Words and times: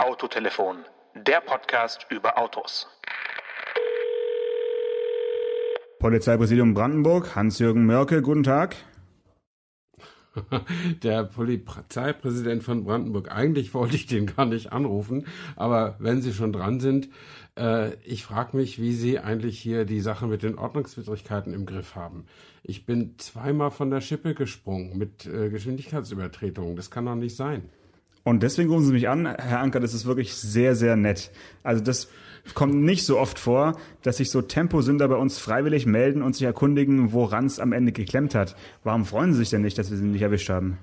Autotelefon, 0.00 0.78
der 1.14 1.42
Podcast 1.42 2.06
über 2.08 2.38
Autos. 2.38 2.88
Polizeipräsidium 5.98 6.72
Brandenburg, 6.72 7.36
Hans-Jürgen 7.36 7.84
Mörke, 7.84 8.22
guten 8.22 8.42
Tag. 8.42 8.76
Der 11.02 11.24
Polizeipräsident 11.24 12.62
von 12.62 12.84
Brandenburg. 12.84 13.30
Eigentlich 13.30 13.74
wollte 13.74 13.96
ich 13.96 14.06
den 14.06 14.24
gar 14.24 14.46
nicht 14.46 14.72
anrufen, 14.72 15.26
aber 15.56 15.96
wenn 15.98 16.22
Sie 16.22 16.32
schon 16.32 16.54
dran 16.54 16.80
sind, 16.80 17.10
äh, 17.58 17.92
ich 17.96 18.24
frage 18.24 18.56
mich, 18.56 18.80
wie 18.80 18.92
Sie 18.92 19.18
eigentlich 19.18 19.60
hier 19.60 19.84
die 19.84 20.00
Sache 20.00 20.26
mit 20.26 20.42
den 20.42 20.56
Ordnungswidrigkeiten 20.56 21.52
im 21.52 21.66
Griff 21.66 21.94
haben. 21.94 22.24
Ich 22.62 22.86
bin 22.86 23.18
zweimal 23.18 23.70
von 23.70 23.90
der 23.90 24.00
Schippe 24.00 24.32
gesprungen 24.32 24.96
mit 24.96 25.26
äh, 25.26 25.50
Geschwindigkeitsübertretungen. 25.50 26.74
Das 26.74 26.90
kann 26.90 27.04
doch 27.04 27.16
nicht 27.16 27.36
sein. 27.36 27.68
Und 28.22 28.42
deswegen 28.42 28.70
rufen 28.70 28.86
Sie 28.86 28.92
mich 28.92 29.08
an, 29.08 29.26
Herr 29.26 29.60
Anker, 29.60 29.80
das 29.80 29.94
ist 29.94 30.06
wirklich 30.06 30.34
sehr, 30.34 30.74
sehr 30.74 30.96
nett. 30.96 31.30
Also 31.62 31.82
das 31.82 32.08
kommt 32.54 32.74
nicht 32.74 33.04
so 33.04 33.18
oft 33.18 33.38
vor, 33.38 33.78
dass 34.02 34.18
sich 34.18 34.30
so 34.30 34.42
Temposünder 34.42 35.08
bei 35.08 35.16
uns 35.16 35.38
freiwillig 35.38 35.86
melden 35.86 36.22
und 36.22 36.34
sich 36.34 36.44
erkundigen, 36.44 37.12
woran 37.12 37.46
es 37.46 37.60
am 37.60 37.72
Ende 37.72 37.92
geklemmt 37.92 38.34
hat. 38.34 38.56
Warum 38.84 39.04
freuen 39.04 39.32
Sie 39.32 39.40
sich 39.40 39.50
denn 39.50 39.62
nicht, 39.62 39.78
dass 39.78 39.90
wir 39.90 39.96
Sie 39.96 40.04
nicht 40.04 40.22
erwischt 40.22 40.48
haben? 40.48 40.78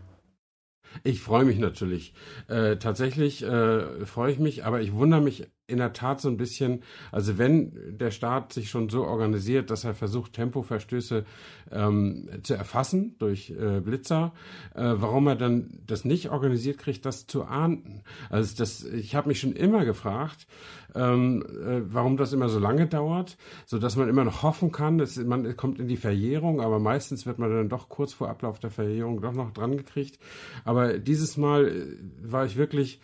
Ich 1.04 1.22
freue 1.22 1.46
mich 1.46 1.60
natürlich. 1.60 2.14
Äh, 2.48 2.78
tatsächlich 2.78 3.44
äh, 3.44 4.06
freue 4.06 4.32
ich 4.32 4.40
mich, 4.40 4.66
aber 4.66 4.82
ich 4.82 4.94
wundere 4.94 5.22
mich 5.22 5.48
in 5.68 5.80
der 5.80 5.94
Tat 5.94 6.22
so 6.22 6.30
ein 6.30 6.38
bisschen, 6.38 6.82
also 7.12 7.38
wenn 7.38 7.98
der 7.98 8.12
Staat 8.12 8.54
sich 8.54 8.70
schon 8.70 8.90
so 8.90 9.04
organisiert, 9.04 9.70
dass 9.70 9.84
er 9.84 9.94
versucht, 9.94 10.34
Tempoverstöße 10.34 11.26
ähm, 11.72 12.30
zu 12.44 12.54
erfassen 12.54 13.16
durch 13.20 13.50
äh, 13.52 13.82
Blitzer, 13.82 14.32
äh, 14.76 14.82
warum 14.96 15.28
er 15.28 15.36
dann 15.36 15.80
das 15.86 16.06
nicht 16.06 16.30
organisiert 16.30 16.78
kriegt, 16.78 17.06
das 17.06 17.28
zu 17.28 17.44
ahnden. 17.44 18.02
Also 18.30 18.56
das, 18.58 18.86
ich 18.86 19.16
habe 19.16 19.28
mich 19.28 19.42
schon 19.42 19.52
immer 19.52 19.84
gefragt, 19.84 20.48
ähm, 20.96 21.44
äh, 21.46 21.82
warum 21.94 22.16
das 22.16 22.32
immer 22.32 22.48
so 22.48 22.60
lange 22.60 22.88
dauert, 22.88 23.38
so 23.66 23.78
dass 23.78 23.98
man 23.98 24.08
immer 24.08 24.24
noch 24.24 24.44
hoffen 24.44 24.72
kann, 24.72 24.98
dass 24.98 25.18
man 25.18 25.58
kommt 25.58 25.80
in 25.80 25.90
die 25.90 25.98
Verjährung, 25.98 26.62
aber 26.62 26.80
meistens 26.80 27.26
wird 27.26 27.40
man 27.40 27.52
dann 27.52 27.68
doch 27.68 27.90
kurz 27.90 28.14
vor 28.14 28.30
Ablauf 28.30 28.60
der 28.60 28.72
Verjährung 28.72 29.22
doch 29.22 29.34
noch 29.34 29.52
dran 29.52 29.76
gekriegt. 29.76 30.18
Aber 30.64 30.98
dieses 30.98 31.36
Mal 31.36 31.68
äh, 31.68 31.86
war 32.24 32.46
ich 32.46 32.56
wirklich 32.56 33.02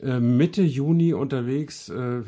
Mitte 0.00 0.62
Juni 0.62 1.12
unterwegs, 1.12 1.88
äh, 1.88 2.22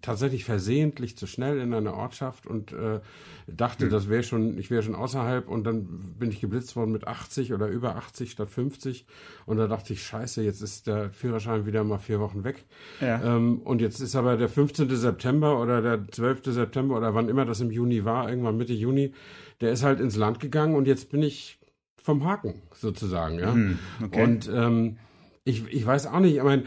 tatsächlich 0.00 0.44
versehentlich 0.44 1.16
zu 1.16 1.26
schnell 1.26 1.58
in 1.58 1.74
einer 1.74 1.94
Ortschaft 1.94 2.46
und 2.46 2.72
äh, 2.72 3.00
dachte, 3.46 3.86
mhm. 3.86 3.90
das 3.90 4.08
wäre 4.08 4.22
schon, 4.22 4.58
ich 4.58 4.70
wäre 4.70 4.82
schon 4.82 4.94
außerhalb 4.94 5.48
und 5.48 5.64
dann 5.64 5.86
bin 6.18 6.30
ich 6.30 6.40
geblitzt 6.40 6.76
worden 6.76 6.92
mit 6.92 7.06
80 7.06 7.52
oder 7.52 7.68
über 7.68 7.96
80 7.96 8.30
statt 8.30 8.50
50 8.50 9.06
und 9.46 9.56
da 9.56 9.66
dachte 9.66 9.92
ich, 9.92 10.02
scheiße, 10.02 10.42
jetzt 10.42 10.62
ist 10.62 10.86
der 10.86 11.10
Führerschein 11.10 11.66
wieder 11.66 11.84
mal 11.84 11.98
vier 11.98 12.20
Wochen 12.20 12.44
weg. 12.44 12.64
Ja. 13.00 13.36
Ähm, 13.36 13.60
und 13.62 13.80
jetzt 13.80 14.00
ist 14.00 14.16
aber 14.16 14.36
der 14.36 14.48
15. 14.48 14.88
September 14.96 15.60
oder 15.60 15.82
der 15.82 16.08
12. 16.08 16.42
September 16.46 16.96
oder 16.96 17.14
wann 17.14 17.28
immer 17.28 17.44
das 17.44 17.60
im 17.60 17.70
Juni 17.70 18.04
war, 18.04 18.28
irgendwann 18.28 18.56
Mitte 18.56 18.74
Juni, 18.74 19.12
der 19.60 19.72
ist 19.72 19.82
halt 19.82 20.00
ins 20.00 20.16
Land 20.16 20.40
gegangen 20.40 20.74
und 20.74 20.86
jetzt 20.86 21.10
bin 21.10 21.22
ich 21.22 21.58
vom 21.96 22.24
Haken 22.24 22.62
sozusagen, 22.74 23.38
ja. 23.38 23.52
Mhm, 23.52 23.78
okay. 24.02 24.22
Und 24.22 24.50
ähm, 24.52 24.96
ich, 25.44 25.66
ich 25.72 25.84
weiß 25.84 26.06
auch 26.06 26.20
nicht, 26.20 26.36
ich 26.36 26.42
meine, 26.42 26.64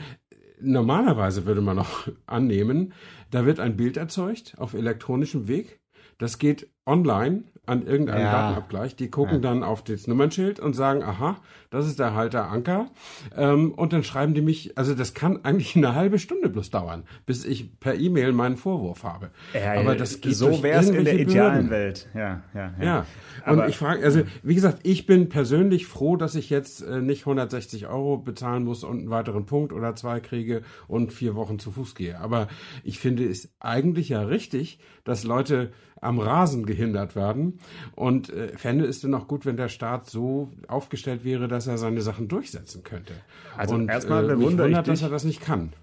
normalerweise 0.62 1.46
würde 1.46 1.62
man 1.62 1.76
noch 1.76 2.08
annehmen, 2.26 2.94
da 3.32 3.46
wird 3.46 3.60
ein 3.60 3.78
Bild 3.78 3.98
erzeugt 3.98 4.56
auf 4.58 4.74
elektronischem 4.74 5.48
Weg. 5.48 5.80
Das 6.18 6.38
geht 6.38 6.70
online 6.86 7.44
an 7.68 7.86
irgendeinem 7.86 8.22
ja. 8.22 8.32
Datenabgleich. 8.32 8.96
Die 8.96 9.10
gucken 9.10 9.36
ja. 9.36 9.40
dann 9.40 9.64
auf 9.64 9.84
das 9.84 10.08
Nummernschild 10.08 10.60
und 10.60 10.74
sagen, 10.74 11.04
aha, 11.04 11.38
das 11.70 11.88
ist 11.88 12.00
der 12.00 12.16
Halter 12.16 12.50
Anker. 12.50 12.90
Ähm, 13.36 13.74
und 13.74 13.94
dann 13.94 14.04
schreiben 14.04 14.34
die 14.34 14.42
mich, 14.42 14.78
also 14.78 14.94
das 14.94 15.14
kann 15.14 15.44
eigentlich 15.44 15.76
eine 15.76 15.96
halbe 15.96 16.20
Stunde 16.20 16.50
bloß 16.50 16.70
dauern, 16.70 17.04
bis 17.26 17.44
ich 17.44 17.80
per 17.80 17.96
E-Mail 17.96 18.32
meinen 18.32 18.58
Vorwurf 18.58 19.04
habe. 19.04 19.32
Ja, 19.54 19.80
Aber 19.80 19.96
das 19.96 20.22
geht 20.22 20.36
so 20.36 20.64
wäre 20.64 20.80
es 20.80 20.90
in 20.90 21.04
der 21.04 21.20
idealen 21.20 21.68
Behörden. 21.68 21.70
Welt. 21.70 22.10
Ja, 22.14 22.44
ja, 22.54 22.74
ja. 22.80 22.86
ja. 22.86 23.06
Und 23.46 23.60
Aber, 23.60 23.68
ich 23.68 23.78
frage, 23.78 24.04
also 24.04 24.22
wie 24.44 24.56
gesagt, 24.56 24.80
ich 24.84 25.06
bin 25.06 25.30
persönlich 25.30 25.88
froh, 25.88 26.16
dass 26.16 26.36
ich 26.36 26.50
jetzt 26.50 26.82
äh, 26.82 27.02
nicht 27.02 27.22
160 27.22 27.88
Euro 27.88 28.18
bezahlen 28.18 28.64
muss 28.64 28.84
und 28.84 29.00
einen 29.00 29.10
weiteren 29.10 29.46
Punkt 29.46 29.74
oder 29.74 29.96
zwei 29.96 30.20
kriege 30.20 30.62
und 30.88 31.12
vier 31.12 31.36
Wochen 31.36 31.60
zu 31.60 31.72
Fuß 31.72 31.96
gehe. 31.96 32.20
Aber 32.20 32.48
ich 32.84 33.00
finde 33.00 33.26
es 33.28 33.54
eigentlich 33.60 34.10
ja 34.10 34.22
richtig, 34.22 34.80
dass 35.04 35.24
Leute 35.24 35.72
am 36.02 36.20
Rasen 36.20 36.66
gehindert 36.66 37.16
werden. 37.16 37.55
Und 37.96 38.30
äh, 38.30 38.58
fände 38.58 38.86
es 38.86 39.02
denn 39.02 39.14
auch 39.14 39.28
gut, 39.28 39.46
wenn 39.46 39.58
der 39.58 39.70
Staat 39.70 40.10
so 40.10 40.52
aufgestellt 40.68 41.24
wäre, 41.24 41.48
dass 41.48 41.68
er 41.68 41.78
seine 41.78 42.02
Sachen 42.02 42.28
durchsetzen 42.28 42.84
könnte. 42.84 43.14
Also 43.58 43.80
erstmal 43.80 44.26
äh, 44.26 44.36
bewundere 44.36 44.70
ich 44.70 44.78
dich, 44.78 44.86
dass 44.86 45.02
er 45.02 45.10
das 45.10 45.24
nicht 45.24 45.42
kann. 45.42 45.74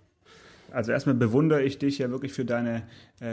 Also 0.72 0.91
erstmal 0.93 1.15
bewundere 1.15 1.62
ich 1.62 1.78
dich 1.78 1.99
ja 1.99 2.10
wirklich 2.10 2.33
für 2.33 2.44
deine, 2.44 2.78
äh, 2.78 2.83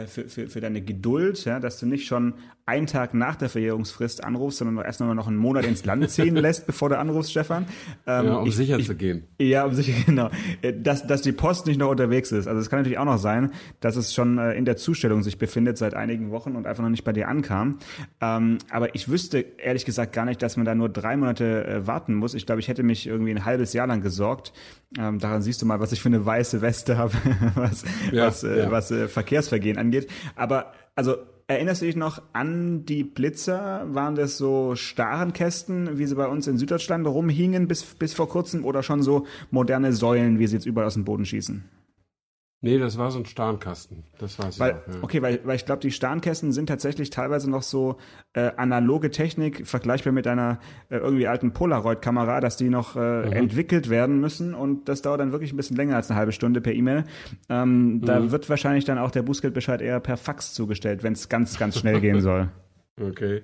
für, 0.06 0.28
für, 0.28 0.48
für 0.48 0.60
deine 0.60 0.82
Geduld, 0.82 1.44
ja, 1.44 1.58
dass 1.58 1.80
du 1.80 1.86
nicht 1.86 2.06
schon 2.06 2.34
einen 2.70 2.86
Tag 2.86 3.14
nach 3.14 3.34
der 3.34 3.48
Verjährungsfrist 3.48 4.22
anrufst, 4.22 4.58
sondern 4.58 4.84
erst 4.84 5.00
noch 5.00 5.26
einen 5.26 5.36
Monat 5.36 5.66
ins 5.66 5.84
Land 5.84 6.08
ziehen 6.08 6.36
lässt, 6.36 6.66
bevor 6.66 6.88
du 6.88 6.96
anrufst, 6.96 7.32
Stefan. 7.32 7.66
Ähm, 8.06 8.26
ja, 8.26 8.36
um 8.36 8.46
ich, 8.46 8.54
sicher 8.54 8.78
ich, 8.78 8.86
zu 8.86 8.94
gehen. 8.94 9.24
Ja, 9.38 9.64
um 9.64 9.74
sicher, 9.74 9.92
genau. 10.06 10.30
Äh, 10.62 10.74
dass, 10.74 11.04
dass 11.04 11.22
die 11.22 11.32
Post 11.32 11.66
nicht 11.66 11.78
noch 11.78 11.90
unterwegs 11.90 12.30
ist. 12.30 12.46
Also 12.46 12.60
es 12.60 12.70
kann 12.70 12.78
natürlich 12.78 12.98
auch 12.98 13.04
noch 13.04 13.18
sein, 13.18 13.50
dass 13.80 13.96
es 13.96 14.14
schon 14.14 14.38
äh, 14.38 14.52
in 14.52 14.64
der 14.64 14.76
Zustellung 14.76 15.24
sich 15.24 15.38
befindet 15.38 15.78
seit 15.78 15.94
einigen 15.94 16.30
Wochen 16.30 16.54
und 16.54 16.66
einfach 16.66 16.84
noch 16.84 16.90
nicht 16.90 17.02
bei 17.02 17.12
dir 17.12 17.26
ankam. 17.26 17.80
Ähm, 18.20 18.58
aber 18.70 18.94
ich 18.94 19.08
wüsste 19.08 19.44
ehrlich 19.58 19.84
gesagt 19.84 20.12
gar 20.12 20.24
nicht, 20.24 20.40
dass 20.40 20.56
man 20.56 20.64
da 20.64 20.76
nur 20.76 20.88
drei 20.88 21.16
Monate 21.16 21.66
äh, 21.66 21.86
warten 21.88 22.14
muss. 22.14 22.34
Ich 22.34 22.46
glaube, 22.46 22.60
ich 22.60 22.68
hätte 22.68 22.84
mich 22.84 23.08
irgendwie 23.08 23.32
ein 23.32 23.44
halbes 23.44 23.72
Jahr 23.72 23.88
lang 23.88 24.00
gesorgt. 24.00 24.52
Ähm, 24.98 25.18
daran 25.18 25.42
siehst 25.42 25.62
du 25.62 25.66
mal, 25.66 25.80
was 25.80 25.92
ich 25.92 26.00
für 26.00 26.08
eine 26.08 26.24
weiße 26.24 26.62
Weste 26.62 26.98
habe, 26.98 27.14
was, 27.56 27.84
ja, 28.12 28.26
was, 28.26 28.44
äh, 28.44 28.58
ja. 28.58 28.70
was 28.70 28.90
äh, 28.92 29.08
Verkehrsvergehen 29.08 29.78
angeht. 29.80 30.08
Aber 30.36 30.72
also 30.94 31.16
Erinnerst 31.50 31.82
du 31.82 31.86
dich 31.86 31.96
noch 31.96 32.22
an 32.32 32.84
die 32.84 33.02
Blitzer? 33.02 33.84
Waren 33.92 34.14
das 34.14 34.38
so 34.38 34.76
starren 34.76 35.32
Kästen, 35.32 35.98
wie 35.98 36.06
sie 36.06 36.14
bei 36.14 36.28
uns 36.28 36.46
in 36.46 36.58
Süddeutschland 36.58 37.04
rumhingen 37.08 37.66
bis, 37.66 37.82
bis 37.82 38.14
vor 38.14 38.28
kurzem 38.28 38.64
oder 38.64 38.84
schon 38.84 39.02
so 39.02 39.26
moderne 39.50 39.92
Säulen, 39.92 40.38
wie 40.38 40.46
sie 40.46 40.54
jetzt 40.54 40.66
überall 40.66 40.86
aus 40.86 40.94
dem 40.94 41.04
Boden 41.04 41.24
schießen? 41.24 41.64
Nee, 42.62 42.78
das 42.78 42.98
war 42.98 43.10
so 43.10 43.18
ein 43.18 43.24
Starnkasten. 43.24 44.04
Das 44.18 44.38
weiß 44.38 44.60
weil, 44.60 44.72
ich 44.72 44.76
auch, 44.76 44.94
ja. 44.96 45.02
Okay, 45.02 45.22
weil, 45.22 45.40
weil 45.44 45.56
ich 45.56 45.64
glaube, 45.64 45.80
die 45.80 45.90
Starnkästen 45.90 46.52
sind 46.52 46.66
tatsächlich 46.66 47.08
teilweise 47.08 47.48
noch 47.48 47.62
so 47.62 47.96
äh, 48.34 48.50
analoge 48.56 49.10
Technik, 49.10 49.66
vergleichbar 49.66 50.12
mit 50.12 50.26
einer 50.26 50.58
äh, 50.90 50.98
irgendwie 50.98 51.26
alten 51.26 51.52
Polaroid-Kamera, 51.52 52.40
dass 52.40 52.58
die 52.58 52.68
noch 52.68 52.96
äh, 52.96 52.98
mhm. 53.26 53.32
entwickelt 53.32 53.88
werden 53.88 54.20
müssen 54.20 54.54
und 54.54 54.90
das 54.90 55.00
dauert 55.00 55.20
dann 55.20 55.32
wirklich 55.32 55.54
ein 55.54 55.56
bisschen 55.56 55.76
länger 55.76 55.96
als 55.96 56.10
eine 56.10 56.18
halbe 56.18 56.32
Stunde 56.32 56.60
per 56.60 56.74
E-Mail. 56.74 57.04
Ähm, 57.48 57.94
mhm. 57.94 58.00
Da 58.02 58.30
wird 58.30 58.50
wahrscheinlich 58.50 58.84
dann 58.84 58.98
auch 58.98 59.10
der 59.10 59.22
Bußgeldbescheid 59.22 59.80
eher 59.80 59.98
per 60.00 60.18
Fax 60.18 60.52
zugestellt, 60.52 61.02
wenn 61.02 61.14
es 61.14 61.30
ganz, 61.30 61.58
ganz 61.58 61.78
schnell 61.78 62.00
gehen 62.02 62.20
soll. 62.20 62.50
Okay. 63.00 63.42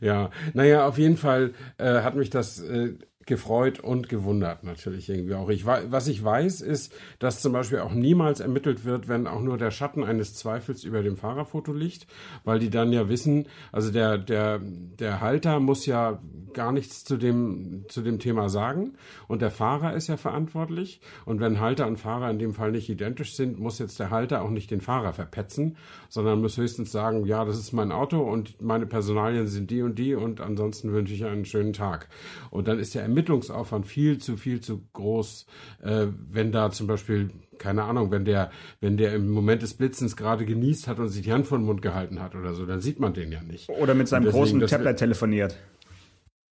Ja, 0.00 0.30
naja, 0.54 0.86
auf 0.86 0.96
jeden 0.96 1.18
Fall 1.18 1.52
äh, 1.76 2.00
hat 2.00 2.16
mich 2.16 2.30
das 2.30 2.62
äh, 2.62 2.94
gefreut 3.26 3.80
und 3.80 4.08
gewundert 4.08 4.64
natürlich 4.64 5.08
irgendwie 5.08 5.34
auch. 5.34 5.48
Ich, 5.48 5.66
was 5.66 6.06
ich 6.06 6.22
weiß, 6.22 6.60
ist, 6.60 6.94
dass 7.18 7.42
zum 7.42 7.52
Beispiel 7.52 7.80
auch 7.80 7.92
niemals 7.92 8.40
ermittelt 8.40 8.84
wird, 8.84 9.08
wenn 9.08 9.26
auch 9.26 9.40
nur 9.40 9.58
der 9.58 9.72
Schatten 9.72 10.04
eines 10.04 10.34
Zweifels 10.34 10.84
über 10.84 11.02
dem 11.02 11.16
Fahrerfoto 11.16 11.72
liegt, 11.72 12.06
weil 12.44 12.60
die 12.60 12.70
dann 12.70 12.92
ja 12.92 13.08
wissen, 13.08 13.46
also 13.72 13.90
der, 13.90 14.18
der, 14.18 14.60
der 14.60 15.20
Halter 15.20 15.58
muss 15.60 15.86
ja 15.86 16.20
gar 16.54 16.72
nichts 16.72 17.04
zu 17.04 17.16
dem, 17.16 17.84
zu 17.88 18.00
dem 18.00 18.18
Thema 18.18 18.48
sagen 18.48 18.94
und 19.28 19.42
der 19.42 19.50
Fahrer 19.50 19.94
ist 19.94 20.06
ja 20.06 20.16
verantwortlich 20.16 21.00
und 21.24 21.40
wenn 21.40 21.60
Halter 21.60 21.86
und 21.86 21.98
Fahrer 21.98 22.30
in 22.30 22.38
dem 22.38 22.54
Fall 22.54 22.70
nicht 22.72 22.88
identisch 22.88 23.34
sind, 23.34 23.58
muss 23.58 23.78
jetzt 23.78 24.00
der 24.00 24.10
Halter 24.10 24.42
auch 24.42 24.50
nicht 24.50 24.70
den 24.70 24.80
Fahrer 24.80 25.12
verpetzen, 25.12 25.76
sondern 26.08 26.40
muss 26.40 26.56
höchstens 26.56 26.92
sagen, 26.92 27.26
ja, 27.26 27.44
das 27.44 27.58
ist 27.58 27.72
mein 27.72 27.92
Auto 27.92 28.20
und 28.20 28.62
meine 28.62 28.86
Personalien 28.86 29.46
sind 29.48 29.70
die 29.70 29.82
und 29.82 29.98
die 29.98 30.14
und 30.14 30.40
ansonsten 30.40 30.92
wünsche 30.92 31.12
ich 31.12 31.24
einen 31.24 31.44
schönen 31.44 31.72
Tag. 31.72 32.08
Und 32.50 32.68
dann 32.68 32.78
ist 32.78 32.94
der 32.94 33.04
Ermittlungsaufwand 33.16 33.86
viel 33.86 34.18
zu, 34.18 34.36
viel 34.36 34.60
zu 34.60 34.82
groß, 34.92 35.46
äh, 35.82 36.06
wenn 36.30 36.52
da 36.52 36.70
zum 36.70 36.86
Beispiel, 36.86 37.30
keine 37.58 37.84
Ahnung, 37.84 38.10
wenn 38.10 38.26
der, 38.26 38.50
wenn 38.80 38.98
der 38.98 39.14
im 39.14 39.30
Moment 39.30 39.62
des 39.62 39.74
Blitzens 39.74 40.16
gerade 40.16 40.44
genießt 40.44 40.86
hat 40.86 40.98
und 40.98 41.08
sich 41.08 41.22
die 41.22 41.32
Hand 41.32 41.46
vor 41.46 41.56
den 41.56 41.64
Mund 41.64 41.80
gehalten 41.80 42.20
hat 42.20 42.34
oder 42.34 42.52
so, 42.52 42.66
dann 42.66 42.80
sieht 42.80 43.00
man 43.00 43.14
den 43.14 43.32
ja 43.32 43.42
nicht. 43.42 43.70
Oder 43.70 43.94
mit 43.94 44.08
seinem 44.08 44.24
deswegen, 44.24 44.58
großen 44.58 44.66
Tablet 44.66 44.98
telefoniert. 44.98 45.56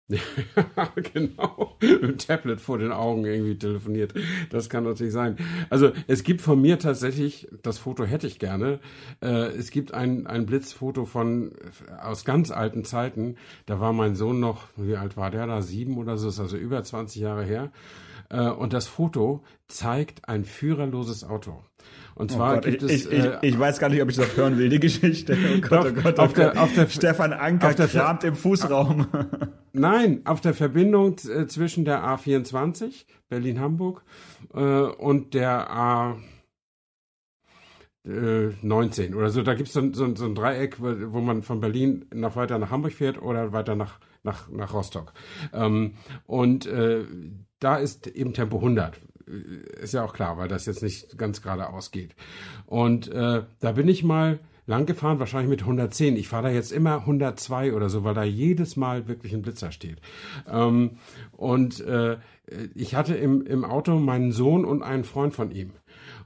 genau. 1.15 1.77
Mit 1.81 2.27
Tablet 2.27 2.61
vor 2.61 2.79
den 2.79 2.93
Augen 2.93 3.25
irgendwie 3.25 3.57
telefoniert. 3.57 4.13
Das 4.51 4.69
kann 4.69 4.85
natürlich 4.85 5.13
sein. 5.13 5.37
Also 5.71 5.93
es 6.07 6.23
gibt 6.25 6.43
von 6.43 6.61
mir 6.61 6.79
tatsächlich, 6.79 7.49
das 7.63 7.79
Foto 7.79 8.05
hätte 8.05 8.27
ich 8.27 8.39
gerne, 8.39 8.81
äh, 9.23 9.47
es 9.49 9.71
gibt 9.71 9.95
ein, 9.95 10.27
ein 10.27 10.45
Blitzfoto 10.45 11.07
von 11.07 11.53
aus 12.03 12.25
ganz 12.25 12.51
alten 12.51 12.85
Zeiten. 12.85 13.37
Da 13.65 13.81
war 13.81 13.93
mein 13.93 14.15
Sohn 14.15 14.41
noch, 14.41 14.69
wie 14.77 14.97
alt 14.97 15.17
war 15.17 15.31
der 15.31 15.47
da? 15.47 15.63
Sieben 15.63 15.97
oder 15.97 16.19
so, 16.19 16.29
ist 16.29 16.41
also 16.41 16.57
über 16.57 16.83
20 16.83 17.23
Jahre 17.23 17.45
her. 17.45 17.73
Äh, 18.29 18.49
und 18.51 18.73
das 18.73 18.87
Foto 18.87 19.43
zeigt 19.69 20.29
ein 20.29 20.45
führerloses 20.45 21.25
Auto. 21.25 21.63
Und 22.15 22.31
oh 22.33 22.37
zwar 22.37 22.51
oh 22.51 22.55
Gott, 22.55 22.65
gibt 22.65 22.83
ich, 22.83 22.93
es. 22.93 23.07
Ich, 23.07 23.25
äh, 23.25 23.39
ich, 23.43 23.59
weiß 23.59 23.79
gar 23.79 23.89
nicht, 23.89 24.01
ob 24.01 24.11
ich 24.11 24.17
das 24.17 24.37
hören 24.37 24.57
will, 24.57 24.69
die 24.69 24.81
Geschichte. 24.81 25.37
Oh 25.37 25.61
Gott, 25.61 25.87
oh 25.89 26.03
Gott, 26.03 26.19
oh 26.19 26.27
Gott. 26.27 26.37
Der, 26.37 26.63
auf 26.63 26.73
der, 26.75 26.89
Stefan 26.89 27.33
Anker 27.33 27.69
auf 27.69 27.75
der, 27.75 27.89
kramt 27.89 28.25
im 28.25 28.37
Fußraum. 28.37 29.07
Nein, 29.73 30.21
auf 30.25 30.41
der 30.41 30.55
Verbindung 30.55 31.17
äh, 31.29 31.47
zwischen 31.47 31.85
der 31.85 32.05
A24, 32.05 33.05
Berlin-Hamburg, 33.29 34.03
äh, 34.55 34.59
und 34.59 35.35
der 35.35 35.71
A. 35.71 36.17
19 38.07 39.15
oder 39.15 39.31
so. 39.31 39.43
Da 39.43 39.55
gibt 39.55 39.69
es 39.69 39.73
so, 39.73 39.81
so, 39.95 40.15
so, 40.15 40.27
ein 40.27 40.35
Dreieck, 40.35 40.77
wo 40.79 41.21
man 41.23 41.43
von 41.43 41.61
Berlin 41.61 42.05
nach 42.13 42.37
weiter 42.37 42.59
nach 42.59 42.71
Hamburg 42.71 42.93
fährt 42.93 43.23
oder 43.23 43.55
weiter 43.55 43.77
nach, 43.77 43.99
nach, 44.23 44.47
nach 44.51 44.75
Rostock. 44.75 45.15
Ähm, 45.55 45.95
und 46.27 46.67
äh, 46.67 47.07
da 47.61 47.77
ist 47.77 48.07
eben 48.09 48.35
Tempo 48.35 48.59
100 48.59 48.99
ist 49.27 49.95
ja 49.95 50.05
auch 50.05 50.13
klar, 50.13 50.37
weil 50.37 50.49
das 50.49 50.67
jetzt 50.67 50.83
nicht 50.83 51.17
ganz 51.19 51.43
geradeaus 51.43 51.91
geht. 51.91 52.15
Und 52.67 53.09
äh, 53.09 53.43
da 53.61 53.73
bin 53.73 53.89
ich 53.89 54.05
mal 54.05 54.39
lang 54.67 54.87
gefahren, 54.87 55.19
wahrscheinlich 55.19 55.51
mit 55.51 55.61
110. 55.61 56.17
Ich 56.17 56.29
fahre 56.29 56.45
da 56.45 56.51
jetzt 56.51 56.73
immer 56.73 57.01
102 57.01 57.75
oder 57.75 57.89
so, 57.89 58.05
weil 58.05 58.15
da 58.15 58.25
jedes 58.25 58.77
Mal 58.77 59.09
wirklich 59.09 59.35
ein 59.35 59.43
Blitzer 59.43 59.73
steht. 59.73 59.99
Ähm, 60.51 60.99
und 61.33 61.81
äh, 61.81 62.19
ich 62.75 62.95
hatte 62.95 63.15
im, 63.15 63.47
im 63.47 63.65
Auto 63.65 63.99
meinen 63.99 64.33
Sohn 64.33 64.65
und 64.65 64.83
einen 64.83 65.05
Freund 65.05 65.35
von 65.35 65.51
ihm. 65.51 65.73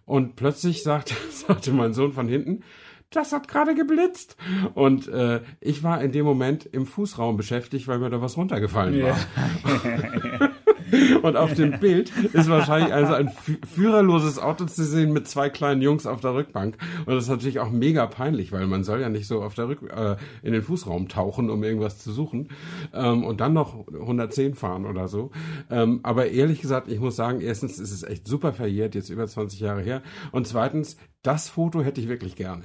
Und 0.04 0.36
plötzlich 0.36 0.82
sagte, 0.82 1.14
sagte 1.30 1.72
mein 1.72 1.92
Sohn 1.92 2.12
von 2.12 2.28
hinten, 2.28 2.62
das 3.10 3.32
hat 3.32 3.48
gerade 3.48 3.74
geblitzt. 3.74 4.36
Und 4.74 5.08
äh, 5.08 5.40
ich 5.60 5.82
war 5.82 6.02
in 6.02 6.12
dem 6.12 6.26
Moment 6.26 6.66
im 6.66 6.86
Fußraum 6.86 7.36
beschäftigt, 7.36 7.88
weil 7.88 7.98
mir 7.98 8.10
da 8.10 8.20
was 8.20 8.36
runtergefallen 8.36 9.02
war. 9.02 9.18
Und 11.22 11.36
auf 11.36 11.54
dem 11.54 11.78
Bild 11.78 12.12
ist 12.32 12.48
wahrscheinlich 12.48 12.92
also 12.92 13.14
ein 13.14 13.30
führerloses 13.72 14.38
Auto 14.38 14.64
zu 14.66 14.84
sehen 14.84 15.12
mit 15.12 15.28
zwei 15.28 15.50
kleinen 15.50 15.82
Jungs 15.82 16.06
auf 16.06 16.20
der 16.20 16.34
Rückbank. 16.34 16.76
Und 17.06 17.14
das 17.14 17.24
ist 17.24 17.30
natürlich 17.30 17.60
auch 17.60 17.70
mega 17.70 18.06
peinlich, 18.06 18.52
weil 18.52 18.66
man 18.66 18.84
soll 18.84 19.00
ja 19.00 19.08
nicht 19.08 19.26
so 19.26 19.42
auf 19.42 19.54
der 19.54 19.68
Rück 19.68 19.82
äh, 19.90 20.16
in 20.42 20.52
den 20.52 20.62
Fußraum 20.62 21.08
tauchen, 21.08 21.50
um 21.50 21.62
irgendwas 21.62 21.98
zu 21.98 22.12
suchen. 22.12 22.48
Ähm, 22.92 23.24
und 23.24 23.40
dann 23.40 23.52
noch 23.52 23.86
110 23.88 24.54
fahren 24.54 24.86
oder 24.86 25.08
so. 25.08 25.30
Ähm, 25.70 26.00
aber 26.02 26.28
ehrlich 26.28 26.60
gesagt, 26.60 26.88
ich 26.90 27.00
muss 27.00 27.16
sagen, 27.16 27.40
erstens 27.40 27.78
ist 27.78 27.92
es 27.92 28.02
echt 28.02 28.26
super 28.26 28.52
verjährt, 28.52 28.94
jetzt 28.94 29.10
über 29.10 29.26
20 29.26 29.60
Jahre 29.60 29.82
her. 29.82 30.02
Und 30.32 30.46
zweitens, 30.46 30.96
das 31.22 31.48
Foto 31.48 31.82
hätte 31.82 32.00
ich 32.00 32.08
wirklich 32.08 32.36
gerne. 32.36 32.62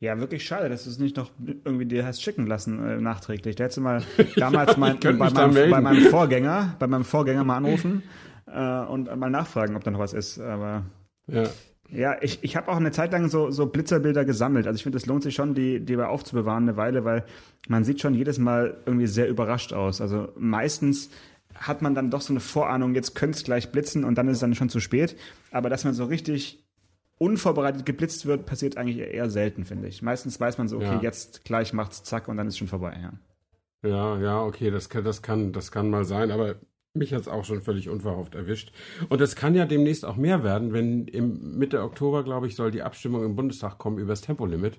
Ja, 0.00 0.18
wirklich 0.18 0.44
schade, 0.44 0.68
dass 0.68 0.84
du 0.84 0.90
es 0.90 0.98
nicht 0.98 1.16
noch 1.16 1.30
irgendwie 1.64 1.86
dir 1.86 2.04
hast 2.04 2.22
schicken 2.22 2.46
lassen 2.46 2.84
äh, 2.84 3.00
nachträglich. 3.00 3.56
Da 3.56 3.64
hättest 3.64 3.78
du 3.78 3.82
mal 3.82 4.02
damals 4.36 4.72
ja, 4.72 4.78
mein, 4.78 4.98
bei, 5.00 5.12
meinem, 5.12 5.70
bei, 5.70 5.80
meinem, 5.80 6.02
Vorgänger, 6.02 6.76
bei 6.78 6.86
meinem 6.86 7.04
Vorgänger 7.04 7.44
mal 7.44 7.56
anrufen 7.58 8.02
äh, 8.46 8.80
und 8.80 9.14
mal 9.16 9.30
nachfragen, 9.30 9.76
ob 9.76 9.84
da 9.84 9.90
noch 9.90 10.00
was 10.00 10.12
ist. 10.12 10.40
Aber 10.40 10.84
ja. 11.26 11.44
Ja, 11.90 12.16
ich, 12.22 12.38
ich 12.42 12.56
habe 12.56 12.68
auch 12.68 12.76
eine 12.76 12.92
Zeit 12.92 13.12
lang 13.12 13.28
so, 13.28 13.50
so 13.50 13.66
Blitzerbilder 13.66 14.24
gesammelt. 14.24 14.66
Also 14.66 14.76
ich 14.76 14.82
finde, 14.82 14.98
es 14.98 15.06
lohnt 15.06 15.22
sich 15.22 15.34
schon, 15.34 15.54
die, 15.54 15.80
die 15.80 15.96
aufzubewahren 15.96 16.64
eine 16.64 16.76
Weile, 16.76 17.04
weil 17.04 17.24
man 17.68 17.84
sieht 17.84 18.00
schon 18.00 18.14
jedes 18.14 18.38
Mal 18.38 18.78
irgendwie 18.86 19.06
sehr 19.06 19.28
überrascht 19.28 19.72
aus. 19.72 20.00
Also 20.00 20.28
meistens 20.36 21.10
hat 21.54 21.82
man 21.82 21.94
dann 21.94 22.10
doch 22.10 22.20
so 22.20 22.32
eine 22.32 22.40
Vorahnung, 22.40 22.94
jetzt 22.94 23.14
könnte 23.14 23.36
es 23.36 23.44
gleich 23.44 23.70
blitzen 23.70 24.04
und 24.04 24.16
dann 24.16 24.28
ist 24.28 24.34
es 24.34 24.40
dann 24.40 24.54
schon 24.54 24.70
zu 24.70 24.80
spät. 24.80 25.16
Aber 25.50 25.68
dass 25.68 25.84
man 25.84 25.94
so 25.94 26.04
richtig 26.04 26.63
unvorbereitet 27.18 27.86
geblitzt 27.86 28.26
wird, 28.26 28.46
passiert 28.46 28.76
eigentlich 28.76 28.98
eher 28.98 29.30
selten, 29.30 29.64
finde 29.64 29.88
ich. 29.88 30.02
Meistens 30.02 30.40
weiß 30.40 30.58
man 30.58 30.68
so, 30.68 30.76
okay, 30.76 30.86
ja. 30.86 31.02
jetzt 31.02 31.44
gleich 31.44 31.72
macht's 31.72 32.02
zack 32.02 32.28
und 32.28 32.36
dann 32.36 32.48
ist 32.48 32.58
schon 32.58 32.68
vorbei, 32.68 32.96
ja. 33.00 33.12
Ja, 33.88 34.18
ja, 34.18 34.42
okay, 34.42 34.70
das 34.70 34.88
kann, 34.88 35.04
das 35.04 35.22
kann, 35.22 35.52
das 35.52 35.70
kann 35.70 35.90
mal 35.90 36.04
sein, 36.04 36.30
aber 36.30 36.56
mich 36.94 37.12
hat 37.12 37.22
es 37.22 37.28
auch 37.28 37.44
schon 37.44 37.60
völlig 37.60 37.88
unverhofft 37.88 38.36
erwischt. 38.36 38.72
Und 39.08 39.20
es 39.20 39.34
kann 39.34 39.56
ja 39.56 39.66
demnächst 39.66 40.04
auch 40.04 40.16
mehr 40.16 40.44
werden, 40.44 40.72
wenn 40.72 41.06
im 41.08 41.58
Mitte 41.58 41.82
Oktober, 41.82 42.22
glaube 42.22 42.46
ich, 42.46 42.54
soll 42.54 42.70
die 42.70 42.82
Abstimmung 42.82 43.24
im 43.24 43.34
Bundestag 43.34 43.78
kommen 43.78 43.98
über 43.98 44.12
das 44.12 44.20
Tempolimit 44.20 44.78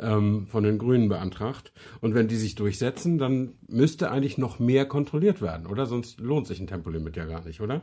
ähm, 0.00 0.48
von 0.48 0.64
den 0.64 0.78
Grünen 0.78 1.08
beantragt. 1.08 1.72
Und 2.00 2.14
wenn 2.14 2.26
die 2.26 2.36
sich 2.36 2.56
durchsetzen, 2.56 3.18
dann 3.18 3.54
müsste 3.68 4.10
eigentlich 4.10 4.38
noch 4.38 4.58
mehr 4.58 4.86
kontrolliert 4.86 5.40
werden, 5.40 5.66
oder? 5.66 5.86
Sonst 5.86 6.20
lohnt 6.20 6.48
sich 6.48 6.58
ein 6.58 6.66
Tempolimit 6.66 7.16
ja 7.16 7.26
gar 7.26 7.44
nicht, 7.44 7.60
oder? 7.60 7.82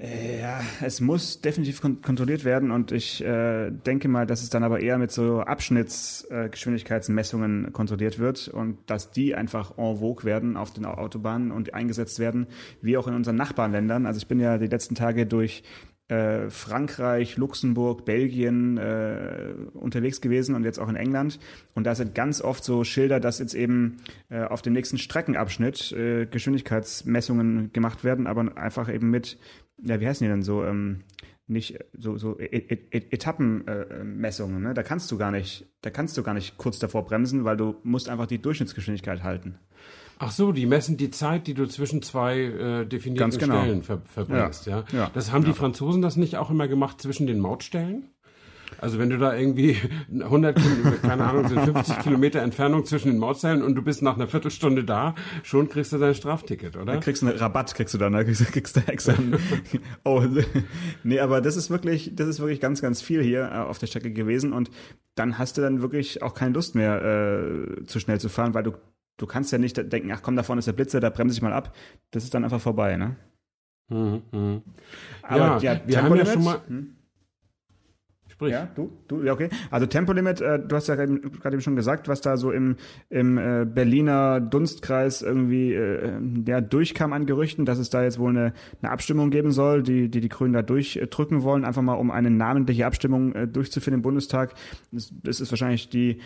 Äh, 0.00 0.40
ja, 0.40 0.60
es 0.80 1.00
muss 1.02 1.42
definitiv 1.42 1.82
kon 1.82 2.00
kontrolliert 2.00 2.46
werden 2.46 2.70
und 2.70 2.90
ich 2.90 3.22
äh, 3.22 3.70
denke 3.70 4.08
mal, 4.08 4.26
dass 4.26 4.42
es 4.42 4.48
dann 4.48 4.64
aber 4.64 4.80
eher 4.80 4.96
mit 4.96 5.10
so 5.10 5.40
Abschnittsgeschwindigkeitsmessungen 5.40 7.66
äh, 7.66 7.70
kontrolliert 7.70 8.18
wird 8.18 8.48
und 8.48 8.78
dass 8.86 9.10
die 9.10 9.34
einfach 9.34 9.76
en 9.76 9.98
vogue 9.98 10.24
werden 10.24 10.56
auf 10.56 10.72
den 10.72 10.86
Autobahnen 10.86 11.52
und 11.52 11.74
eingesetzt 11.74 12.18
werden, 12.18 12.46
wie 12.80 12.96
auch 12.96 13.08
in 13.08 13.14
unseren 13.14 13.36
Nachbarländern. 13.36 14.06
Also 14.06 14.16
ich 14.16 14.26
bin 14.26 14.40
ja 14.40 14.56
die 14.56 14.68
letzten 14.68 14.94
Tage 14.94 15.26
durch 15.26 15.64
äh, 16.08 16.48
Frankreich, 16.50 17.36
Luxemburg, 17.36 18.04
Belgien 18.04 18.76
äh, 18.78 19.52
unterwegs 19.74 20.22
gewesen 20.22 20.54
und 20.54 20.64
jetzt 20.64 20.78
auch 20.78 20.88
in 20.88 20.96
England. 20.96 21.38
Und 21.74 21.84
da 21.84 21.94
sind 21.94 22.14
ganz 22.14 22.40
oft 22.40 22.64
so 22.64 22.84
Schilder, 22.84 23.20
dass 23.20 23.38
jetzt 23.38 23.52
eben 23.54 23.98
äh, 24.28 24.42
auf 24.42 24.62
dem 24.62 24.72
nächsten 24.72 24.98
Streckenabschnitt 24.98 25.92
äh, 25.92 26.26
Geschwindigkeitsmessungen 26.26 27.72
gemacht 27.72 28.02
werden, 28.02 28.26
aber 28.26 28.56
einfach 28.56 28.92
eben 28.92 29.10
mit 29.10 29.38
ja, 29.82 30.00
wie 30.00 30.06
heißen 30.06 30.24
die 30.24 30.30
denn 30.30 30.42
so, 30.42 30.64
ähm, 30.64 31.02
nicht 31.50 31.78
so, 31.98 32.16
so 32.16 32.38
Etappenmessungen, 32.38 34.62
ne? 34.62 34.72
Da 34.72 34.82
kannst 34.82 35.10
du 35.10 35.18
gar 35.18 35.32
nicht, 35.32 35.66
da 35.82 35.90
kannst 35.90 36.16
du 36.16 36.22
gar 36.22 36.34
nicht 36.34 36.56
kurz 36.56 36.78
davor 36.78 37.04
bremsen, 37.04 37.44
weil 37.44 37.56
du 37.56 37.74
musst 37.82 38.08
einfach 38.08 38.26
die 38.26 38.40
Durchschnittsgeschwindigkeit 38.40 39.24
halten. 39.24 39.58
Ach 40.22 40.30
so, 40.30 40.52
die 40.52 40.66
messen 40.66 40.96
die 40.96 41.10
Zeit, 41.10 41.46
die 41.46 41.54
du 41.54 41.66
zwischen 41.66 42.02
zwei 42.02 42.38
äh, 42.38 42.86
definierten 42.86 43.38
genau. 43.38 43.62
Stellen 43.62 43.82
ver 43.82 44.02
verbringst, 44.04 44.66
ja. 44.66 44.84
ja. 44.92 44.98
ja. 44.98 45.10
Das 45.14 45.32
haben 45.32 45.42
ja. 45.42 45.48
die 45.48 45.54
Franzosen 45.54 46.02
das 46.02 46.16
nicht 46.16 46.36
auch 46.36 46.50
immer 46.50 46.68
gemacht 46.68 47.00
zwischen 47.00 47.26
den 47.26 47.40
Mautstellen? 47.40 48.10
Also 48.78 48.98
wenn 48.98 49.10
du 49.10 49.18
da 49.18 49.36
irgendwie 49.36 49.76
100, 50.12 50.58
keine 51.02 51.24
Ahnung, 51.24 51.48
sind 51.48 51.60
50 51.60 51.98
Kilometer 52.00 52.40
Entfernung 52.40 52.84
zwischen 52.84 53.08
den 53.08 53.18
Mautzellen 53.18 53.62
und 53.62 53.74
du 53.74 53.82
bist 53.82 54.02
nach 54.02 54.16
einer 54.16 54.26
Viertelstunde 54.26 54.84
da, 54.84 55.14
schon 55.42 55.68
kriegst 55.68 55.92
du 55.92 55.98
dein 55.98 56.14
Strafticket, 56.14 56.76
oder? 56.76 56.94
Da 56.94 56.96
kriegst 56.98 57.22
du 57.22 57.26
einen 57.26 57.38
Rabatt, 57.38 57.74
kriegst 57.74 57.94
du 57.94 57.98
dann, 57.98 58.12
da 58.12 58.24
kriegst, 58.24 58.44
kriegst 58.52 58.76
du 58.76 58.80
extra. 58.86 59.14
oh, 60.04 60.22
nee, 61.02 61.20
aber 61.20 61.40
das 61.40 61.56
ist 61.56 61.70
wirklich, 61.70 62.12
das 62.14 62.28
ist 62.28 62.40
wirklich 62.40 62.60
ganz, 62.60 62.80
ganz 62.80 63.02
viel 63.02 63.22
hier 63.22 63.50
äh, 63.52 63.58
auf 63.58 63.78
der 63.78 63.86
Strecke 63.86 64.12
gewesen 64.12 64.52
und 64.52 64.70
dann 65.14 65.38
hast 65.38 65.58
du 65.58 65.62
dann 65.62 65.82
wirklich 65.82 66.22
auch 66.22 66.34
keine 66.34 66.54
Lust 66.54 66.74
mehr, 66.74 67.02
äh, 67.02 67.84
zu 67.84 68.00
schnell 68.00 68.20
zu 68.20 68.28
fahren, 68.28 68.54
weil 68.54 68.62
du, 68.62 68.72
du 69.18 69.26
kannst 69.26 69.52
ja 69.52 69.58
nicht 69.58 69.76
denken, 69.92 70.10
ach 70.12 70.22
komm, 70.22 70.36
da 70.36 70.42
vorne 70.42 70.60
ist 70.60 70.66
der 70.66 70.72
Blitzer, 70.72 71.00
da 71.00 71.10
bremse 71.10 71.34
ich 71.34 71.42
mal 71.42 71.52
ab. 71.52 71.74
Das 72.10 72.24
ist 72.24 72.32
dann 72.32 72.44
einfach 72.44 72.60
vorbei, 72.60 72.96
ne? 72.96 73.16
Mhm, 73.88 74.22
mh. 74.30 74.62
Aber 75.22 75.62
ja, 75.62 75.74
ja 75.74 75.80
wir 75.84 76.02
haben 76.02 76.16
ja 76.16 76.26
schon 76.26 76.44
mal, 76.44 76.60
hm? 76.66 76.96
Sprich. 78.40 78.52
Ja, 78.52 78.70
du, 78.74 78.90
du, 79.06 79.22
ja, 79.22 79.34
okay. 79.34 79.50
Also 79.70 79.84
Tempolimit, 79.84 80.40
äh, 80.40 80.58
du 80.58 80.74
hast 80.74 80.86
ja 80.86 80.94
gerade 80.94 81.12
eben 81.52 81.60
schon 81.60 81.76
gesagt, 81.76 82.08
was 82.08 82.22
da 82.22 82.38
so 82.38 82.50
im, 82.50 82.76
im 83.10 83.36
äh, 83.36 83.66
Berliner 83.66 84.40
Dunstkreis 84.40 85.20
irgendwie 85.20 85.74
äh, 85.74 86.18
ja, 86.46 86.62
durchkam 86.62 87.12
an 87.12 87.26
Gerüchten, 87.26 87.66
dass 87.66 87.78
es 87.78 87.90
da 87.90 88.02
jetzt 88.02 88.18
wohl 88.18 88.30
eine, 88.30 88.54
eine 88.80 88.92
Abstimmung 88.92 89.28
geben 89.28 89.52
soll, 89.52 89.82
die, 89.82 90.08
die 90.08 90.22
die 90.22 90.30
Grünen 90.30 90.54
da 90.54 90.62
durchdrücken 90.62 91.42
wollen, 91.42 91.66
einfach 91.66 91.82
mal 91.82 91.96
um 91.96 92.10
eine 92.10 92.30
namentliche 92.30 92.86
Abstimmung 92.86 93.34
äh, 93.34 93.46
durchzuführen 93.46 93.96
im 93.96 94.02
Bundestag. 94.02 94.54
Das, 94.90 95.12
das 95.22 95.42
ist 95.42 95.52
wahrscheinlich 95.52 95.90
die 95.90 96.22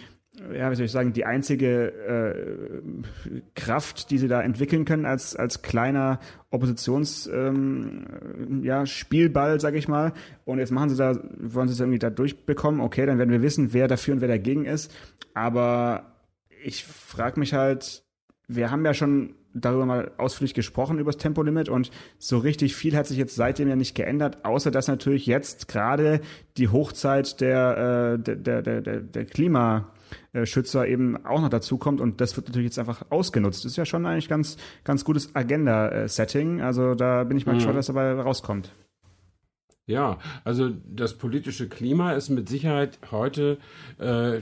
ja, 0.52 0.70
wie 0.70 0.74
soll 0.74 0.86
ich 0.86 0.92
sagen, 0.92 1.12
die 1.12 1.24
einzige 1.24 1.92
äh, 1.92 3.40
Kraft, 3.54 4.10
die 4.10 4.18
sie 4.18 4.26
da 4.26 4.42
entwickeln 4.42 4.84
können 4.84 5.06
als 5.06 5.36
als 5.36 5.62
kleiner 5.62 6.18
Oppositions 6.50 7.28
ähm, 7.32 8.62
ja, 8.62 8.84
sag 8.86 9.74
ich 9.74 9.86
mal. 9.86 10.12
Und 10.44 10.58
jetzt 10.58 10.72
machen 10.72 10.90
sie 10.90 10.96
da, 10.96 11.16
wollen 11.38 11.68
sie 11.68 11.74
es 11.74 11.80
irgendwie 11.80 12.00
da 12.00 12.10
durchbekommen. 12.10 12.80
Okay, 12.80 13.06
dann 13.06 13.18
werden 13.18 13.30
wir 13.30 13.42
wissen, 13.42 13.72
wer 13.72 13.86
dafür 13.86 14.14
und 14.14 14.20
wer 14.20 14.28
dagegen 14.28 14.64
ist. 14.64 14.92
Aber 15.34 16.14
ich 16.64 16.84
frage 16.84 17.38
mich 17.38 17.54
halt, 17.54 18.02
wir 18.48 18.70
haben 18.70 18.84
ja 18.84 18.94
schon 18.94 19.34
darüber 19.54 19.86
mal 19.86 20.10
ausführlich 20.18 20.54
gesprochen 20.54 20.98
über 20.98 21.12
das 21.12 21.20
Tempolimit 21.20 21.68
und 21.68 21.90
so 22.18 22.38
richtig 22.38 22.74
viel 22.74 22.96
hat 22.96 23.06
sich 23.06 23.16
jetzt 23.16 23.36
seitdem 23.36 23.68
ja 23.68 23.76
nicht 23.76 23.94
geändert, 23.94 24.44
außer 24.44 24.72
dass 24.72 24.88
natürlich 24.88 25.26
jetzt 25.26 25.68
gerade 25.68 26.20
die 26.56 26.68
Hochzeit 26.68 27.40
der, 27.40 28.16
äh, 28.18 28.36
der, 28.36 28.62
der, 28.62 28.82
der, 28.82 29.00
der 29.00 29.24
Klima 29.24 29.93
Schützer 30.44 30.86
eben 30.86 31.24
auch 31.24 31.40
noch 31.40 31.48
dazu 31.48 31.78
kommt 31.78 32.00
und 32.00 32.20
das 32.20 32.36
wird 32.36 32.48
natürlich 32.48 32.66
jetzt 32.66 32.78
einfach 32.78 33.04
ausgenutzt. 33.10 33.64
Das 33.64 33.72
ist 33.72 33.76
ja 33.76 33.84
schon 33.84 34.06
eigentlich 34.06 34.28
ganz, 34.28 34.56
ganz 34.84 35.04
gutes 35.04 35.34
Agenda-Setting. 35.34 36.60
Also 36.60 36.94
da 36.94 37.24
bin 37.24 37.36
ich 37.36 37.46
mal 37.46 37.52
mhm. 37.52 37.58
gespannt, 37.58 37.78
was 37.78 37.86
dabei 37.86 38.12
rauskommt. 38.12 38.72
Ja, 39.86 40.18
also 40.44 40.70
das 40.70 41.18
politische 41.18 41.68
Klima 41.68 42.12
ist 42.12 42.30
mit 42.30 42.48
Sicherheit 42.48 42.98
heute 43.10 43.58
äh, 43.98 44.40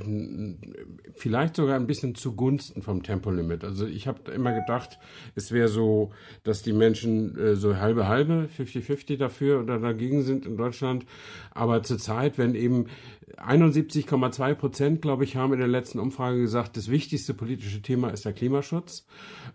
vielleicht 1.14 1.56
sogar 1.56 1.74
ein 1.74 1.88
bisschen 1.88 2.14
zugunsten 2.14 2.80
vom 2.80 3.02
Tempolimit. 3.02 3.64
Also 3.64 3.84
ich 3.86 4.06
habe 4.06 4.30
immer 4.30 4.52
gedacht, 4.52 5.00
es 5.34 5.50
wäre 5.50 5.66
so, 5.66 6.12
dass 6.44 6.62
die 6.62 6.72
Menschen 6.72 7.36
äh, 7.36 7.56
so 7.56 7.76
halbe 7.76 8.06
halbe, 8.06 8.48
50-50 8.56 9.16
dafür 9.16 9.60
oder 9.60 9.80
dagegen 9.80 10.22
sind 10.22 10.46
in 10.46 10.56
Deutschland. 10.56 11.06
Aber 11.50 11.82
zurzeit, 11.82 12.38
wenn 12.38 12.54
eben 12.54 12.86
71,2 13.36 14.54
Prozent, 14.54 15.02
glaube 15.02 15.24
ich, 15.24 15.34
haben 15.34 15.52
in 15.54 15.58
der 15.58 15.66
letzten 15.66 15.98
Umfrage 15.98 16.40
gesagt, 16.40 16.76
das 16.76 16.88
wichtigste 16.88 17.34
politische 17.34 17.82
Thema 17.82 18.10
ist 18.10 18.24
der 18.24 18.32
Klimaschutz. 18.32 19.06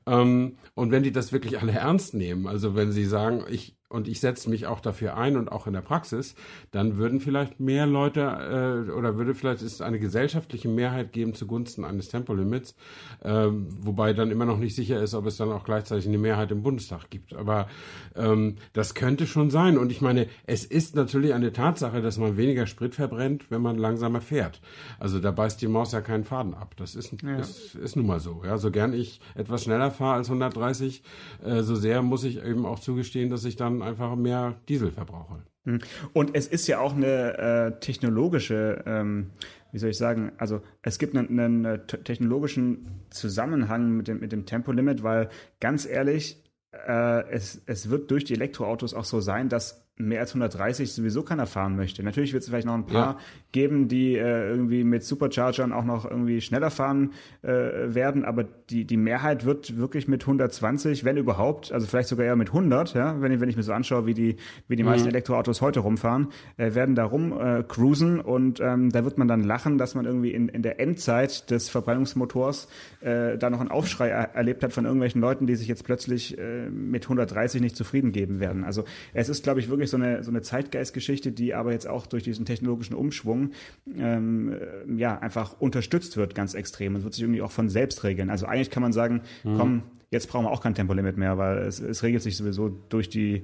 Ähm, 0.05 0.57
und 0.73 0.91
wenn 0.91 1.03
die 1.03 1.13
das 1.13 1.31
wirklich 1.31 1.61
alle 1.61 1.71
ernst 1.71 2.13
nehmen, 2.13 2.45
also 2.45 2.75
wenn 2.75 2.91
sie 2.91 3.05
sagen, 3.05 3.45
ich 3.49 3.76
und 3.89 4.07
ich 4.09 4.19
setze 4.19 4.49
mich 4.49 4.67
auch 4.67 4.81
dafür 4.81 5.15
ein 5.15 5.37
und 5.37 5.49
auch 5.49 5.65
in 5.65 5.73
der 5.73 5.81
Praxis, 5.81 6.35
dann 6.71 6.97
würden 6.97 7.21
vielleicht 7.21 7.59
mehr 7.61 7.87
Leute 7.87 8.85
äh, 8.87 8.91
oder 8.91 9.17
würde 9.17 9.33
vielleicht 9.33 9.61
es 9.61 9.79
eine 9.79 9.97
gesellschaftliche 9.97 10.67
Mehrheit 10.67 11.13
geben 11.13 11.33
zugunsten 11.33 11.85
eines 11.85 12.09
Tempolimits, 12.09 12.75
äh, 13.23 13.47
wobei 13.49 14.11
dann 14.11 14.29
immer 14.29 14.45
noch 14.45 14.57
nicht 14.57 14.75
sicher 14.75 15.01
ist, 15.01 15.13
ob 15.13 15.25
es 15.25 15.37
dann 15.37 15.51
auch 15.51 15.63
gleichzeitig 15.63 16.05
eine 16.05 16.17
Mehrheit 16.17 16.51
im 16.51 16.63
Bundestag 16.63 17.09
gibt. 17.09 17.33
Aber 17.33 17.67
ähm, 18.15 18.57
das 18.73 18.93
könnte 18.93 19.25
schon 19.25 19.49
sein. 19.51 19.77
Und 19.77 19.91
ich 19.91 20.01
meine, 20.01 20.27
es 20.45 20.65
ist 20.65 20.95
natürlich 20.95 21.33
eine 21.33 21.53
Tatsache, 21.53 22.01
dass 22.01 22.17
man 22.17 22.35
weniger 22.35 22.67
Sprit 22.67 22.93
verbrennt, 22.93 23.49
wenn 23.49 23.61
man 23.61 23.77
langsamer 23.77 24.19
fährt. 24.19 24.59
Also 24.99 25.19
da 25.19 25.31
beißt 25.31 25.61
die 25.61 25.67
Maus 25.67 25.93
ja 25.93 26.01
keinen 26.01 26.25
Faden 26.25 26.53
ab. 26.53 26.75
Das 26.75 26.95
ist, 26.95 27.21
ja. 27.21 27.37
ist, 27.37 27.75
ist 27.75 27.95
nun 27.95 28.05
mal 28.05 28.19
so. 28.19 28.41
Ja, 28.45 28.57
so 28.57 28.69
gern 28.69 28.91
ich 28.91 29.21
etwas 29.35 29.63
schneller 29.63 29.91
fahre 29.91 30.15
als 30.15 30.27
130, 30.27 31.03
äh, 31.45 31.61
so 31.61 31.75
sehr 31.75 32.01
muss 32.01 32.25
ich 32.25 32.43
eben 32.43 32.65
auch 32.65 32.79
zugestehen, 32.79 33.29
dass 33.29 33.45
ich 33.45 33.55
dann 33.55 33.76
einfach 33.81 34.15
mehr 34.15 34.55
Diesel 34.67 34.91
verbrauche. 34.91 35.43
Hm. 35.65 35.79
Und 36.13 36.35
es 36.35 36.47
ist 36.47 36.67
ja 36.67 36.79
auch 36.79 36.95
eine 36.95 37.37
äh, 37.37 37.79
technologische, 37.79 38.83
ähm, 38.85 39.31
wie 39.71 39.79
soll 39.79 39.89
ich 39.89 39.97
sagen, 39.97 40.31
also 40.37 40.61
es 40.81 40.97
gibt 40.97 41.15
einen, 41.15 41.39
einen 41.39 41.65
äh, 41.65 41.79
technologischen 41.85 43.01
Zusammenhang 43.09 43.91
mit 43.91 44.07
dem, 44.07 44.19
mit 44.19 44.31
dem 44.31 44.45
Tempolimit, 44.45 45.03
weil 45.03 45.29
ganz 45.59 45.85
ehrlich, 45.85 46.43
äh, 46.71 47.29
es, 47.29 47.61
es 47.65 47.89
wird 47.89 48.09
durch 48.11 48.23
die 48.23 48.33
Elektroautos 48.33 48.93
auch 48.93 49.05
so 49.05 49.19
sein, 49.19 49.49
dass 49.49 49.86
mehr 49.97 50.19
als 50.19 50.31
130 50.31 50.91
sowieso 50.91 51.23
keiner 51.23 51.47
fahren 51.47 51.75
möchte. 51.75 52.03
Natürlich 52.03 52.33
wird 52.33 52.43
es 52.43 52.49
vielleicht 52.49 52.67
noch 52.67 52.73
ein 52.73 52.85
paar 52.85 53.13
ja. 53.13 53.17
geben, 53.51 53.87
die 53.87 54.15
äh, 54.15 54.49
irgendwie 54.49 54.83
mit 54.83 55.03
Superchargern 55.03 55.73
auch 55.73 55.85
noch 55.85 56.09
irgendwie 56.09 56.41
schneller 56.41 56.71
fahren 56.71 57.13
äh, 57.41 57.49
werden, 57.49 58.25
aber 58.25 58.43
die, 58.43 58.85
die 58.85 58.97
Mehrheit 58.97 59.45
wird 59.45 59.77
wirklich 59.77 60.07
mit 60.07 60.23
120, 60.23 61.03
wenn 61.03 61.17
überhaupt, 61.17 61.71
also 61.71 61.87
vielleicht 61.87 62.09
sogar 62.09 62.25
eher 62.25 62.35
mit 62.35 62.49
100, 62.49 62.93
ja, 62.93 63.21
wenn 63.21 63.31
ich, 63.31 63.39
wenn 63.39 63.49
ich 63.49 63.55
mir 63.55 63.63
so 63.63 63.73
anschaue, 63.73 64.05
wie 64.05 64.13
die, 64.13 64.37
wie 64.67 64.75
die 64.75 64.83
mhm. 64.83 64.89
meisten 64.89 65.07
Elektroautos 65.07 65.61
heute 65.61 65.79
rumfahren, 65.79 66.27
äh, 66.57 66.75
werden 66.75 66.95
da 66.95 67.05
rum 67.05 67.33
äh, 67.39 67.63
cruisen 67.63 68.19
und 68.19 68.59
ähm, 68.59 68.91
da 68.91 69.03
wird 69.03 69.17
man 69.17 69.27
dann 69.27 69.43
lachen, 69.43 69.77
dass 69.77 69.95
man 69.95 70.05
irgendwie 70.05 70.31
in, 70.31 70.49
in 70.49 70.61
der 70.61 70.79
Endzeit 70.79 71.49
des 71.49 71.69
Verbrennungsmotors 71.69 72.67
äh, 73.01 73.37
da 73.37 73.49
noch 73.49 73.59
einen 73.59 73.71
Aufschrei 73.71 74.09
er 74.09 74.35
erlebt 74.35 74.63
hat 74.63 74.73
von 74.73 74.85
irgendwelchen 74.85 75.21
Leuten, 75.21 75.47
die 75.47 75.55
sich 75.55 75.67
jetzt 75.67 75.83
plötzlich 75.83 76.37
äh, 76.37 76.69
mit 76.69 77.03
130 77.05 77.61
nicht 77.61 77.75
zufrieden 77.75 78.11
geben 78.11 78.39
werden. 78.39 78.63
Also 78.63 78.83
es 79.13 79.29
ist, 79.29 79.43
glaube 79.43 79.59
ich, 79.59 79.69
wirklich 79.69 79.86
so 79.89 79.97
eine, 79.97 80.23
so 80.23 80.31
eine 80.31 80.41
Zeitgeistgeschichte, 80.41 81.31
die 81.31 81.53
aber 81.53 81.71
jetzt 81.71 81.87
auch 81.87 82.07
durch 82.07 82.23
diesen 82.23 82.45
technologischen 82.45 82.93
Umschwung 82.93 83.51
ähm, 83.97 84.53
äh, 84.53 84.93
ja 84.95 85.17
einfach 85.19 85.59
unterstützt 85.59 86.17
wird, 86.17 86.35
ganz 86.35 86.53
extrem. 86.53 86.95
Es 86.95 87.03
wird 87.03 87.13
sich 87.13 87.23
irgendwie 87.23 87.41
auch 87.41 87.51
von 87.51 87.69
selbst 87.69 88.03
regeln. 88.03 88.29
Also 88.29 88.45
eigentlich 88.45 88.71
kann 88.71 88.83
man 88.83 88.93
sagen, 88.93 89.21
mhm. 89.43 89.57
komm, 89.57 89.83
jetzt 90.11 90.29
brauchen 90.29 90.45
wir 90.45 90.51
auch 90.51 90.61
kein 90.61 90.75
Tempolimit 90.75 91.17
mehr, 91.17 91.37
weil 91.37 91.57
es, 91.59 91.79
es 91.79 92.03
regelt 92.03 92.23
sich 92.23 92.37
sowieso 92.37 92.69
durch 92.69 93.09
die, 93.09 93.43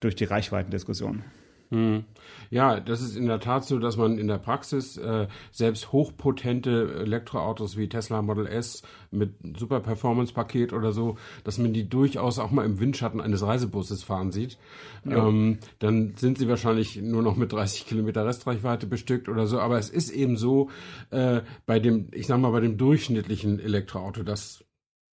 durch 0.00 0.14
die 0.14 0.24
Reichweitendiskussion. 0.24 1.22
Hm. 1.70 2.04
Ja, 2.50 2.80
das 2.80 3.00
ist 3.00 3.16
in 3.16 3.26
der 3.26 3.40
Tat 3.40 3.64
so, 3.64 3.78
dass 3.78 3.96
man 3.96 4.18
in 4.18 4.28
der 4.28 4.38
Praxis 4.38 4.96
äh, 4.96 5.26
selbst 5.50 5.92
hochpotente 5.92 7.00
Elektroautos 7.00 7.76
wie 7.76 7.88
Tesla 7.88 8.22
Model 8.22 8.46
S 8.46 8.82
mit 9.10 9.34
Super 9.58 9.80
Performance 9.80 10.32
Paket 10.32 10.72
oder 10.72 10.92
so, 10.92 11.16
dass 11.42 11.58
man 11.58 11.72
die 11.72 11.88
durchaus 11.88 12.38
auch 12.38 12.50
mal 12.50 12.64
im 12.64 12.80
Windschatten 12.80 13.20
eines 13.20 13.42
Reisebusses 13.42 14.04
fahren 14.04 14.32
sieht. 14.32 14.58
Ja. 15.04 15.28
Ähm, 15.28 15.58
dann 15.78 16.14
sind 16.16 16.38
sie 16.38 16.48
wahrscheinlich 16.48 17.00
nur 17.00 17.22
noch 17.22 17.36
mit 17.36 17.52
30 17.52 17.86
Kilometer 17.86 18.26
Restreichweite 18.26 18.86
bestückt 18.86 19.28
oder 19.28 19.46
so. 19.46 19.58
Aber 19.58 19.78
es 19.78 19.90
ist 19.90 20.10
eben 20.10 20.36
so 20.36 20.70
äh, 21.10 21.40
bei 21.66 21.80
dem, 21.80 22.08
ich 22.12 22.26
sag 22.26 22.38
mal, 22.38 22.50
bei 22.50 22.60
dem 22.60 22.78
durchschnittlichen 22.78 23.58
Elektroauto, 23.58 24.22
das 24.22 24.64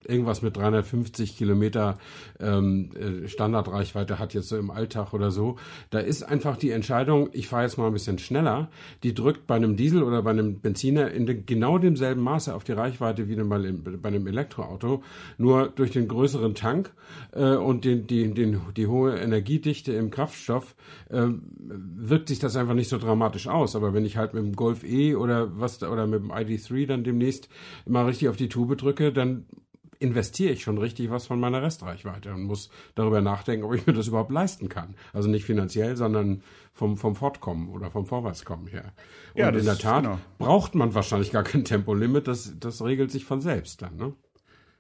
irgendwas 0.05 0.41
mit 0.41 0.58
350 0.58 1.38
Kilometer 1.38 1.98
ähm, 2.39 2.89
äh, 2.96 3.27
Standardreichweite 3.27 4.20
hat 4.20 4.34
jetzt 4.34 4.50
so 4.50 4.58
im 4.58 4.72
Alltag 4.72 5.13
oder 5.13 5.31
so. 5.31 5.58
Da 5.89 6.00
ist 6.00 6.24
einfach 6.24 6.58
die 6.58 6.72
Entscheidung, 6.72 7.29
ich 7.34 7.48
fahre 7.48 7.63
jetzt 7.63 7.77
mal 7.77 7.88
ein 7.88 7.93
bisschen 7.93 8.17
schneller, 8.17 8.70
die 9.03 9.13
drückt 9.13 9.48
bei 9.48 9.55
einem 9.55 9.75
Diesel 9.75 10.03
oder 10.03 10.22
bei 10.24 10.31
einem 10.31 10.60
Benziner 10.60 11.12
in 11.12 11.25
de, 11.25 11.41
genau 11.46 11.77
demselben 11.77 12.22
Maße 12.22 12.53
auf 12.53 12.63
die 12.63 12.72
Reichweite 12.72 13.27
wie 13.27 13.36
bei, 13.36 14.08
einem 14.08 14.27
Elektroauto, 14.27 15.03
nur 15.38 15.67
durch 15.67 15.91
den 15.91 16.08
größeren 16.08 16.55
Tank 16.55 16.91
äh, 17.34 17.55
und 17.55 17.86
den, 17.86 18.08
die, 18.08 18.34
den, 18.34 18.62
die 18.75 18.88
hohe 18.88 19.17
Energiedichte 19.17 19.93
im 19.93 20.12
Kraftstoff 20.12 20.75
äh, 21.10 21.27
wirkt 21.58 22.27
sich 22.27 22.39
das 22.39 22.55
einfach 22.55 22.74
nicht 22.74 22.89
so 22.89 22.98
dramatisch 22.98 23.48
aus. 23.48 23.75
Aber 23.75 23.93
wenn 23.93 24.05
ich 24.05 24.17
halt 24.17 24.34
mit 24.34 24.43
dem 24.43 24.55
Golf 24.55 24.84
E 24.84 25.15
oder 25.15 25.60
was 25.60 25.81
oder 25.84 26.08
mit 26.08 26.22
dem 26.22 26.31
ID3 26.31 26.88
dann 26.88 27.03
demnächst 27.03 27.50
mal 27.86 28.05
richtig 28.05 28.29
auf 28.29 28.38
die 28.38 28.50
Tube 28.50 28.77
drücke, 28.77 29.12
dann 29.12 29.46
investiere 30.01 30.51
ich 30.51 30.63
schon 30.63 30.77
richtig 30.77 31.10
was 31.10 31.27
von 31.27 31.39
meiner 31.39 31.62
Restreichweite 31.62 32.34
und 32.34 32.43
muss 32.43 32.70
darüber 32.96 33.22
nachdenken, 33.22 33.65
ob 33.65 33.74
ich 33.74 33.86
mir 33.86 33.93
das 33.93 34.08
überhaupt 34.08 34.31
leisten 34.31 34.67
kann. 34.67 34.96
Also 35.13 35.29
nicht 35.29 35.46
finanziell, 35.46 35.96
sondern 35.96 36.41
vom, 36.74 36.98
vom 36.98 37.15
Fortkommen 37.15 37.70
oder 37.70 37.91
vom 37.91 38.05
Vorwärtskommen 38.05 38.67
her. 38.67 38.93
Und 39.34 39.39
ja, 39.39 39.50
in 39.50 39.65
der 39.65 39.77
Tat 39.77 40.03
genau. 40.03 40.20
braucht 40.39 40.75
man 40.75 40.93
wahrscheinlich 40.93 41.31
gar 41.31 41.43
kein 41.43 41.63
Tempolimit, 41.63 42.27
das, 42.27 42.53
das 42.60 42.84
regelt 42.84 43.12
sich 43.12 43.25
von 43.25 43.41
selbst 43.41 43.81
dann. 43.81 43.96
Ne? 43.96 44.13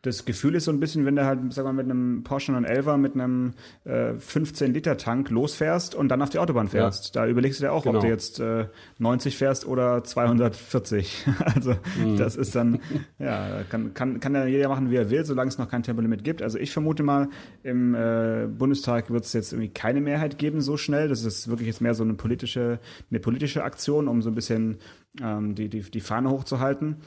Das 0.03 0.25
Gefühl 0.25 0.55
ist 0.55 0.65
so 0.65 0.71
ein 0.71 0.79
bisschen, 0.79 1.05
wenn 1.05 1.15
du 1.15 1.25
halt, 1.25 1.39
sag 1.53 1.63
mal, 1.63 1.73
mit 1.73 1.85
einem 1.85 2.23
Porsche 2.23 2.51
911 2.53 2.97
mit 2.97 3.13
einem 3.13 3.53
äh, 3.83 4.13
15-Liter-Tank 4.13 5.29
losfährst 5.29 5.93
und 5.93 6.09
dann 6.09 6.23
auf 6.23 6.29
die 6.29 6.39
Autobahn 6.39 6.69
fährst. 6.69 7.13
Ja. 7.15 7.21
Da 7.21 7.27
überlegst 7.27 7.59
du 7.59 7.65
dir 7.65 7.71
auch, 7.71 7.83
genau. 7.83 7.97
ob 7.97 8.03
du 8.03 8.09
jetzt 8.09 8.39
äh, 8.39 8.65
90 8.97 9.37
fährst 9.37 9.67
oder 9.67 10.03
240. 10.03 11.27
also 11.45 11.75
mhm. 12.03 12.17
das 12.17 12.35
ist 12.35 12.55
dann, 12.55 12.79
ja, 13.19 13.63
kann, 13.69 13.93
kann, 13.93 14.19
kann 14.19 14.33
ja 14.33 14.45
jeder 14.45 14.69
machen, 14.69 14.89
wie 14.89 14.95
er 14.95 15.11
will, 15.11 15.23
solange 15.23 15.49
es 15.49 15.59
noch 15.59 15.69
kein 15.69 15.83
Tempolimit 15.83 16.23
gibt. 16.23 16.41
Also 16.41 16.57
ich 16.57 16.71
vermute 16.71 17.03
mal, 17.03 17.29
im 17.61 17.93
äh, 17.93 18.47
Bundestag 18.47 19.11
wird 19.11 19.25
es 19.25 19.33
jetzt 19.33 19.53
irgendwie 19.53 19.69
keine 19.69 20.01
Mehrheit 20.01 20.39
geben 20.39 20.61
so 20.61 20.77
schnell. 20.77 21.09
Das 21.09 21.23
ist 21.23 21.47
wirklich 21.47 21.67
jetzt 21.67 21.81
mehr 21.81 21.93
so 21.93 22.03
eine 22.03 22.15
politische, 22.15 22.79
eine 23.11 23.19
politische 23.19 23.63
Aktion, 23.63 24.07
um 24.07 24.23
so 24.23 24.31
ein 24.31 24.35
bisschen 24.35 24.77
ähm, 25.21 25.53
die, 25.53 25.69
die, 25.69 25.81
die 25.81 25.99
Fahne 25.99 26.31
hochzuhalten. 26.31 26.97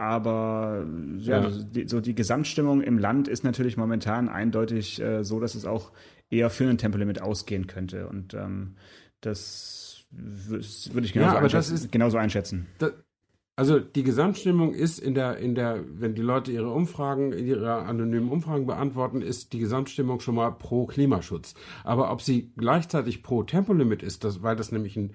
Aber 0.00 0.86
ja, 1.18 1.42
ja. 1.42 1.50
Die, 1.50 1.86
so 1.86 2.00
die 2.00 2.14
Gesamtstimmung 2.14 2.80
im 2.80 2.96
Land 2.96 3.28
ist 3.28 3.44
natürlich 3.44 3.76
momentan 3.76 4.30
eindeutig 4.30 4.98
äh, 4.98 5.22
so, 5.24 5.40
dass 5.40 5.54
es 5.54 5.66
auch 5.66 5.92
eher 6.30 6.48
für 6.48 6.66
ein 6.66 6.78
Tempolimit 6.78 7.20
ausgehen 7.20 7.66
könnte. 7.66 8.08
Und 8.08 8.32
ähm, 8.32 8.76
das 9.20 10.06
würde 10.10 11.04
ich 11.04 11.12
genauso, 11.12 11.34
ja, 11.34 11.42
einschätzen, 11.42 11.90
genauso 11.90 12.16
einschätzen. 12.16 12.66
Das, 12.78 12.92
also 13.56 13.78
die 13.78 14.02
Gesamtstimmung 14.02 14.72
ist 14.72 15.00
in 15.00 15.12
der, 15.12 15.36
in 15.36 15.54
der, 15.54 15.84
wenn 15.86 16.14
die 16.14 16.22
Leute 16.22 16.50
ihre 16.50 16.70
Umfragen, 16.70 17.34
ihre 17.34 17.82
anonymen 17.82 18.30
Umfragen 18.30 18.64
beantworten, 18.64 19.20
ist 19.20 19.52
die 19.52 19.58
Gesamtstimmung 19.58 20.20
schon 20.20 20.34
mal 20.34 20.50
pro 20.50 20.86
Klimaschutz. 20.86 21.52
Aber 21.84 22.10
ob 22.10 22.22
sie 22.22 22.54
gleichzeitig 22.56 23.22
pro 23.22 23.42
Tempolimit 23.42 24.02
ist, 24.02 24.24
das, 24.24 24.42
weil 24.42 24.56
das 24.56 24.72
nämlich 24.72 24.96
ein, 24.96 25.12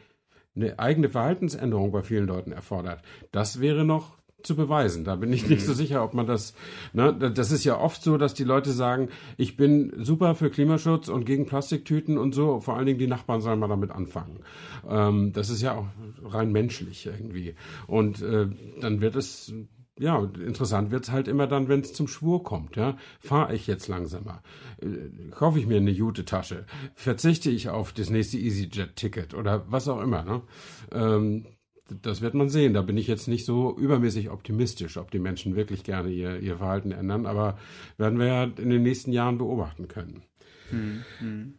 eine 0.56 0.77
eigene 0.77 1.10
Verhaltensänderung 1.10 1.92
bei 1.92 2.04
vielen 2.04 2.27
Leuten 2.27 2.51
erfordert, 2.51 3.01
das 3.32 3.62
wäre 3.62 3.84
noch 3.84 4.20
zu 4.46 4.56
beweisen. 4.56 5.04
Da 5.04 5.16
bin 5.16 5.34
ich 5.34 5.48
nicht 5.50 5.66
so 5.66 5.72
mhm. 5.72 5.78
sicher, 5.78 6.04
ob 6.04 6.14
man 6.14 6.28
das. 6.28 6.54
Ne, 6.94 7.14
das 7.14 7.52
ist 7.52 7.64
ja 7.64 7.80
oft 7.80 8.02
so, 8.02 8.18
dass 8.18 8.34
die 8.34 8.44
Leute 8.44 8.72
sagen, 8.72 9.10
ich 9.38 9.56
bin 9.58 9.94
super 9.98 10.36
für 10.36 10.50
Klimaschutz 10.50 11.10
und 11.10 11.25
gegen 11.25 11.46
Plastiktüten 11.46 12.18
und 12.18 12.34
so. 12.34 12.60
Vor 12.60 12.78
allen 12.78 12.86
Dingen 12.86 13.00
die 13.00 13.08
Nachbarn 13.08 13.42
sollen 13.42 13.60
mal 13.60 13.68
damit 13.68 13.92
anfangen. 13.92 14.40
Ähm, 14.88 15.34
das 15.34 15.50
ist 15.50 15.62
ja 15.62 15.75
auch 15.75 15.88
rein 16.24 16.52
menschlich 16.52 17.06
irgendwie. 17.06 17.56
Und 17.88 18.22
äh, 18.22 18.48
dann 18.82 19.02
wird 19.02 19.16
es 19.16 19.54
ja, 19.98 20.22
interessant 20.24 20.92
wird's 20.92 21.12
halt 21.12 21.28
immer 21.28 21.48
dann, 21.48 21.70
wenn 21.70 21.80
es 21.80 21.94
zum 21.94 22.08
Schwur 22.08 22.44
kommt. 22.44 22.75
Ja, 22.75 22.98
fahre 23.20 23.56
ich 23.56 23.66
jetzt 23.68 23.88
langsamer, 23.88 24.42
äh, 24.82 25.30
kaufe 25.32 25.60
ich 25.60 25.68
mir 25.68 25.78
eine 25.78 25.92
Jute-Tasche, 25.92 26.66
verzichte 26.94 27.50
ich 27.50 27.70
auf 27.70 27.94
das 27.94 28.10
nächste 28.10 28.38
EasyJet-Ticket 28.38 29.34
oder 29.34 29.64
was 29.72 29.88
auch 29.88 30.02
immer. 30.02 30.24
Ne? 30.24 30.42
Ähm, 30.92 31.46
das 31.88 32.22
wird 32.22 32.34
man 32.34 32.50
sehen. 32.50 32.74
Da 32.74 32.82
bin 32.82 32.98
ich 32.98 33.08
jetzt 33.08 33.27
nicht 33.27 33.46
so 33.46 33.75
übermäßig 33.77 34.30
optimistisch, 34.30 34.98
ob 34.98 35.12
die 35.12 35.20
Menschen 35.20 35.56
wirklich 35.56 35.84
gerne 35.84 36.10
ihr, 36.10 36.39
ihr 36.39 36.58
Verhalten 36.58 36.92
ändern, 36.92 37.25
aber 37.25 37.58
werden 37.98 38.20
wir 38.20 38.25
ja 38.27 38.44
in 38.44 38.70
den 38.70 38.84
nächsten 38.84 39.12
Jahren 39.12 39.38
beobachten 39.38 39.88
können. 39.88 40.24
Hm, 40.70 41.04
hm. 41.20 41.54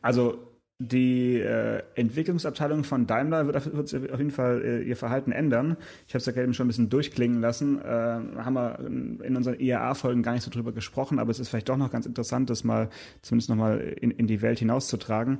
Also 0.00 0.38
die 0.78 1.40
äh, 1.40 1.82
Entwicklungsabteilung 1.94 2.84
von 2.84 3.06
Daimler 3.06 3.46
wird 3.46 3.56
auf, 3.56 3.72
wird 3.72 4.12
auf 4.12 4.18
jeden 4.18 4.30
Fall 4.30 4.62
äh, 4.62 4.82
ihr 4.82 4.96
Verhalten 4.96 5.32
ändern. 5.32 5.78
Ich 6.06 6.12
habe 6.12 6.18
es 6.18 6.26
ja 6.26 6.32
gerade 6.32 6.44
eben 6.44 6.52
schon 6.52 6.66
ein 6.66 6.68
bisschen 6.68 6.90
durchklingen 6.90 7.40
lassen. 7.40 7.80
Äh, 7.80 7.84
haben 7.84 8.52
wir 8.52 8.78
in 8.80 9.36
unseren 9.36 9.58
IAA-Folgen 9.58 10.22
gar 10.22 10.34
nicht 10.34 10.42
so 10.42 10.50
drüber 10.50 10.72
gesprochen, 10.72 11.18
aber 11.18 11.30
es 11.30 11.40
ist 11.40 11.48
vielleicht 11.48 11.70
doch 11.70 11.78
noch 11.78 11.90
ganz 11.90 12.04
interessant, 12.04 12.50
das 12.50 12.62
mal 12.62 12.90
zumindest 13.22 13.48
nochmal 13.48 13.80
in, 13.80 14.10
in 14.10 14.26
die 14.26 14.42
Welt 14.42 14.58
hinauszutragen. 14.58 15.38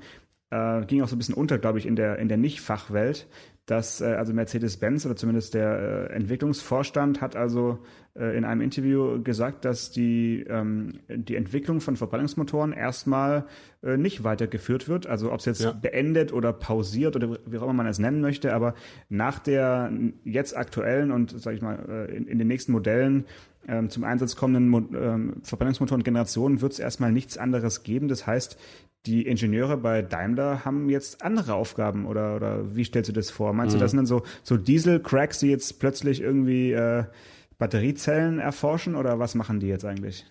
Äh, 0.51 0.87
ging 0.87 1.03
auch 1.03 1.09
so 1.09 1.17
ein 1.17 1.19
bisschen 1.19 1.35
unter, 1.35 1.59
glaube 1.59 1.79
ich, 1.79 1.87
in 1.87 1.97
der, 1.97 2.19
in 2.19 2.29
der 2.29 2.39
Nicht-Fachwelt 2.39 3.27
dass 3.67 4.01
äh, 4.01 4.05
also 4.05 4.33
Mercedes-Benz 4.33 5.05
oder 5.07 5.17
zumindest 5.17 5.55
der 5.55 6.09
äh, 6.11 6.15
Entwicklungsvorstand 6.15 7.21
hat 7.21 7.35
also 7.35 7.81
äh, 8.15 8.37
in 8.37 8.45
einem 8.45 8.61
Interview 8.61 9.23
gesagt, 9.23 9.65
dass 9.65 9.91
die, 9.91 10.47
ähm, 10.49 11.01
die 11.09 11.35
Entwicklung 11.35 11.81
von 11.81 11.97
Verbrennungsmotoren 11.97 12.73
erstmal 12.73 13.47
äh, 13.83 13.97
nicht 13.97 14.23
weitergeführt 14.23 14.89
wird. 14.89 15.09
Also 15.09 15.33
ob 15.33 15.41
es 15.41 15.47
jetzt 15.47 15.63
ja. 15.63 15.73
beendet 15.73 16.33
oder 16.33 16.53
pausiert 16.53 17.17
oder 17.17 17.39
wie 17.45 17.59
auch 17.59 17.65
immer 17.65 17.73
man 17.73 17.87
es 17.87 17.99
nennen 17.99 18.21
möchte, 18.21 18.55
aber 18.55 18.75
nach 19.09 19.41
der 19.41 19.93
jetzt 20.25 20.57
aktuellen 20.57 21.11
und 21.11 21.39
sage 21.41 21.57
ich 21.57 21.63
mal 21.63 21.79
äh, 21.89 22.17
in, 22.17 22.27
in 22.29 22.39
den 22.39 22.49
nächsten 22.49 22.71
Modellen 22.73 23.27
ähm, 23.69 23.91
zum 23.91 24.05
Einsatz 24.05 24.37
kommenden 24.37 24.95
ähm, 24.95 25.35
Verbrennungsmotoren-Generationen 25.43 26.61
wird 26.61 26.73
es 26.73 26.79
erstmal 26.79 27.13
nichts 27.13 27.39
anderes 27.39 27.83
geben. 27.83 28.09
Das 28.09 28.27
heißt, 28.27 28.59
die 29.07 29.27
Ingenieure 29.27 29.77
bei 29.77 30.03
Daimler 30.03 30.65
haben 30.65 30.89
jetzt 30.89 31.23
andere 31.23 31.55
Aufgaben 31.55 32.07
oder, 32.07 32.37
oder 32.37 32.77
wie 32.77 32.85
stellst 32.85 33.09
du 33.09 33.13
das 33.13 33.31
vor? 33.31 33.53
Meinst 33.53 33.75
mhm. 33.75 33.79
du, 33.79 33.85
das 33.85 33.91
sind 33.93 33.99
dann 33.99 34.07
so, 34.07 34.23
so 34.43 34.57
Diesel-Cracks, 34.57 35.39
die 35.39 35.49
jetzt 35.49 35.79
plötzlich 35.79 36.21
irgendwie 36.21 36.73
äh, 36.73 37.05
Batteriezellen 37.59 38.39
erforschen 38.39 38.97
oder 38.97 39.19
was 39.19 39.35
machen 39.35 39.61
die 39.61 39.69
jetzt 39.69 39.85
eigentlich? 39.85 40.27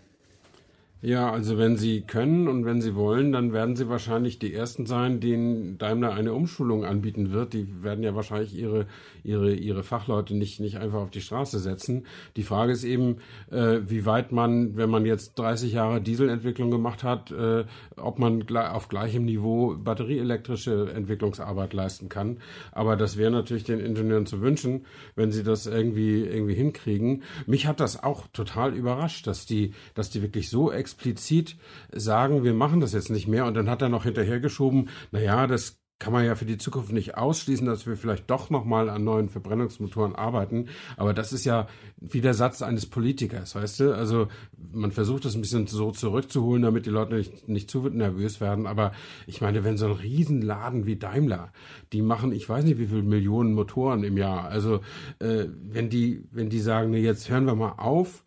Ja, 1.01 1.29
also 1.29 1.57
wenn 1.57 1.77
sie 1.77 2.01
können 2.01 2.47
und 2.47 2.65
wenn 2.65 2.81
sie 2.81 2.95
wollen, 2.95 3.31
dann 3.31 3.53
werden 3.53 3.75
sie 3.75 3.89
wahrscheinlich 3.89 4.39
die 4.39 4.53
ersten 4.53 4.85
sein, 4.85 5.19
denen 5.19 5.77
Daimler 5.77 6.13
eine 6.13 6.33
Umschulung 6.33 6.83
anbieten 6.83 7.31
wird. 7.31 7.53
Die 7.53 7.83
werden 7.83 8.03
ja 8.03 8.15
wahrscheinlich 8.15 8.55
ihre, 8.55 8.87
ihre, 9.23 9.53
ihre 9.53 9.83
Fachleute 9.83 10.35
nicht, 10.35 10.59
nicht 10.59 10.77
einfach 10.77 10.99
auf 10.99 11.11
die 11.11 11.21
Straße 11.21 11.59
setzen. 11.59 12.07
Die 12.37 12.43
Frage 12.43 12.71
ist 12.71 12.85
eben, 12.85 13.17
äh, 13.51 13.81
wie 13.85 14.05
weit 14.05 14.31
man, 14.31 14.77
wenn 14.77 14.89
man 14.89 15.05
jetzt 15.05 15.37
30 15.37 15.73
Jahre 15.73 16.01
Dieselentwicklung 16.01 16.71
gemacht 16.71 17.03
hat, 17.03 17.29
äh, 17.29 17.65
ob 17.97 18.17
man 18.17 18.43
auf 18.55 18.87
gleichem 18.87 19.25
Niveau 19.25 19.75
batterieelektrische 19.75 20.91
Entwicklungsarbeit 20.91 21.73
leisten 21.73 22.09
kann. 22.09 22.37
Aber 22.71 22.95
das 22.95 23.17
wäre 23.17 23.31
natürlich 23.31 23.65
den 23.65 23.79
Ingenieuren 23.79 24.25
zu 24.25 24.41
wünschen, 24.41 24.85
wenn 25.15 25.31
sie 25.31 25.43
das 25.43 25.67
irgendwie, 25.67 26.21
irgendwie 26.21 26.55
hinkriegen. 26.55 27.23
Mich 27.45 27.67
hat 27.67 27.79
das 27.79 28.01
auch 28.01 28.25
total 28.33 28.73
überrascht, 28.73 29.27
dass 29.27 29.45
die, 29.45 29.73
dass 29.93 30.09
die 30.09 30.21
wirklich 30.21 30.49
so 30.49 30.71
explizit 30.95 31.57
sagen, 31.91 32.43
wir 32.43 32.53
machen 32.53 32.79
das 32.79 32.93
jetzt 32.93 33.09
nicht 33.09 33.27
mehr. 33.27 33.45
Und 33.45 33.55
dann 33.55 33.69
hat 33.69 33.81
er 33.81 33.89
noch 33.89 34.05
hinterhergeschoben, 34.05 34.89
naja, 35.11 35.45
das 35.45 35.79
kann 35.97 36.11
man 36.11 36.25
ja 36.25 36.35
für 36.35 36.45
die 36.45 36.57
Zukunft 36.57 36.91
nicht 36.91 37.15
ausschließen, 37.17 37.65
dass 37.65 37.87
wir 37.87 37.95
vielleicht 37.95 38.29
doch 38.29 38.49
nochmal 38.49 38.89
an 38.89 39.05
neuen 39.05 39.29
Verbrennungsmotoren 39.29 40.13
arbeiten. 40.13 40.67
Aber 40.97 41.13
das 41.13 41.31
ist 41.31 41.45
ja 41.45 41.67
wie 41.95 42.19
der 42.19 42.33
Satz 42.33 42.61
eines 42.61 42.85
Politikers, 42.85 43.55
weißt 43.55 43.79
du? 43.79 43.95
Also 43.95 44.27
man 44.73 44.91
versucht 44.91 45.23
das 45.23 45.35
ein 45.35 45.41
bisschen 45.41 45.67
so 45.67 45.91
zurückzuholen, 45.91 46.63
damit 46.63 46.85
die 46.85 46.89
Leute 46.89 47.15
nicht, 47.15 47.47
nicht 47.47 47.71
zu 47.71 47.87
nervös 47.87 48.41
werden. 48.41 48.67
Aber 48.67 48.91
ich 49.25 49.39
meine, 49.39 49.63
wenn 49.63 49.77
so 49.77 49.85
ein 49.85 49.93
Riesenladen 49.93 50.85
wie 50.85 50.97
Daimler, 50.97 51.53
die 51.93 52.01
machen, 52.01 52.33
ich 52.33 52.49
weiß 52.49 52.65
nicht, 52.65 52.77
wie 52.77 52.87
viele 52.87 53.03
Millionen 53.03 53.53
Motoren 53.53 54.03
im 54.03 54.17
Jahr. 54.17 54.49
Also 54.49 54.81
äh, 55.19 55.45
wenn 55.63 55.89
die, 55.89 56.25
wenn 56.29 56.49
die 56.49 56.59
sagen, 56.59 56.93
jetzt 56.93 57.29
hören 57.29 57.45
wir 57.45 57.55
mal 57.55 57.75
auf, 57.77 58.25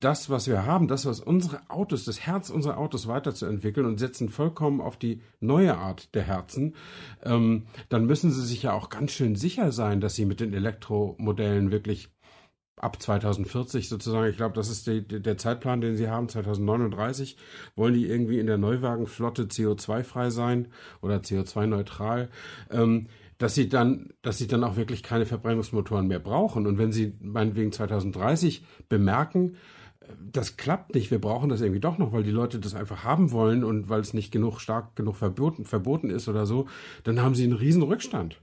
das, 0.00 0.28
was 0.28 0.46
wir 0.46 0.66
haben, 0.66 0.88
das, 0.88 1.06
was 1.06 1.20
unsere 1.20 1.70
Autos, 1.70 2.04
das 2.04 2.20
Herz 2.20 2.50
unserer 2.50 2.78
Autos 2.78 3.08
weiterzuentwickeln 3.08 3.86
und 3.86 3.98
setzen 3.98 4.28
vollkommen 4.28 4.80
auf 4.80 4.98
die 4.98 5.22
neue 5.40 5.76
Art 5.76 6.14
der 6.14 6.22
Herzen, 6.22 6.74
ähm, 7.22 7.66
dann 7.88 8.04
müssen 8.04 8.30
sie 8.30 8.44
sich 8.44 8.62
ja 8.62 8.72
auch 8.72 8.90
ganz 8.90 9.12
schön 9.12 9.36
sicher 9.36 9.72
sein, 9.72 10.00
dass 10.00 10.14
sie 10.14 10.26
mit 10.26 10.40
den 10.40 10.52
Elektromodellen 10.52 11.70
wirklich 11.70 12.10
ab 12.78 13.00
2040 13.00 13.88
sozusagen, 13.88 14.28
ich 14.28 14.36
glaube, 14.36 14.54
das 14.54 14.68
ist 14.68 14.86
die, 14.86 15.02
der 15.06 15.38
Zeitplan, 15.38 15.80
den 15.80 15.96
sie 15.96 16.08
haben, 16.08 16.28
2039, 16.28 17.38
wollen 17.74 17.94
die 17.94 18.06
irgendwie 18.06 18.38
in 18.38 18.46
der 18.46 18.58
Neuwagenflotte 18.58 19.44
CO2-frei 19.44 20.28
sein 20.28 20.68
oder 21.00 21.16
CO2-neutral. 21.16 22.28
Ähm, 22.70 23.06
dass 23.38 23.54
sie 23.54 23.68
dann, 23.68 24.14
dass 24.22 24.38
sie 24.38 24.46
dann 24.46 24.64
auch 24.64 24.76
wirklich 24.76 25.02
keine 25.02 25.26
Verbrennungsmotoren 25.26 26.06
mehr 26.06 26.18
brauchen. 26.18 26.66
Und 26.66 26.78
wenn 26.78 26.92
sie 26.92 27.14
meinetwegen 27.20 27.70
2030 27.70 28.64
bemerken, 28.88 29.56
das 30.32 30.56
klappt 30.56 30.94
nicht, 30.94 31.10
wir 31.10 31.20
brauchen 31.20 31.48
das 31.48 31.60
irgendwie 31.60 31.80
doch 31.80 31.98
noch, 31.98 32.12
weil 32.12 32.22
die 32.22 32.30
Leute 32.30 32.58
das 32.58 32.74
einfach 32.74 33.04
haben 33.04 33.32
wollen 33.32 33.64
und 33.64 33.88
weil 33.88 34.00
es 34.00 34.14
nicht 34.14 34.30
genug 34.30 34.60
stark 34.60 34.96
genug 34.96 35.16
verboten, 35.16 35.64
verboten 35.64 36.10
ist 36.10 36.28
oder 36.28 36.46
so, 36.46 36.66
dann 37.04 37.20
haben 37.20 37.34
sie 37.34 37.44
einen 37.44 37.52
riesen 37.52 37.82
Rückstand. 37.82 38.40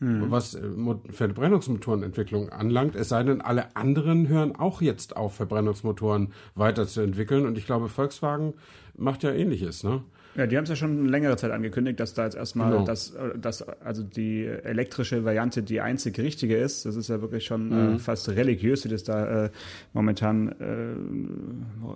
Mhm. 0.00 0.30
Was 0.30 0.54
äh, 0.54 0.62
Verbrennungsmotorenentwicklung 1.10 2.48
anlangt, 2.48 2.96
es 2.96 3.10
sei 3.10 3.22
denn, 3.22 3.42
alle 3.42 3.76
anderen 3.76 4.28
hören 4.28 4.56
auch 4.56 4.80
jetzt 4.80 5.16
auf, 5.16 5.34
Verbrennungsmotoren 5.34 6.32
weiterzuentwickeln. 6.54 7.46
Und 7.46 7.58
ich 7.58 7.66
glaube, 7.66 7.88
Volkswagen 7.88 8.54
macht 8.96 9.22
ja 9.22 9.30
ähnliches, 9.30 9.84
ne? 9.84 10.02
Ja, 10.36 10.46
die 10.46 10.56
haben 10.56 10.64
es 10.64 10.70
ja 10.70 10.76
schon 10.76 11.06
längere 11.06 11.36
Zeit 11.36 11.50
angekündigt, 11.50 11.98
dass 11.98 12.14
da 12.14 12.24
jetzt 12.24 12.36
erstmal 12.36 12.70
genau. 12.70 12.84
das, 12.84 13.14
das, 13.40 13.62
also 13.62 14.02
die 14.02 14.46
elektrische 14.46 15.24
Variante 15.24 15.62
die 15.62 15.80
einzig 15.80 16.18
richtige 16.18 16.56
ist. 16.56 16.86
Das 16.86 16.96
ist 16.96 17.08
ja 17.08 17.20
wirklich 17.20 17.44
schon 17.44 17.72
äh, 17.72 17.74
mhm. 17.74 17.96
äh, 17.96 17.98
fast 17.98 18.28
religiös, 18.28 18.84
wie 18.84 18.88
das 18.88 19.02
da 19.02 19.46
äh, 19.46 19.50
momentan 19.92 20.54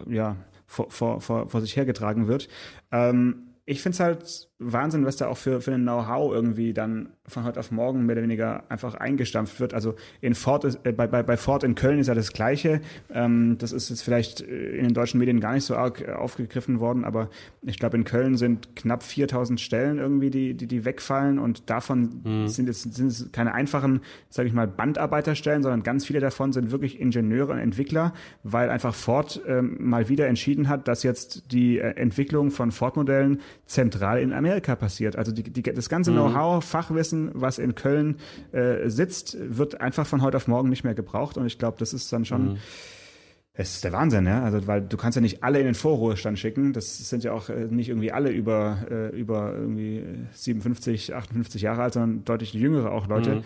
äh, 0.08 0.14
ja, 0.14 0.36
vor, 0.66 0.90
vor, 0.90 1.20
vor, 1.20 1.48
vor 1.48 1.60
sich 1.60 1.76
hergetragen 1.76 2.26
wird. 2.26 2.48
Ähm, 2.90 3.53
ich 3.66 3.80
finde 3.80 3.94
es 3.94 4.00
halt 4.00 4.48
Wahnsinn, 4.58 5.04
was 5.04 5.16
da 5.16 5.28
auch 5.28 5.36
für, 5.36 5.60
für 5.60 5.72
ein 5.72 5.82
Know-how 5.82 6.32
irgendwie 6.32 6.74
dann 6.74 7.08
von 7.26 7.44
heute 7.44 7.60
auf 7.60 7.70
morgen 7.70 8.06
mehr 8.06 8.14
oder 8.14 8.22
weniger 8.22 8.64
einfach 8.68 8.94
eingestampft 8.94 9.58
wird. 9.58 9.74
Also 9.74 9.94
in 10.20 10.34
Ford 10.34 10.64
ist, 10.64 10.80
äh, 10.84 10.92
bei, 10.92 11.06
bei, 11.06 11.22
bei 11.22 11.36
Ford 11.36 11.64
in 11.64 11.74
Köln 11.74 11.98
ist 11.98 12.06
ja 12.06 12.14
das 12.14 12.32
Gleiche. 12.32 12.80
Ähm, 13.10 13.56
das 13.58 13.72
ist 13.72 13.88
jetzt 13.88 14.02
vielleicht 14.02 14.42
äh, 14.42 14.76
in 14.76 14.84
den 14.84 14.94
deutschen 14.94 15.18
Medien 15.18 15.40
gar 15.40 15.54
nicht 15.54 15.64
so 15.64 15.76
arg 15.76 16.02
äh, 16.02 16.12
aufgegriffen 16.12 16.78
worden, 16.78 17.04
aber 17.04 17.30
ich 17.62 17.78
glaube, 17.78 17.96
in 17.96 18.04
Köln 18.04 18.36
sind 18.36 18.76
knapp 18.76 19.02
4000 19.02 19.60
Stellen 19.60 19.98
irgendwie, 19.98 20.30
die, 20.30 20.54
die, 20.54 20.66
die 20.66 20.84
wegfallen 20.84 21.38
und 21.38 21.68
davon 21.70 22.20
mhm. 22.22 22.48
sind, 22.48 22.68
es, 22.68 22.82
sind 22.82 23.08
es 23.08 23.32
keine 23.32 23.54
einfachen, 23.54 24.02
sage 24.28 24.48
ich 24.48 24.54
mal, 24.54 24.68
Bandarbeiterstellen, 24.68 25.62
sondern 25.62 25.82
ganz 25.82 26.06
viele 26.06 26.20
davon 26.20 26.52
sind 26.52 26.70
wirklich 26.70 27.00
Ingenieure 27.00 27.52
und 27.52 27.58
Entwickler, 27.58 28.12
weil 28.42 28.70
einfach 28.70 28.94
Ford 28.94 29.40
ähm, 29.46 29.76
mal 29.80 30.08
wieder 30.08 30.28
entschieden 30.28 30.68
hat, 30.68 30.86
dass 30.86 31.02
jetzt 31.02 31.50
die 31.50 31.78
äh, 31.78 31.96
Entwicklung 31.96 32.50
von 32.50 32.70
Ford-Modellen 32.70 33.40
zentral 33.66 34.20
in 34.20 34.32
Amerika 34.32 34.76
passiert. 34.76 35.16
Also 35.16 35.32
die, 35.32 35.42
die, 35.42 35.62
das 35.62 35.88
ganze 35.88 36.10
mhm. 36.10 36.16
Know-how, 36.16 36.64
Fachwissen, 36.64 37.30
was 37.34 37.58
in 37.58 37.74
Köln 37.74 38.16
äh, 38.52 38.88
sitzt, 38.88 39.36
wird 39.40 39.80
einfach 39.80 40.06
von 40.06 40.22
heute 40.22 40.36
auf 40.36 40.48
morgen 40.48 40.68
nicht 40.68 40.84
mehr 40.84 40.94
gebraucht. 40.94 41.36
Und 41.36 41.46
ich 41.46 41.58
glaube, 41.58 41.76
das 41.78 41.92
ist 41.92 42.12
dann 42.12 42.24
schon. 42.24 42.52
Mhm. 42.52 42.56
Es 43.56 43.76
ist 43.76 43.84
der 43.84 43.92
Wahnsinn, 43.92 44.26
ja. 44.26 44.42
Also, 44.42 44.66
weil 44.66 44.82
du 44.82 44.96
kannst 44.96 45.14
ja 45.14 45.22
nicht 45.22 45.44
alle 45.44 45.60
in 45.60 45.64
den 45.64 45.76
Vorruhestand 45.76 46.40
schicken. 46.40 46.72
Das 46.72 47.08
sind 47.08 47.22
ja 47.22 47.32
auch 47.32 47.48
äh, 47.48 47.66
nicht 47.70 47.88
irgendwie 47.88 48.10
alle 48.10 48.30
über, 48.30 48.78
äh, 48.90 49.16
über 49.16 49.54
irgendwie 49.54 50.02
57, 50.32 51.14
58 51.14 51.62
Jahre 51.62 51.82
alt, 51.82 51.92
sondern 51.92 52.24
deutlich 52.24 52.52
jüngere 52.52 52.90
auch 52.90 53.06
Leute. 53.06 53.36
Mhm. 53.36 53.42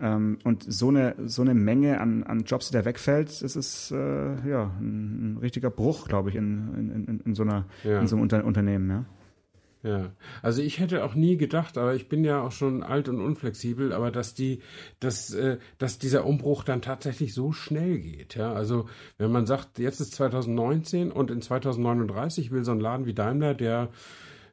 Ähm, 0.00 0.38
und 0.42 0.64
so 0.66 0.88
eine, 0.88 1.14
so 1.26 1.42
eine 1.42 1.54
Menge 1.54 2.00
an, 2.00 2.24
an 2.24 2.44
Jobs, 2.44 2.68
die 2.68 2.74
da 2.74 2.84
wegfällt, 2.84 3.42
das 3.42 3.56
ist 3.56 3.90
äh, 3.90 4.48
ja 4.48 4.70
ein, 4.80 5.34
ein 5.34 5.38
richtiger 5.40 5.70
Bruch, 5.70 6.08
glaube 6.08 6.30
ich, 6.30 6.34
in, 6.34 6.74
in, 6.76 7.04
in, 7.06 7.20
in 7.20 7.34
so 7.34 7.42
einer, 7.42 7.66
ja. 7.84 8.00
in 8.00 8.06
so 8.06 8.16
einem 8.16 8.22
Unter 8.22 8.44
Unternehmen, 8.44 8.90
ja. 8.90 9.04
Ja, 9.82 10.12
also 10.42 10.62
ich 10.62 10.78
hätte 10.78 11.04
auch 11.04 11.16
nie 11.16 11.36
gedacht, 11.36 11.76
aber 11.76 11.94
ich 11.94 12.08
bin 12.08 12.22
ja 12.22 12.40
auch 12.40 12.52
schon 12.52 12.84
alt 12.84 13.08
und 13.08 13.20
unflexibel, 13.20 13.92
aber 13.92 14.12
dass 14.12 14.32
die, 14.32 14.60
dass, 15.00 15.34
äh, 15.34 15.58
dass 15.78 15.98
dieser 15.98 16.24
Umbruch 16.24 16.62
dann 16.62 16.82
tatsächlich 16.82 17.34
so 17.34 17.50
schnell 17.50 17.98
geht. 17.98 18.36
Ja, 18.36 18.52
also 18.52 18.88
wenn 19.18 19.32
man 19.32 19.44
sagt, 19.44 19.80
jetzt 19.80 20.00
ist 20.00 20.14
2019 20.14 21.10
und 21.10 21.32
in 21.32 21.42
2039 21.42 22.52
will 22.52 22.64
so 22.64 22.70
ein 22.70 22.78
Laden 22.78 23.06
wie 23.06 23.14
Daimler, 23.14 23.54
der, 23.54 23.88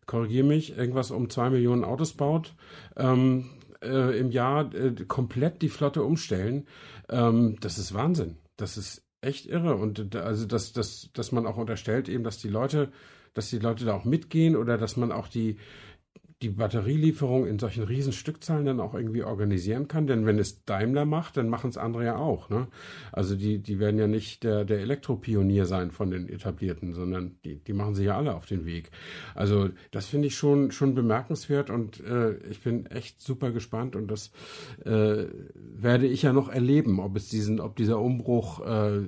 korrigiere 0.07 0.47
mich, 0.47 0.75
irgendwas 0.75 1.11
um 1.11 1.29
zwei 1.29 1.51
Millionen 1.51 1.83
Autos 1.83 2.13
baut, 2.13 2.55
ähm, 2.97 3.51
äh, 3.83 4.17
im 4.17 4.31
Jahr 4.31 4.73
äh, 4.73 4.95
komplett 5.07 5.61
die 5.61 5.69
Flotte 5.69 6.01
umstellen, 6.01 6.65
ähm, 7.07 7.57
das 7.61 7.77
ist 7.77 7.93
Wahnsinn. 7.93 8.37
Das 8.57 8.77
ist 8.77 9.05
echt 9.21 9.45
irre 9.45 9.75
und 9.75 10.15
also 10.15 10.47
dass, 10.47 10.73
dass, 10.73 11.09
dass 11.13 11.31
man 11.31 11.45
auch 11.45 11.57
unterstellt 11.57 12.09
eben, 12.09 12.23
dass 12.23 12.39
die 12.39 12.47
Leute 12.47 12.91
dass 13.33 13.49
die 13.49 13.59
Leute 13.59 13.85
da 13.85 13.93
auch 13.93 14.05
mitgehen 14.05 14.55
oder 14.55 14.77
dass 14.77 14.97
man 14.97 15.11
auch 15.11 15.27
die, 15.27 15.57
die 16.41 16.49
Batterielieferung 16.49 17.45
in 17.45 17.59
solchen 17.59 17.83
riesen 17.83 18.13
Stückzahlen 18.13 18.65
dann 18.65 18.79
auch 18.79 18.93
irgendwie 18.93 19.23
organisieren 19.23 19.89
kann. 19.89 20.07
Denn 20.07 20.25
wenn 20.25 20.39
es 20.39 20.63
Daimler 20.63 21.03
macht, 21.03 21.35
dann 21.35 21.49
machen 21.49 21.69
es 21.69 21.77
andere 21.77 22.05
ja 22.05 22.15
auch. 22.15 22.49
Ne? 22.49 22.67
Also 23.11 23.35
die, 23.35 23.59
die 23.59 23.79
werden 23.79 23.99
ja 23.99 24.07
nicht 24.07 24.45
der, 24.45 24.63
der 24.63 24.79
Elektropionier 24.79 25.65
sein 25.65 25.91
von 25.91 26.11
den 26.11 26.29
etablierten, 26.29 26.93
sondern 26.93 27.35
die, 27.43 27.57
die 27.57 27.73
machen 27.73 27.93
sich 27.93 28.05
ja 28.05 28.15
alle 28.15 28.35
auf 28.35 28.45
den 28.45 28.65
Weg. 28.65 28.89
Also 29.35 29.69
das 29.91 30.05
finde 30.05 30.27
ich 30.27 30.35
schon, 30.35 30.71
schon 30.71 30.95
bemerkenswert 30.95 31.69
und 31.69 31.99
äh, 32.05 32.35
ich 32.49 32.61
bin 32.61 32.85
echt 32.85 33.21
super 33.21 33.51
gespannt 33.51 33.97
und 33.97 34.07
das 34.07 34.31
äh, 34.85 35.25
werde 35.53 36.07
ich 36.07 36.21
ja 36.21 36.31
noch 36.31 36.47
erleben, 36.47 37.01
ob 37.01 37.17
es 37.17 37.27
diesen, 37.27 37.59
ob 37.59 37.75
dieser 37.75 37.99
Umbruch 37.99 38.65
äh, 38.65 39.01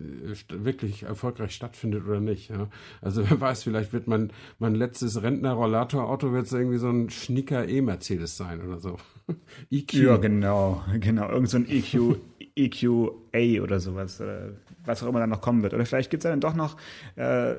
wirklich 0.50 1.04
erfolgreich 1.04 1.56
stattfindet 1.56 2.06
oder 2.06 2.20
nicht. 2.20 2.50
Ja? 2.50 2.70
Also 3.02 3.24
wer 3.30 3.40
weiß, 3.40 3.64
vielleicht 3.64 3.94
wird 3.94 4.08
mein, 4.08 4.34
mein 4.60 4.76
letztes 4.76 5.24
Rentner-Rollator-Auto 5.24 6.34
wird 6.34 6.52
irgendwie 6.52 6.78
so 6.78 6.90
ein 6.90 7.10
Schnicker 7.22 7.68
E-Mercedes 7.68 8.38
sein 8.38 8.62
oder 8.62 8.80
so. 8.80 8.98
EQ. 9.72 9.94
Ja, 9.94 10.18
genau, 10.18 10.84
genau. 11.00 11.30
Irgend 11.30 11.50
so 11.50 11.58
ein 11.58 11.68
EQ, 11.70 12.18
EQA 12.56 13.62
oder 13.62 13.80
sowas. 13.80 14.22
Was 14.86 15.04
auch 15.04 15.08
immer 15.08 15.20
dann 15.20 15.30
noch 15.30 15.42
kommen 15.42 15.64
wird. 15.64 15.74
Oder 15.74 15.86
vielleicht 15.86 16.10
gibt 16.10 16.24
es 16.26 16.30
dann 16.30 16.42
doch 16.42 16.56
noch. 16.56 16.78
Äh, 17.16 17.56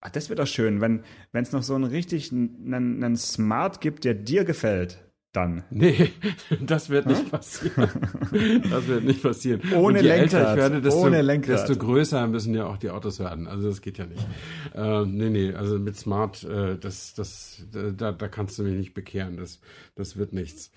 ach, 0.00 0.10
das 0.10 0.28
wird 0.28 0.38
doch 0.38 0.46
schön, 0.46 0.80
wenn 0.80 1.02
es 1.32 1.52
noch 1.52 1.62
so 1.62 1.74
einen 1.74 1.84
richtig 1.84 2.32
einen 2.32 3.16
Smart 3.16 3.80
gibt, 3.80 4.04
der 4.04 4.14
dir 4.14 4.44
gefällt 4.44 5.05
dann. 5.36 5.62
Nee, 5.70 6.10
das 6.60 6.90
wird 6.90 7.06
nicht 7.06 7.30
passieren. 7.30 7.88
Das 8.70 8.86
wird 8.88 9.04
nicht 9.04 9.22
passieren. 9.22 9.60
Ohne 9.74 10.00
je 10.02 10.08
Lenkrad, 10.08 10.32
älter 10.34 10.50
ich 10.52 10.56
werde, 10.56 10.80
desto, 10.82 11.00
ohne 11.00 11.22
Lenkrad. 11.22 11.68
desto 11.68 11.76
größer 11.76 12.26
müssen 12.26 12.54
ja 12.54 12.66
auch 12.66 12.76
die 12.76 12.90
Autos 12.90 13.18
werden. 13.20 13.46
Also 13.46 13.68
das 13.68 13.80
geht 13.80 13.98
ja 13.98 14.06
nicht. 14.06 14.26
Äh, 14.74 15.04
nee, 15.06 15.30
nee, 15.30 15.54
also 15.54 15.78
mit 15.78 15.96
Smart, 15.96 16.42
äh, 16.44 16.76
das, 16.78 17.14
das, 17.14 17.62
da, 17.96 18.12
da 18.12 18.28
kannst 18.28 18.58
du 18.58 18.62
mich 18.64 18.74
nicht 18.74 18.94
bekehren. 18.94 19.36
Das, 19.36 19.60
das 19.94 20.16
wird 20.16 20.32
nichts. 20.32 20.70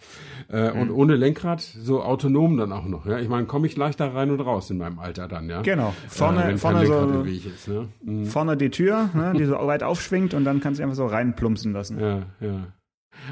Äh, 0.50 0.70
Mhm. 0.70 0.82
Und 0.82 0.92
ohne 0.92 1.16
Lenkrad, 1.16 1.62
so 1.62 2.04
autonom 2.04 2.58
dann 2.58 2.72
auch 2.72 2.86
noch. 2.86 3.06
Ja? 3.06 3.18
Ich 3.20 3.28
meine, 3.30 3.46
komme 3.48 3.66
ich 3.66 3.76
leichter 3.76 4.14
rein 4.14 4.30
und 4.30 4.40
raus 4.42 4.70
in 4.70 4.78
meinem 4.78 5.00
Alter 5.00 5.28
dann, 5.28 5.50
ja? 5.50 5.62
Genau. 5.62 5.94
Vorne- 6.08 6.52
äh, 6.52 6.58
vorne 6.58 6.86
so- 6.86 7.24
ist, 7.24 7.68
ne? 7.68 7.88
Mhm. 8.04 8.26
Vorne 8.26 8.56
die 8.58 8.70
Tür, 8.70 9.10
ne, 9.16 9.34
die 9.38 9.46
so 9.46 9.54
weit 9.68 9.84
aufschwingt 9.84 10.34
und 10.34 10.44
dann 10.46 10.60
kannst 10.60 10.80
du 10.80 10.84
einfach 10.84 10.96
so 10.96 11.06
reinplumpsen 11.08 11.74
lassen. 11.74 12.00
Ja, 12.00 12.24
ja. 12.40 12.68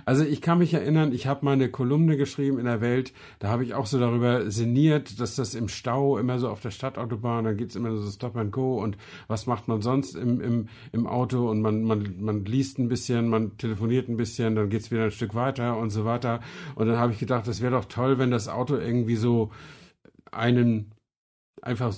Also 0.06 0.24
ich 0.24 0.42
kann 0.42 0.60
mich 0.60 0.74
erinnern, 0.74 1.12
ich 1.12 1.28
habe 1.28 1.46
mal 1.46 1.54
eine 1.54 1.70
Kolumne 1.70 2.18
geschrieben 2.18 2.60
in 2.60 2.66
der 2.66 2.82
Welt, 2.82 3.14
da 3.40 3.50
habe 3.50 3.64
ich 3.64 3.74
auch 3.74 3.86
so 3.86 4.00
darüber 4.00 4.50
sinniert, 4.50 5.20
dass 5.20 5.36
das 5.36 5.56
im 5.56 5.68
Stau 5.68 6.18
immer 6.18 6.40
so 6.40 6.50
auf 6.50 6.60
der 6.60 6.72
Stadtautobahn, 6.72 7.46
da 7.46 7.54
geht's 7.54 7.76
immer 7.76 7.96
so 7.96 8.10
Stop 8.10 8.36
and 8.36 8.52
Go 8.52 8.82
und 8.82 8.98
was 9.28 9.48
macht 9.48 9.68
man 9.68 9.82
sonst 9.82 10.16
im, 10.16 10.42
im, 10.42 10.68
im 10.92 11.08
Auto 11.08 11.50
und 11.50 11.62
man, 11.62 11.84
man, 11.84 12.16
man 12.20 12.46
liest 12.46 12.80
ein 12.80 12.88
bisschen, 12.88 13.30
man 13.30 13.58
telefoniert 13.58 14.10
ein 14.10 14.18
bisschen, 14.18 14.56
dann 14.56 14.70
geht's 14.70 14.92
wieder 14.92 15.06
ein 15.06 15.12
Stück 15.12 15.36
weiter 15.36 15.78
und 15.78 15.90
so 15.90 16.06
weiter. 16.06 16.40
Und 16.76 16.88
dann 16.88 16.98
habe 16.98 17.12
ich 17.12 17.20
gedacht, 17.20 17.48
das 17.48 17.62
wäre 17.62 17.72
doch 17.72 17.86
toll, 17.86 18.18
wenn 18.18 18.32
das 18.32 18.48
Auto 18.48 18.76
irgendwie 18.76 19.16
so 19.16 19.52
einen 20.32 20.92
einfach 21.62 21.94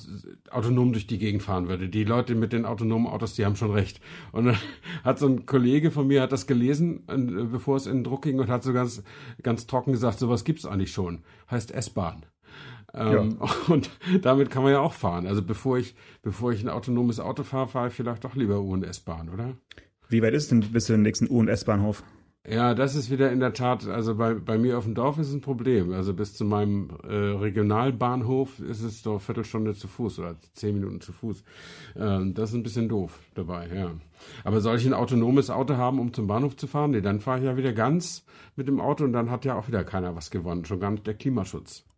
autonom 0.52 0.94
durch 0.94 1.08
die 1.08 1.18
Gegend 1.18 1.44
fahren 1.44 1.68
würde. 1.68 1.90
Die 1.90 2.04
Leute 2.04 2.36
mit 2.36 2.54
den 2.54 2.66
autonomen 2.66 3.08
Autos, 3.08 3.34
die 3.34 3.46
haben 3.46 3.56
schon 3.56 3.72
recht. 3.72 4.00
Und 4.32 4.46
dann 4.46 4.58
hat 5.04 5.20
so 5.20 5.28
ein 5.28 5.46
Kollege 5.46 5.92
von 5.92 6.08
mir 6.08 6.22
hat 6.22 6.32
das 6.32 6.48
gelesen, 6.48 7.04
äh, 7.08 7.44
bevor 7.46 7.78
es 7.78 7.86
in 7.86 7.98
den 7.98 8.04
Druck 8.04 8.24
ging 8.24 8.40
und 8.40 8.50
hat 8.50 8.64
so 8.64 8.74
ganz, 8.74 9.04
ganz 9.44 9.68
trocken 9.68 9.92
gesagt, 9.92 10.20
sowas 10.20 10.44
gibt's 10.44 10.66
eigentlich 10.66 10.92
schon. 10.92 11.24
Heißt 11.50 11.72
S-Bahn. 11.72 12.26
Ähm, 12.94 13.38
Und 13.68 13.90
damit 14.22 14.50
kann 14.50 14.64
man 14.64 14.72
ja 14.72 14.80
auch 14.80 14.94
fahren. 14.94 15.28
Also 15.28 15.44
bevor 15.44 15.78
ich, 15.78 15.96
bevor 16.22 16.52
ich 16.52 16.64
ein 16.64 16.70
autonomes 16.70 17.20
Auto 17.20 17.44
fahre, 17.44 17.68
fahre 17.68 17.88
ich 17.90 17.94
vielleicht 17.94 18.24
doch 18.24 18.36
lieber 18.36 18.62
U- 18.62 18.74
und 18.74 18.84
S-Bahn, 18.84 19.30
oder? 19.30 19.56
Wie 20.08 20.24
weit 20.24 20.34
ist 20.34 20.52
denn 20.52 20.62
bis 20.62 20.86
zu 20.86 20.94
dem 20.94 21.04
nächsten 21.04 21.30
U- 21.30 21.40
und 21.40 21.50
S-Bahnhof? 21.50 22.04
Ja, 22.48 22.74
das 22.74 22.96
ist 22.96 23.12
wieder 23.12 23.32
in 23.32 23.42
der 23.42 23.54
Tat, 23.54 23.86
also 23.88 24.16
bei, 24.16 24.34
bei 24.34 24.58
mir 24.58 24.78
auf 24.78 24.86
dem 24.86 24.96
Dorf 24.96 25.18
ist 25.20 25.28
es 25.28 25.34
ein 25.34 25.42
Problem. 25.42 25.92
Also 25.92 26.14
bis 26.14 26.34
zu 26.34 26.46
meinem 26.46 26.90
äh, 27.04 27.14
Regionalbahnhof 27.14 28.60
ist 28.60 28.82
es 28.82 29.02
doch 29.04 29.20
Viertelstunde 29.20 29.76
zu 29.76 29.88
Fuß 29.88 30.20
oder 30.20 30.36
zehn 30.54 30.76
Minuten 30.76 31.02
zu 31.02 31.12
Fuß. 31.12 31.44
Ähm, 31.98 32.34
das 32.34 32.50
ist 32.50 32.56
ein 32.56 32.64
bisschen 32.64 32.88
doof 32.88 33.20
dabei, 33.36 33.68
ja. 33.76 33.92
Aber 34.46 34.62
soll 34.62 34.78
ich 34.78 34.86
ein 34.86 34.94
autonomes 34.94 35.50
Auto 35.50 35.76
haben, 35.76 36.00
um 36.00 36.14
zum 36.14 36.28
Bahnhof 36.28 36.56
zu 36.56 36.68
fahren? 36.68 36.92
Nee, 36.92 37.02
dann 37.02 37.20
fahre 37.20 37.40
ich 37.40 37.46
ja 37.46 37.58
wieder 37.58 37.74
ganz 37.74 38.26
mit 38.56 38.68
dem 38.68 38.80
Auto 38.80 39.04
und 39.04 39.14
dann 39.14 39.30
hat 39.30 39.44
ja 39.46 39.56
auch 39.56 39.68
wieder 39.68 39.84
keiner 39.84 40.16
was 40.16 40.32
gewonnen. 40.32 40.66
Schon 40.66 40.80
gar 40.80 40.92
nicht 40.92 41.08
der 41.08 41.16
Klimaschutz. 41.16 41.89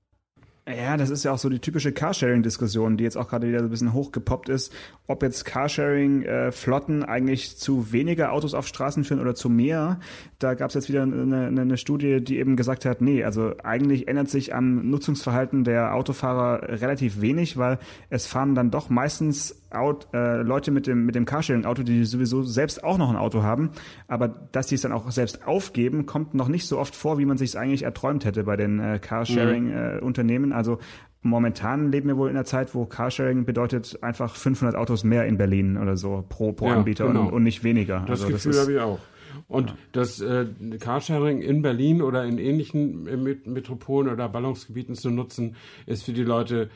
Ja, 0.67 0.95
das 0.95 1.09
ist 1.09 1.23
ja 1.23 1.31
auch 1.31 1.39
so 1.39 1.49
die 1.49 1.57
typische 1.57 1.91
Carsharing-Diskussion, 1.91 2.95
die 2.95 3.03
jetzt 3.03 3.17
auch 3.17 3.27
gerade 3.29 3.47
wieder 3.47 3.59
so 3.59 3.65
ein 3.65 3.71
bisschen 3.71 3.93
hochgepoppt 3.93 4.47
ist, 4.47 4.71
ob 5.07 5.23
jetzt 5.23 5.43
Carsharing-Flotten 5.43 7.03
eigentlich 7.03 7.57
zu 7.57 7.91
weniger 7.91 8.31
Autos 8.31 8.53
auf 8.53 8.67
Straßen 8.67 9.03
führen 9.03 9.19
oder 9.19 9.33
zu 9.33 9.49
mehr. 9.49 9.99
Da 10.37 10.53
gab 10.53 10.69
es 10.69 10.75
jetzt 10.75 10.87
wieder 10.87 11.01
eine, 11.01 11.47
eine, 11.47 11.61
eine 11.61 11.77
Studie, 11.77 12.23
die 12.23 12.37
eben 12.37 12.55
gesagt 12.57 12.85
hat, 12.85 13.01
nee, 13.01 13.23
also 13.23 13.55
eigentlich 13.63 14.07
ändert 14.07 14.29
sich 14.29 14.53
am 14.53 14.87
Nutzungsverhalten 14.87 15.63
der 15.63 15.95
Autofahrer 15.95 16.79
relativ 16.79 17.21
wenig, 17.21 17.57
weil 17.57 17.79
es 18.11 18.27
fahren 18.27 18.53
dann 18.53 18.69
doch 18.69 18.89
meistens 18.89 19.60
Out, 19.73 20.07
äh, 20.13 20.41
Leute 20.41 20.71
mit 20.71 20.87
dem, 20.87 21.05
mit 21.05 21.15
dem 21.15 21.25
Carsharing-Auto, 21.25 21.83
die 21.83 22.05
sowieso 22.05 22.43
selbst 22.43 22.83
auch 22.83 22.97
noch 22.97 23.09
ein 23.09 23.15
Auto 23.15 23.43
haben, 23.43 23.71
aber 24.07 24.27
dass 24.27 24.69
sie 24.69 24.75
es 24.75 24.81
dann 24.81 24.91
auch 24.91 25.09
selbst 25.11 25.47
aufgeben, 25.47 26.05
kommt 26.05 26.33
noch 26.33 26.47
nicht 26.47 26.67
so 26.67 26.77
oft 26.79 26.95
vor, 26.95 27.17
wie 27.19 27.25
man 27.25 27.37
sich 27.37 27.49
es 27.51 27.55
eigentlich 27.55 27.83
erträumt 27.83 28.25
hätte 28.25 28.43
bei 28.43 28.55
den 28.57 28.79
äh, 28.79 28.99
Carsharing-Unternehmen. 28.99 30.53
also 30.53 30.79
momentan 31.23 31.91
leben 31.91 32.07
wir 32.07 32.17
wohl 32.17 32.29
in 32.29 32.35
einer 32.35 32.45
Zeit, 32.45 32.73
wo 32.73 32.85
Carsharing 32.85 33.45
bedeutet 33.45 34.01
einfach 34.01 34.35
500 34.35 34.75
Autos 34.75 35.03
mehr 35.03 35.25
in 35.25 35.37
Berlin 35.37 35.77
oder 35.77 35.95
so 35.97 36.25
pro, 36.27 36.51
pro 36.51 36.67
Ja, 36.67 36.75
Anbieter 36.77 37.07
genau. 37.07 37.27
und, 37.27 37.33
und 37.33 37.43
nicht 37.43 37.63
weniger. 37.63 38.03
Das 38.07 38.21
also 38.23 38.33
Gefühl 38.33 38.59
habe 38.59 38.73
ich 38.73 38.79
auch. 38.79 38.99
Und 39.47 39.75
das 39.91 40.19
äh, 40.19 40.47
Carsharing 40.79 41.41
in 41.41 41.61
Berlin 41.61 42.01
oder 42.01 42.25
in 42.25 42.37
ähnlichen 42.37 43.07
äh, 43.07 43.17
Met- 43.17 43.47
Metropolen 43.47 44.11
oder 44.11 44.27
Ballungsgebieten 44.29 44.95
zu 44.95 45.09
nutzen, 45.09 45.55
ist 45.85 46.03
für 46.03 46.13
die 46.13 46.23
Leute 46.23 46.69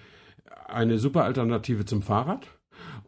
eine 0.67 0.97
super 0.97 1.23
Alternative 1.23 1.85
zum 1.85 2.01
Fahrrad 2.01 2.47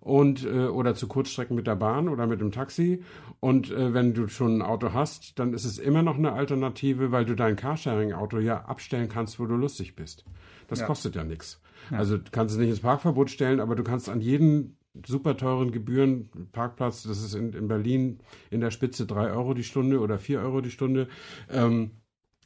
und 0.07 0.45
äh, 0.45 0.67
oder 0.67 0.95
zu 0.95 1.07
Kurzstrecken 1.07 1.55
mit 1.55 1.67
der 1.67 1.75
Bahn 1.75 2.07
oder 2.07 2.27
mit 2.27 2.39
dem 2.39 2.51
Taxi. 2.51 3.03
Und 3.41 3.71
äh, 3.71 3.93
wenn 3.93 4.13
du 4.13 4.29
schon 4.29 4.59
ein 4.59 4.61
Auto 4.61 4.93
hast, 4.93 5.37
dann 5.37 5.53
ist 5.53 5.65
es 5.65 5.77
immer 5.77 6.01
noch 6.01 6.17
eine 6.17 6.31
Alternative, 6.31 7.11
weil 7.11 7.25
du 7.25 7.35
dein 7.35 7.57
Carsharing-Auto 7.57 8.39
ja 8.39 8.61
abstellen 8.65 9.09
kannst, 9.09 9.37
wo 9.37 9.45
du 9.45 9.55
lustig 9.55 9.95
bist. 9.95 10.25
Das 10.67 10.85
kostet 10.85 11.15
ja 11.15 11.23
nichts. 11.23 11.61
Also 11.91 12.17
du 12.17 12.31
kannst 12.31 12.55
es 12.55 12.59
nicht 12.59 12.69
ins 12.69 12.79
Parkverbot 12.79 13.29
stellen, 13.29 13.59
aber 13.59 13.75
du 13.75 13.83
kannst 13.83 14.09
an 14.09 14.21
jeden 14.21 14.77
super 15.05 15.37
teuren 15.37 15.71
Gebühren, 15.71 16.29
Parkplatz, 16.51 17.03
das 17.03 17.21
ist 17.21 17.35
in, 17.35 17.53
in 17.53 17.67
Berlin 17.67 18.19
in 18.49 18.61
der 18.61 18.71
Spitze 18.71 19.05
drei 19.05 19.31
Euro 19.31 19.53
die 19.53 19.63
Stunde 19.63 19.99
oder 19.99 20.17
vier 20.17 20.39
Euro 20.39 20.61
die 20.61 20.71
Stunde, 20.71 21.07
ähm, 21.51 21.91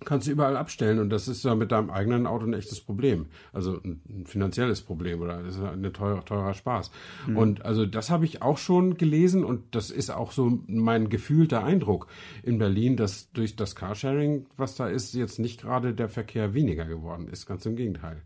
kannst 0.06 0.28
du 0.28 0.32
überall 0.32 0.58
abstellen 0.58 1.00
und 1.00 1.10
das 1.10 1.28
ist 1.28 1.44
ja 1.44 1.56
mit 1.56 1.72
deinem 1.72 1.90
eigenen 1.90 2.28
Auto 2.28 2.46
ein 2.46 2.54
echtes 2.54 2.82
Problem. 2.82 3.28
Also 3.54 3.80
ein, 3.84 4.26
finanzielles 4.26 4.82
Problem 4.82 5.22
oder 5.22 5.42
das 5.44 5.56
ist 5.56 5.64
ein 5.64 5.94
teurer, 5.94 6.24
teurer 6.26 6.54
Spaß. 6.54 6.92
Und 7.36 7.66
also 7.66 7.86
das 7.86 8.10
habe 8.10 8.26
ich 8.26 8.42
auch 8.42 8.58
schon 8.58 8.98
gelesen 8.98 9.44
und 9.44 9.76
das 9.76 9.90
ist 9.90 10.10
auch 10.10 10.32
so 10.32 10.60
mein 10.68 11.10
gefühlter 11.10 11.64
Eindruck 11.64 12.08
in 12.44 12.58
Berlin, 12.58 12.98
dass 12.98 13.32
durch 13.32 13.56
das 13.56 13.76
Carsharing, 13.76 14.48
was 14.58 14.76
da 14.76 14.88
ist, 14.88 15.14
jetzt 15.14 15.40
nicht 15.40 15.62
gerade 15.62 15.94
der 15.94 16.10
Verkehr 16.10 16.54
weniger 16.54 16.86
geworden 16.86 17.28
ist. 17.28 17.46
Ganz 17.46 17.66
im 17.66 17.76
Gegenteil. 17.76 18.24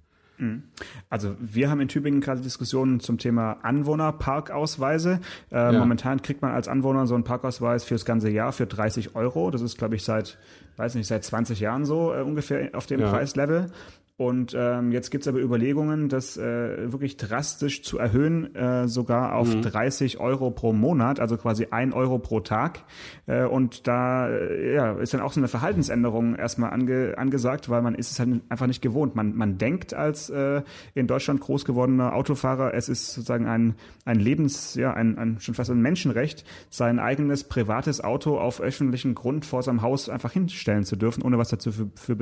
Also 1.09 1.35
wir 1.39 1.69
haben 1.69 1.79
in 1.81 1.87
Tübingen 1.87 2.21
gerade 2.21 2.41
Diskussionen 2.41 2.99
zum 2.99 3.17
Thema 3.17 3.57
Anwohnerparkausweise. 3.63 5.19
Äh, 5.51 5.55
Ja. 5.55 5.71
Momentan 5.79 6.21
kriegt 6.21 6.41
man 6.41 6.51
als 6.51 6.67
Anwohner 6.67 7.07
so 7.07 7.15
einen 7.15 7.23
Parkausweis 7.23 7.83
fürs 7.83 8.05
ganze 8.05 8.29
Jahr 8.29 8.51
für 8.51 8.65
30 8.65 9.15
Euro. 9.15 9.51
Das 9.51 9.61
ist, 9.61 9.77
glaube 9.77 9.95
ich, 9.95 10.03
seit, 10.03 10.37
weiß 10.77 10.95
nicht, 10.95 11.07
seit 11.07 11.23
20 11.23 11.59
Jahren 11.59 11.85
so 11.85 12.13
äh, 12.13 12.21
ungefähr 12.21 12.69
auf 12.73 12.85
dem 12.85 12.99
Ja. 12.99 13.09
Preislevel. 13.09 13.71
Und 14.17 14.55
ähm, 14.57 14.93
jetzt 14.93 15.11
gibt's 15.11 15.27
aber 15.27 15.41
Überlegungen, 15.41 16.07
das 16.07 16.37
äh, 16.37 16.91
wirklich 16.91 17.17
drastisch 17.17 17.83
zu 17.83 17.97
erhöhen, 17.97 18.55
äh, 18.55 18.87
sogar 18.87 19.35
auf 19.35 19.53
30 19.59 20.21
Euro 20.21 20.51
pro 20.51 20.71
Monat, 20.71 21.19
also 21.19 21.35
quasi 21.35 21.67
ein 21.71 21.91
Euro 21.91 22.17
pro 22.17 22.39
Tag. 22.39 22.83
Äh, 23.25 23.43
und 23.43 23.87
da 23.87 24.29
äh, 24.29 24.73
ja, 24.73 24.93
ist 24.93 25.13
dann 25.13 25.19
auch 25.19 25.33
so 25.33 25.41
eine 25.41 25.49
Verhaltensänderung 25.49 26.35
erstmal 26.35 26.71
ange, 26.71 27.15
angesagt, 27.17 27.67
weil 27.69 27.81
man 27.81 27.93
ist 27.93 28.09
es 28.11 28.19
halt 28.19 28.41
einfach 28.47 28.67
nicht 28.67 28.81
gewohnt. 28.81 29.15
Man, 29.15 29.35
man 29.35 29.57
denkt 29.57 29.93
als 29.93 30.29
äh, 30.29 30.61
in 30.93 31.07
Deutschland 31.07 31.41
groß 31.41 31.65
gewordener 31.65 32.13
Autofahrer, 32.15 32.73
es 32.73 32.87
ist 32.87 33.15
sozusagen 33.15 33.47
ein, 33.47 33.75
ein 34.05 34.19
Lebens, 34.21 34.75
ja, 34.75 34.93
ein, 34.93 35.17
ein 35.17 35.41
schon 35.41 35.55
fast 35.55 35.71
ein 35.71 35.81
Menschenrecht, 35.81 36.45
sein 36.69 36.99
eigenes 36.99 37.43
privates 37.43 38.01
Auto 38.01 38.37
auf 38.37 38.61
öffentlichen 38.61 39.13
Grund 39.13 39.43
vor 39.45 39.61
seinem 39.61 39.81
Haus 39.81 40.07
einfach 40.07 40.31
hinstellen 40.31 40.85
zu 40.85 40.95
dürfen, 40.95 41.21
ohne 41.21 41.37
was 41.37 41.49
dazu 41.49 41.73
für, 41.73 41.89
für 41.95 42.15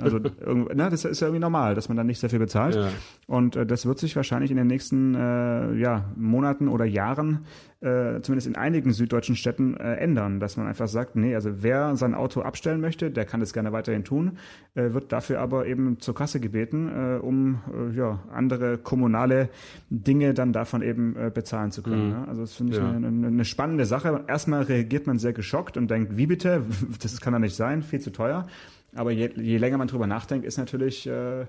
also 0.00 0.18
irgend- 0.40 0.87
ne, 0.88 0.90
das 0.90 1.04
ist 1.04 1.20
ja 1.20 1.26
irgendwie 1.28 1.40
normal, 1.40 1.74
dass 1.74 1.88
man 1.88 1.96
dann 1.96 2.06
nicht 2.06 2.18
sehr 2.20 2.30
viel 2.30 2.38
bezahlt. 2.38 2.74
Ja. 2.76 2.88
Und 3.26 3.56
äh, 3.56 3.66
das 3.66 3.86
wird 3.86 3.98
sich 3.98 4.16
wahrscheinlich 4.16 4.50
in 4.50 4.56
den 4.56 4.66
nächsten 4.66 5.14
äh, 5.14 5.74
ja, 5.74 6.04
Monaten 6.16 6.68
oder 6.68 6.84
Jahren, 6.84 7.44
äh, 7.80 8.20
zumindest 8.22 8.46
in 8.48 8.56
einigen 8.56 8.92
süddeutschen 8.92 9.36
Städten, 9.36 9.76
äh, 9.76 9.94
ändern, 9.96 10.40
dass 10.40 10.56
man 10.56 10.66
einfach 10.66 10.88
sagt, 10.88 11.14
nee, 11.16 11.34
also 11.34 11.62
wer 11.62 11.94
sein 11.96 12.14
Auto 12.14 12.40
abstellen 12.40 12.80
möchte, 12.80 13.10
der 13.10 13.24
kann 13.24 13.40
das 13.40 13.52
gerne 13.52 13.72
weiterhin 13.72 14.04
tun, 14.04 14.38
äh, 14.74 14.92
wird 14.92 15.12
dafür 15.12 15.40
aber 15.40 15.66
eben 15.66 16.00
zur 16.00 16.14
Kasse 16.14 16.40
gebeten, 16.40 16.88
äh, 16.88 17.18
um 17.18 17.60
äh, 17.72 17.96
ja, 17.96 18.18
andere 18.32 18.78
kommunale 18.78 19.48
Dinge 19.90 20.34
dann 20.34 20.52
davon 20.52 20.82
eben 20.82 21.14
äh, 21.16 21.30
bezahlen 21.32 21.70
zu 21.70 21.82
können. 21.82 22.10
Ne? 22.10 22.24
Also 22.28 22.40
das 22.42 22.54
finde 22.54 22.72
ich 22.72 22.78
Ja. 22.78 22.90
eine, 22.90 23.06
eine, 23.06 23.26
eine 23.28 23.44
spannende 23.44 23.84
Sache. 23.86 24.24
Erstmal 24.26 24.62
reagiert 24.62 25.06
man 25.06 25.18
sehr 25.18 25.32
geschockt 25.32 25.76
und 25.76 25.90
denkt, 25.90 26.16
wie 26.16 26.26
bitte? 26.26 26.62
Das 27.02 27.20
kann 27.20 27.32
doch 27.32 27.40
nicht 27.40 27.54
sein, 27.54 27.82
viel 27.82 28.00
zu 28.00 28.10
teuer. 28.10 28.46
Aber 28.94 29.10
je, 29.10 29.30
je 29.36 29.58
länger 29.58 29.76
man 29.76 29.88
drüber 29.88 30.06
nachdenkt, 30.06 30.46
ist 30.46 30.56
natürlich, 30.56 31.06
äh, 31.06 31.46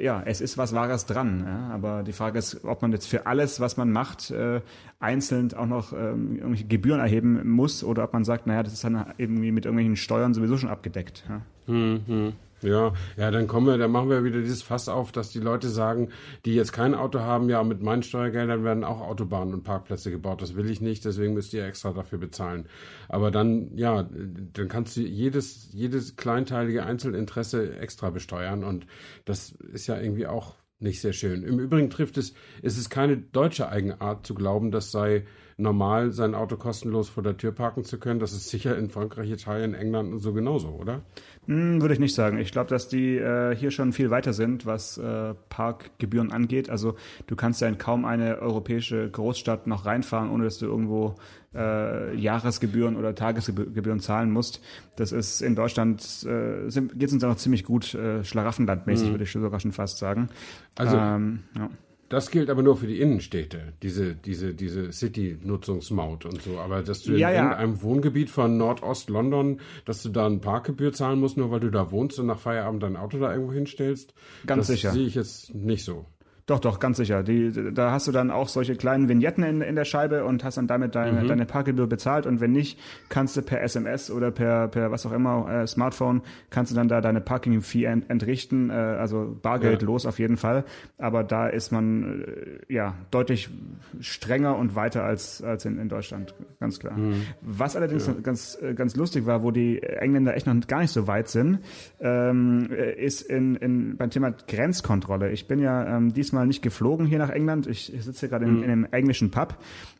ja, 0.00 0.22
es 0.24 0.40
ist 0.40 0.56
was 0.56 0.72
Wahres 0.72 1.06
dran. 1.06 1.44
Ja? 1.44 1.74
Aber 1.74 2.02
die 2.02 2.12
Frage 2.12 2.38
ist, 2.38 2.64
ob 2.64 2.82
man 2.82 2.92
jetzt 2.92 3.06
für 3.06 3.26
alles, 3.26 3.60
was 3.60 3.76
man 3.76 3.90
macht, 3.90 4.30
äh, 4.30 4.60
einzeln 5.00 5.52
auch 5.54 5.66
noch 5.66 5.92
ähm, 5.92 6.36
irgendwelche 6.36 6.66
Gebühren 6.66 7.00
erheben 7.00 7.48
muss 7.48 7.82
oder 7.82 8.04
ob 8.04 8.12
man 8.12 8.24
sagt, 8.24 8.46
naja, 8.46 8.62
das 8.62 8.72
ist 8.72 8.84
dann 8.84 9.04
irgendwie 9.18 9.50
mit 9.50 9.64
irgendwelchen 9.64 9.96
Steuern 9.96 10.32
sowieso 10.32 10.56
schon 10.56 10.70
abgedeckt. 10.70 11.24
Ja? 11.28 11.72
Mhm. 11.72 12.32
Ja, 12.66 12.92
ja, 13.16 13.30
dann 13.30 13.46
kommen 13.46 13.66
wir, 13.66 13.78
dann 13.78 13.92
machen 13.92 14.10
wir 14.10 14.24
wieder 14.24 14.40
dieses 14.40 14.62
Fass 14.62 14.88
auf, 14.88 15.12
dass 15.12 15.30
die 15.30 15.38
Leute 15.38 15.68
sagen, 15.68 16.10
die 16.44 16.54
jetzt 16.54 16.72
kein 16.72 16.94
Auto 16.94 17.20
haben, 17.20 17.48
ja, 17.48 17.62
mit 17.62 17.80
meinen 17.80 18.02
Steuergeldern 18.02 18.64
werden 18.64 18.82
auch 18.82 19.00
Autobahnen 19.00 19.54
und 19.54 19.62
Parkplätze 19.62 20.10
gebaut. 20.10 20.42
Das 20.42 20.56
will 20.56 20.68
ich 20.68 20.80
nicht, 20.80 21.04
deswegen 21.04 21.34
müsst 21.34 21.54
ihr 21.54 21.64
extra 21.64 21.92
dafür 21.92 22.18
bezahlen. 22.18 22.66
Aber 23.08 23.30
dann, 23.30 23.76
ja, 23.76 24.08
dann 24.52 24.68
kannst 24.68 24.96
du 24.96 25.02
jedes, 25.02 25.68
jedes 25.72 26.16
kleinteilige 26.16 26.84
Einzelinteresse 26.84 27.78
extra 27.78 28.10
besteuern 28.10 28.64
und 28.64 28.86
das 29.24 29.52
ist 29.52 29.86
ja 29.86 29.98
irgendwie 30.00 30.26
auch 30.26 30.56
nicht 30.78 31.00
sehr 31.00 31.12
schön. 31.12 31.42
Im 31.42 31.58
Übrigen 31.58 31.90
trifft 31.90 32.18
es, 32.18 32.34
es 32.62 32.76
ist 32.76 32.90
keine 32.90 33.16
deutsche 33.16 33.68
Eigenart 33.68 34.26
zu 34.26 34.34
glauben, 34.34 34.70
das 34.70 34.90
sei 34.90 35.24
normal 35.58 36.12
sein 36.12 36.34
Auto 36.34 36.56
kostenlos 36.56 37.08
vor 37.08 37.22
der 37.22 37.36
Tür 37.36 37.50
parken 37.50 37.82
zu 37.82 37.98
können. 37.98 38.20
Das 38.20 38.32
ist 38.32 38.50
sicher 38.50 38.76
in 38.76 38.90
Frankreich, 38.90 39.30
Italien, 39.30 39.72
England 39.72 40.12
und 40.12 40.18
so 40.18 40.34
genauso, 40.34 40.68
oder? 40.68 41.02
Hm, 41.46 41.80
würde 41.80 41.94
ich 41.94 42.00
nicht 42.00 42.14
sagen. 42.14 42.38
Ich 42.38 42.52
glaube, 42.52 42.68
dass 42.68 42.88
die 42.88 43.16
äh, 43.16 43.56
hier 43.56 43.70
schon 43.70 43.92
viel 43.92 44.10
weiter 44.10 44.34
sind, 44.34 44.66
was 44.66 44.98
äh, 44.98 45.34
Parkgebühren 45.48 46.30
angeht. 46.30 46.68
Also 46.68 46.96
du 47.26 47.36
kannst 47.36 47.62
ja 47.62 47.68
in 47.68 47.78
kaum 47.78 48.04
eine 48.04 48.38
europäische 48.38 49.10
Großstadt 49.10 49.66
noch 49.66 49.86
reinfahren, 49.86 50.30
ohne 50.30 50.44
dass 50.44 50.58
du 50.58 50.66
irgendwo 50.66 51.14
äh, 51.56 52.14
Jahresgebühren 52.14 52.96
oder 52.96 53.14
Tagesgebühren 53.14 54.00
zahlen 54.00 54.30
musst. 54.30 54.60
Das 54.96 55.12
ist 55.12 55.40
in 55.40 55.54
Deutschland, 55.54 56.02
äh, 56.24 56.70
geht 56.70 57.08
es 57.08 57.12
uns 57.12 57.24
auch 57.24 57.36
ziemlich 57.36 57.64
gut, 57.64 57.94
äh, 57.94 58.24
schlaraffenlandmäßig, 58.24 59.08
mhm. 59.08 59.12
würde 59.12 59.24
ich 59.24 59.32
sogar 59.32 59.60
schon 59.60 59.72
fast 59.72 59.98
sagen. 59.98 60.28
Also 60.76 60.96
ähm, 60.96 61.40
ja. 61.56 61.70
Das 62.08 62.30
gilt 62.30 62.50
aber 62.50 62.62
nur 62.62 62.76
für 62.76 62.86
die 62.86 63.00
Innenstädte, 63.00 63.72
diese, 63.82 64.14
diese, 64.14 64.54
diese 64.54 64.92
City-Nutzungsmaut 64.92 66.24
und 66.24 66.40
so. 66.40 66.58
Aber 66.58 66.82
dass 66.82 67.02
du 67.02 67.14
ja, 67.14 67.30
in 67.30 67.34
ja. 67.34 67.56
einem 67.56 67.82
Wohngebiet 67.82 68.30
von 68.30 68.56
Nordost-London, 68.56 69.60
dass 69.84 70.04
du 70.04 70.10
da 70.10 70.26
eine 70.26 70.38
Parkgebühr 70.38 70.92
zahlen 70.92 71.18
musst, 71.18 71.36
nur 71.36 71.50
weil 71.50 71.60
du 71.60 71.70
da 71.70 71.90
wohnst 71.90 72.20
und 72.20 72.26
nach 72.26 72.38
Feierabend 72.38 72.84
dein 72.84 72.96
Auto 72.96 73.18
da 73.18 73.32
irgendwo 73.32 73.52
hinstellst, 73.52 74.14
Ganz 74.46 74.68
das 74.68 74.76
sicher. 74.76 74.92
sehe 74.92 75.06
ich 75.06 75.16
jetzt 75.16 75.52
nicht 75.54 75.84
so. 75.84 76.06
Doch, 76.46 76.60
doch, 76.60 76.78
ganz 76.78 76.96
sicher. 76.98 77.24
Die, 77.24 77.72
da 77.74 77.90
hast 77.90 78.06
du 78.06 78.12
dann 78.12 78.30
auch 78.30 78.46
solche 78.46 78.76
kleinen 78.76 79.08
Vignetten 79.08 79.42
in, 79.42 79.62
in 79.62 79.74
der 79.74 79.84
Scheibe 79.84 80.24
und 80.24 80.44
hast 80.44 80.56
dann 80.58 80.68
damit 80.68 80.94
deine, 80.94 81.24
mhm. 81.24 81.26
deine 81.26 81.44
Parkgebühr 81.44 81.88
bezahlt. 81.88 82.24
Und 82.24 82.40
wenn 82.40 82.52
nicht, 82.52 82.78
kannst 83.08 83.36
du 83.36 83.42
per 83.42 83.62
SMS 83.62 84.12
oder 84.12 84.30
per, 84.30 84.68
per 84.68 84.92
was 84.92 85.04
auch 85.06 85.12
immer, 85.12 85.50
äh, 85.50 85.66
Smartphone, 85.66 86.22
kannst 86.50 86.70
du 86.70 86.76
dann 86.76 86.86
da 86.86 87.00
deine 87.00 87.20
Parking-Fee 87.20 87.86
ent, 87.86 88.08
entrichten. 88.08 88.70
Äh, 88.70 88.74
also 88.74 89.36
bargeldlos 89.42 90.04
ja. 90.04 90.10
auf 90.10 90.20
jeden 90.20 90.36
Fall. 90.36 90.64
Aber 90.98 91.24
da 91.24 91.48
ist 91.48 91.72
man 91.72 92.22
äh, 92.22 92.72
ja 92.72 92.94
deutlich 93.10 93.50
strenger 93.98 94.56
und 94.56 94.76
weiter 94.76 95.02
als, 95.02 95.42
als 95.42 95.64
in, 95.64 95.80
in 95.80 95.88
Deutschland, 95.88 96.32
ganz 96.60 96.78
klar. 96.78 96.96
Mhm. 96.96 97.22
Was 97.40 97.74
allerdings 97.74 98.06
ja. 98.06 98.14
ganz, 98.22 98.56
äh, 98.62 98.74
ganz 98.74 98.94
lustig 98.94 99.26
war, 99.26 99.42
wo 99.42 99.50
die 99.50 99.82
Engländer 99.82 100.36
echt 100.36 100.46
noch 100.46 100.54
gar 100.68 100.78
nicht 100.78 100.92
so 100.92 101.08
weit 101.08 101.26
sind, 101.26 101.58
ähm, 101.98 102.68
äh, 102.70 102.92
ist 103.04 103.22
in, 103.22 103.56
in, 103.56 103.96
beim 103.96 104.10
Thema 104.10 104.30
Grenzkontrolle. 104.30 105.32
Ich 105.32 105.48
bin 105.48 105.58
ja 105.58 105.96
ähm, 105.96 106.14
diesmal 106.14 106.35
Mal 106.36 106.46
nicht 106.46 106.62
geflogen 106.62 107.06
hier 107.06 107.18
nach 107.18 107.30
England. 107.30 107.66
Ich, 107.66 107.92
ich 107.92 108.04
sitze 108.04 108.20
hier 108.20 108.28
gerade 108.28 108.44
in, 108.44 108.58
mhm. 108.58 108.62
in, 108.62 108.70
einem 108.70 108.86
englischen 108.90 109.30
Pub 109.30 109.56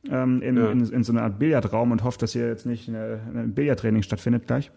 ähm, 0.09 0.43
in, 0.43 0.57
ja. 0.57 0.71
in, 0.71 0.81
in, 0.89 1.05
so 1.05 1.13
einer 1.13 1.23
Art 1.23 1.39
Billardraum 1.39 1.91
und 1.91 2.05
hoffe, 2.05 2.19
dass 2.19 2.33
hier 2.33 2.47
jetzt 2.47 2.67
nicht 2.67 2.89
ein 2.89 3.53
Billardtraining 3.55 4.03
stattfindet 4.03 4.47
gleich. 4.47 4.71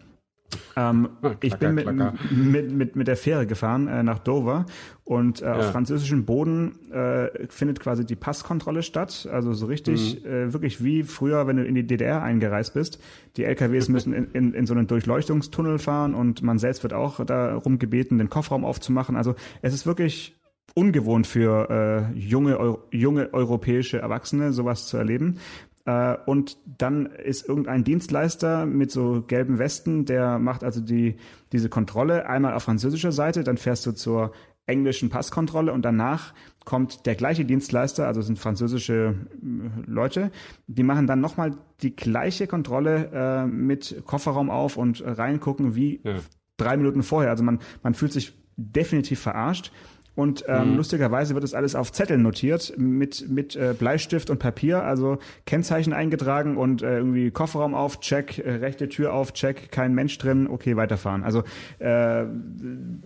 Ähm, 0.76 1.08
klacker, 1.20 1.36
ich 1.42 1.56
bin 1.56 1.74
mit, 1.74 1.86
mit, 2.30 2.72
mit, 2.72 2.96
mit 2.96 3.08
der 3.08 3.16
Fähre 3.16 3.46
gefahren 3.46 3.88
äh, 3.88 4.02
nach 4.02 4.18
Dover 4.18 4.66
und 5.04 5.42
äh, 5.42 5.44
ja. 5.44 5.56
auf 5.56 5.70
französischem 5.70 6.24
Boden 6.24 6.90
äh, 6.90 7.28
findet 7.48 7.80
quasi 7.80 8.04
die 8.04 8.16
Passkontrolle 8.16 8.82
statt. 8.82 9.28
Also 9.30 9.52
so 9.52 9.66
richtig, 9.66 10.22
mhm. 10.22 10.30
äh, 10.30 10.52
wirklich 10.52 10.82
wie 10.82 11.02
früher, 11.02 11.46
wenn 11.46 11.56
du 11.56 11.64
in 11.64 11.74
die 11.74 11.86
DDR 11.86 12.22
eingereist 12.22 12.74
bist. 12.74 13.00
Die 13.36 13.44
LKWs 13.44 13.88
müssen 13.90 14.12
in, 14.12 14.30
in, 14.32 14.54
in 14.54 14.66
so 14.66 14.74
einen 14.74 14.86
Durchleuchtungstunnel 14.86 15.78
fahren 15.78 16.14
und 16.14 16.42
man 16.42 16.58
selbst 16.58 16.82
wird 16.82 16.92
auch 16.92 17.24
darum 17.24 17.78
gebeten, 17.78 18.18
den 18.18 18.30
Kofferraum 18.30 18.64
aufzumachen. 18.64 19.16
Also 19.16 19.34
es 19.62 19.74
ist 19.74 19.86
wirklich 19.86 20.39
ungewohnt 20.74 21.26
für 21.26 22.10
äh, 22.14 22.18
junge, 22.18 22.78
junge 22.90 23.32
europäische 23.32 23.98
Erwachsene, 23.98 24.52
sowas 24.52 24.86
zu 24.86 24.96
erleben. 24.96 25.38
Äh, 25.84 26.16
und 26.26 26.58
dann 26.78 27.06
ist 27.06 27.48
irgendein 27.48 27.84
Dienstleister 27.84 28.66
mit 28.66 28.90
so 28.90 29.22
gelben 29.26 29.58
Westen, 29.58 30.04
der 30.04 30.38
macht 30.38 30.62
also 30.64 30.80
die, 30.80 31.16
diese 31.52 31.68
Kontrolle 31.68 32.28
einmal 32.28 32.54
auf 32.54 32.62
französischer 32.62 33.12
Seite, 33.12 33.44
dann 33.44 33.56
fährst 33.56 33.86
du 33.86 33.92
zur 33.92 34.32
englischen 34.66 35.10
Passkontrolle 35.10 35.72
und 35.72 35.84
danach 35.84 36.32
kommt 36.64 37.06
der 37.06 37.16
gleiche 37.16 37.44
Dienstleister, 37.44 38.06
also 38.06 38.22
sind 38.22 38.38
französische 38.38 39.14
äh, 39.42 39.90
Leute, 39.90 40.30
die 40.66 40.82
machen 40.82 41.06
dann 41.06 41.20
nochmal 41.20 41.56
die 41.82 41.96
gleiche 41.96 42.46
Kontrolle 42.46 43.10
äh, 43.12 43.46
mit 43.46 44.02
Kofferraum 44.04 44.50
auf 44.50 44.76
und 44.76 45.02
reingucken 45.04 45.74
wie 45.74 46.00
ja. 46.04 46.16
drei 46.56 46.76
Minuten 46.76 47.02
vorher. 47.02 47.30
Also 47.30 47.42
man, 47.42 47.58
man 47.82 47.94
fühlt 47.94 48.12
sich 48.12 48.38
definitiv 48.56 49.20
verarscht. 49.20 49.72
Und 50.14 50.44
ähm, 50.48 50.72
mhm. 50.72 50.76
lustigerweise 50.76 51.34
wird 51.34 51.44
das 51.44 51.54
alles 51.54 51.74
auf 51.74 51.92
Zetteln 51.92 52.22
notiert 52.22 52.74
mit, 52.76 53.28
mit 53.30 53.56
äh, 53.56 53.74
Bleistift 53.78 54.28
und 54.28 54.38
Papier, 54.38 54.82
also 54.82 55.18
Kennzeichen 55.46 55.92
eingetragen 55.92 56.56
und 56.56 56.82
äh, 56.82 56.98
irgendwie 56.98 57.30
Kofferraum 57.30 57.74
auf, 57.74 58.00
check, 58.00 58.38
äh, 58.38 58.56
rechte 58.56 58.88
Tür 58.88 59.14
auf, 59.14 59.32
check, 59.32 59.70
kein 59.70 59.94
Mensch 59.94 60.18
drin, 60.18 60.48
okay, 60.48 60.76
weiterfahren. 60.76 61.22
Also 61.22 61.44
äh, 61.78 62.24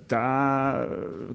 da 0.09 0.89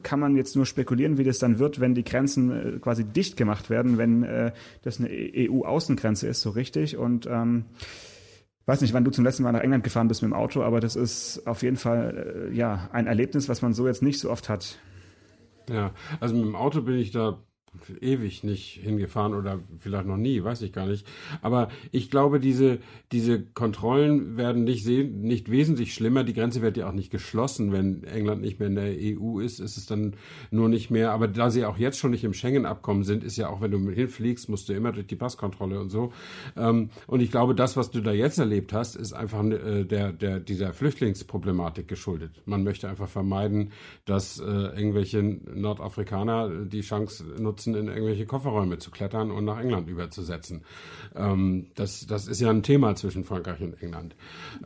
kann 0.04 0.20
man 0.20 0.36
jetzt 0.36 0.56
nur 0.56 0.66
spekulieren, 0.66 1.18
wie 1.18 1.24
das 1.24 1.38
dann 1.40 1.60
wird, 1.60 1.80
wenn 1.80 1.94
die 1.94 2.04
Grenzen 2.04 2.52
äh, 2.52 2.80
quasi 2.80 3.04
dicht 3.04 3.38
gemacht 3.38 3.70
werden, 3.70 3.98
wenn 3.98 4.24
äh, 4.24 4.52
das 4.82 5.00
eine 5.00 5.10
EU-Außengrenze 5.10 6.28
ist, 6.28 6.42
so 6.42 6.50
richtig. 6.50 6.98
Und 6.98 7.28
ähm, 7.28 7.66
weiß 8.66 8.82
nicht, 8.82 8.94
wann 8.94 9.04
du 9.04 9.12
zum 9.12 9.24
letzten 9.24 9.44
Mal 9.44 9.52
nach 9.52 9.62
England 9.62 9.84
gefahren 9.84 10.08
bist 10.08 10.22
mit 10.22 10.32
dem 10.32 10.36
Auto, 10.36 10.62
aber 10.62 10.80
das 10.80 10.96
ist 10.96 11.46
auf 11.46 11.64
jeden 11.64 11.78
Fall 11.78 12.50
äh, 12.52 12.56
ja 12.56 12.90
ein 12.92 13.08
Erlebnis, 13.08 13.50
was 13.50 13.62
man 13.62 13.74
so 13.74 13.88
jetzt 13.88 14.02
nicht 14.02 14.20
so 14.20 14.30
oft 14.30 14.50
hat. 14.50 14.80
Ja, 15.70 15.94
also 16.20 16.36
mit 16.36 16.46
dem 16.46 16.56
Auto 16.56 16.82
bin 16.82 16.96
ich 16.98 17.12
da 17.12 17.44
ewig 18.02 18.44
nicht 18.44 18.80
hingefahren 18.82 19.34
oder 19.34 19.60
vielleicht 19.80 20.06
noch 20.06 20.18
nie, 20.18 20.44
weiß 20.44 20.62
ich 20.62 20.74
gar 20.74 20.86
nicht. 20.86 21.06
Aber 21.42 21.70
ich 21.92 22.10
glaube, 22.10 22.40
diese, 22.40 22.80
diese 23.12 23.42
Kontrollen 23.42 24.38
werden 24.38 24.64
nicht, 24.64 24.84
sehen, 24.84 25.22
nicht 25.22 25.50
wesentlich 25.52 25.94
schlimmer. 25.94 26.24
Die 26.24 26.34
Grenze 26.34 26.62
wird 26.62 26.78
ja 26.78 26.88
auch 26.88 26.94
nicht 26.94 27.12
geschlossen. 27.12 27.72
Wenn 27.72 28.04
England 28.04 28.42
nicht 28.42 28.60
mehr 28.60 28.68
in 28.68 28.76
der 28.76 28.94
EU 28.98 29.40
ist, 29.40 29.60
ist 29.60 29.78
es 29.78 29.86
dann 29.86 30.16
nur 30.52 30.70
nicht 30.70 30.90
mehr. 30.90 31.12
Aber 31.12 31.28
da 31.28 31.50
sie 31.50 31.66
auch 31.66 31.78
jetzt 31.78 32.00
schon 32.00 32.12
nicht 32.12 32.24
im 32.24 32.34
Schengen-Abkommen 32.34 33.04
sind, 33.04 33.24
ist 33.24 33.38
ja 33.38 33.50
auch, 33.50 33.62
wenn 33.62 33.72
du 33.72 33.90
hinfliegst, 33.90 34.50
musst 34.50 34.70
du 34.70 34.74
immer 34.74 34.92
durch 34.92 35.08
die 35.08 35.16
Passkontrolle 35.16 35.80
und 35.80 35.90
so. 35.90 36.12
Ähm, 36.58 36.90
und 37.08 37.22
ich 37.22 37.32
glaube, 37.32 37.56
das, 37.56 37.78
was 37.78 37.92
du 37.92 38.02
da 38.02 38.12
jetzt 38.12 38.40
erlebt 38.40 38.74
hast, 38.74 38.96
ist 38.96 39.14
einfach 39.14 39.44
äh, 39.44 39.86
der, 39.86 40.12
der, 40.14 40.40
dieser 40.40 40.74
Flüchtlingsproblematik 40.74 41.88
geschuldet. 41.88 42.42
Man 42.46 42.64
möchte 42.64 42.90
einfach 42.90 43.10
vermeiden, 43.10 43.72
dass 44.06 44.40
äh, 44.40 44.44
irgendwelche 44.44 45.22
Nordafrikaner 45.22 46.66
die 46.66 46.82
Chance 46.82 47.26
nutzen, 47.40 47.59
nutzen, 47.60 47.76
in 47.76 47.88
irgendwelche 47.88 48.26
Kofferräume 48.26 48.78
zu 48.78 48.92
klettern 48.92 49.32
und 49.32 49.46
nach 49.46 49.60
England 49.60 49.90
überzusetzen. 49.90 50.64
Ähm, 51.16 51.68
das, 51.76 52.06
das 52.08 52.28
ist 52.28 52.40
ja 52.40 52.50
ein 52.50 52.64
Thema 52.64 52.96
zwischen 52.96 53.24
Frankreich 53.24 53.62
und 53.62 53.82
England. 53.82 54.16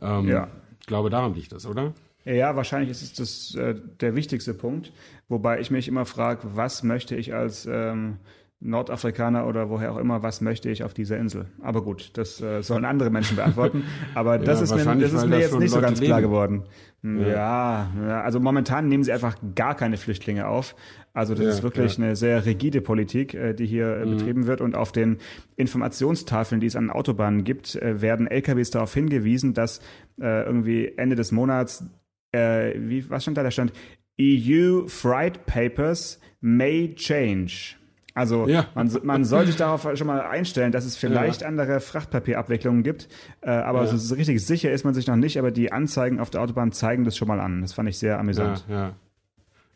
Ähm, 0.00 0.28
ja. 0.28 0.48
Ich 0.80 0.86
glaube, 0.86 1.10
daran 1.10 1.34
liegt 1.34 1.52
das, 1.52 1.66
oder? 1.66 1.94
Ja, 2.24 2.56
wahrscheinlich 2.56 2.90
ist 2.90 3.02
es 3.02 3.12
das, 3.14 3.54
äh, 3.54 3.74
der 4.00 4.14
wichtigste 4.14 4.54
Punkt. 4.54 4.92
Wobei 5.28 5.60
ich 5.60 5.70
mich 5.70 5.88
immer 5.88 6.06
frage, 6.06 6.40
was 6.54 6.82
möchte 6.82 7.16
ich 7.16 7.34
als 7.34 7.66
ähm, 7.66 8.18
Nordafrikaner 8.64 9.46
oder 9.46 9.68
woher 9.68 9.92
auch 9.92 9.98
immer, 9.98 10.22
was 10.22 10.40
möchte 10.40 10.70
ich 10.70 10.84
auf 10.84 10.94
dieser 10.94 11.18
Insel? 11.18 11.46
Aber 11.62 11.82
gut, 11.82 12.10
das 12.14 12.40
äh, 12.40 12.62
sollen 12.62 12.84
andere 12.86 13.10
Menschen 13.10 13.36
beantworten. 13.36 13.84
Aber 14.14 14.38
das 14.38 14.58
ja, 14.58 14.76
ist 14.76 14.86
mir, 14.86 14.96
das 14.96 15.12
ist 15.12 15.26
mir 15.26 15.38
jetzt 15.38 15.58
nicht 15.58 15.70
so 15.70 15.80
ganz 15.80 16.00
leben. 16.00 16.08
klar 16.08 16.22
geworden. 16.22 16.64
Ja. 17.02 17.92
ja. 17.94 18.20
also 18.22 18.40
momentan 18.40 18.88
nehmen 18.88 19.04
sie 19.04 19.12
einfach 19.12 19.36
gar 19.54 19.74
keine 19.74 19.98
Flüchtlinge 19.98 20.48
auf. 20.48 20.74
Also 21.12 21.34
das 21.34 21.44
ja, 21.44 21.50
ist 21.50 21.62
wirklich 21.62 21.98
eine 21.98 22.16
sehr 22.16 22.46
rigide 22.46 22.80
Politik, 22.80 23.34
äh, 23.34 23.52
die 23.52 23.66
hier 23.66 23.98
äh, 23.98 24.06
mhm. 24.06 24.16
betrieben 24.16 24.46
wird. 24.46 24.62
Und 24.62 24.74
auf 24.74 24.90
den 24.90 25.18
Informationstafeln, 25.56 26.60
die 26.60 26.66
es 26.66 26.74
an 26.74 26.90
Autobahnen 26.90 27.44
gibt, 27.44 27.76
äh, 27.76 28.00
werden 28.00 28.26
LKWs 28.26 28.70
darauf 28.70 28.92
hingewiesen, 28.92 29.54
dass 29.54 29.80
irgendwie 30.16 30.92
Ende 30.96 31.16
des 31.16 31.32
Monats, 31.32 31.84
wie, 32.32 33.10
was 33.10 33.24
stand 33.24 33.36
da? 33.36 33.42
Da 33.42 33.50
stand 33.50 33.72
EU 34.20 34.86
Freight 34.86 35.44
Papers 35.44 36.20
may 36.40 36.94
change. 36.94 37.74
Also 38.14 38.46
ja. 38.48 38.66
man, 38.76 38.90
man 39.02 39.24
soll 39.24 39.46
sich 39.46 39.56
darauf 39.56 39.88
schon 39.96 40.06
mal 40.06 40.20
einstellen, 40.20 40.70
dass 40.70 40.84
es 40.84 40.96
vielleicht 40.96 41.42
ja. 41.42 41.48
andere 41.48 41.80
Frachtpapierabwicklungen 41.80 42.84
gibt, 42.84 43.08
äh, 43.40 43.50
aber 43.50 43.84
ja. 43.84 43.96
so 43.96 44.14
richtig 44.14 44.44
sicher 44.46 44.70
ist 44.70 44.84
man 44.84 44.94
sich 44.94 45.08
noch 45.08 45.16
nicht, 45.16 45.36
aber 45.36 45.50
die 45.50 45.72
Anzeigen 45.72 46.20
auf 46.20 46.30
der 46.30 46.40
Autobahn 46.40 46.70
zeigen 46.70 47.04
das 47.04 47.16
schon 47.16 47.26
mal 47.26 47.40
an. 47.40 47.62
Das 47.62 47.72
fand 47.72 47.88
ich 47.88 47.98
sehr 47.98 48.20
amüsant. 48.20 48.64
Ja, 48.68 48.74
ja. 48.74 48.92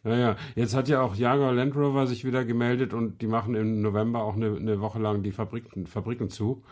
Naja, 0.05 0.37
jetzt 0.55 0.77
hat 0.77 0.89
ja 0.89 1.03
auch 1.03 1.17
Jaguar 1.17 1.53
Land 1.53 1.75
Rover 1.75 2.07
sich 2.07 2.25
wieder 2.25 2.45
gemeldet 2.45 2.95
und 2.95 3.21
die 3.21 3.27
machen 3.27 3.57
im 3.57 3.83
November 3.83 4.23
auch 4.23 4.37
eine, 4.37 4.57
eine 4.57 4.81
Woche 4.81 5.01
lang 5.01 5.25
die 5.25 5.33
Fabriken, 5.33 5.87
Fabriken 5.87 6.31
zu. 6.31 6.63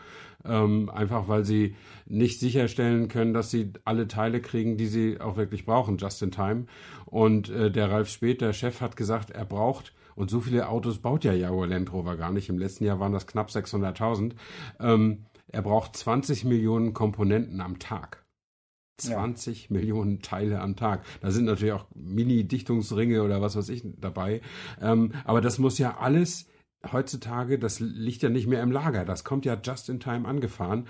Ähm, 0.45 0.89
einfach 0.89 1.27
weil 1.27 1.43
sie 1.43 1.75
nicht 2.05 2.39
sicherstellen 2.39 3.09
können, 3.09 3.33
dass 3.33 3.51
sie 3.51 3.73
alle 3.83 4.07
Teile 4.07 4.39
kriegen, 4.39 4.77
die 4.77 4.85
sie 4.85 5.19
auch 5.19 5.35
wirklich 5.35 5.65
brauchen, 5.65 5.97
just 5.97 6.21
in 6.21 6.31
time. 6.31 6.67
Und 7.05 7.49
äh, 7.49 7.69
der 7.69 7.91
Ralf 7.91 8.07
Speth, 8.09 8.39
der 8.39 8.53
Chef, 8.53 8.79
hat 8.79 8.95
gesagt, 8.95 9.31
er 9.31 9.45
braucht 9.45 9.93
und 10.17 10.31
so 10.31 10.41
viele 10.41 10.67
Autos 10.67 10.97
baut 10.97 11.23
ja 11.23 11.31
Jaguar 11.31 11.67
Land 11.67 11.93
Rover 11.93 12.17
gar 12.17 12.31
nicht. 12.31 12.49
Im 12.49 12.57
letzten 12.57 12.85
Jahr 12.85 12.99
waren 12.99 13.13
das 13.13 13.27
knapp 13.27 13.49
600.000. 13.49 14.33
Ähm, 14.79 15.25
er 15.47 15.61
braucht 15.61 15.95
20 15.95 16.43
Millionen 16.43 16.93
Komponenten 16.93 17.61
am 17.61 17.77
Tag. 17.77 18.25
20 18.97 19.69
ja. 19.69 19.73
Millionen 19.73 20.23
Teile 20.23 20.59
am 20.59 20.75
Tag. 20.75 21.05
Da 21.21 21.29
sind 21.29 21.45
natürlich 21.45 21.73
auch 21.73 21.85
Mini-Dichtungsringe 21.93 23.21
oder 23.21 23.43
was 23.43 23.55
weiß 23.55 23.69
ich 23.69 23.83
dabei. 23.85 24.41
Ähm, 24.81 25.13
aber 25.23 25.39
das 25.39 25.59
muss 25.59 25.77
ja 25.77 25.97
alles 25.99 26.47
heutzutage, 26.91 27.59
das 27.59 27.79
liegt 27.79 28.23
ja 28.23 28.29
nicht 28.29 28.47
mehr 28.47 28.63
im 28.63 28.71
Lager. 28.71 29.05
Das 29.05 29.23
kommt 29.23 29.45
ja 29.45 29.55
just 29.63 29.87
in 29.87 29.99
time 29.99 30.27
angefahren. 30.27 30.87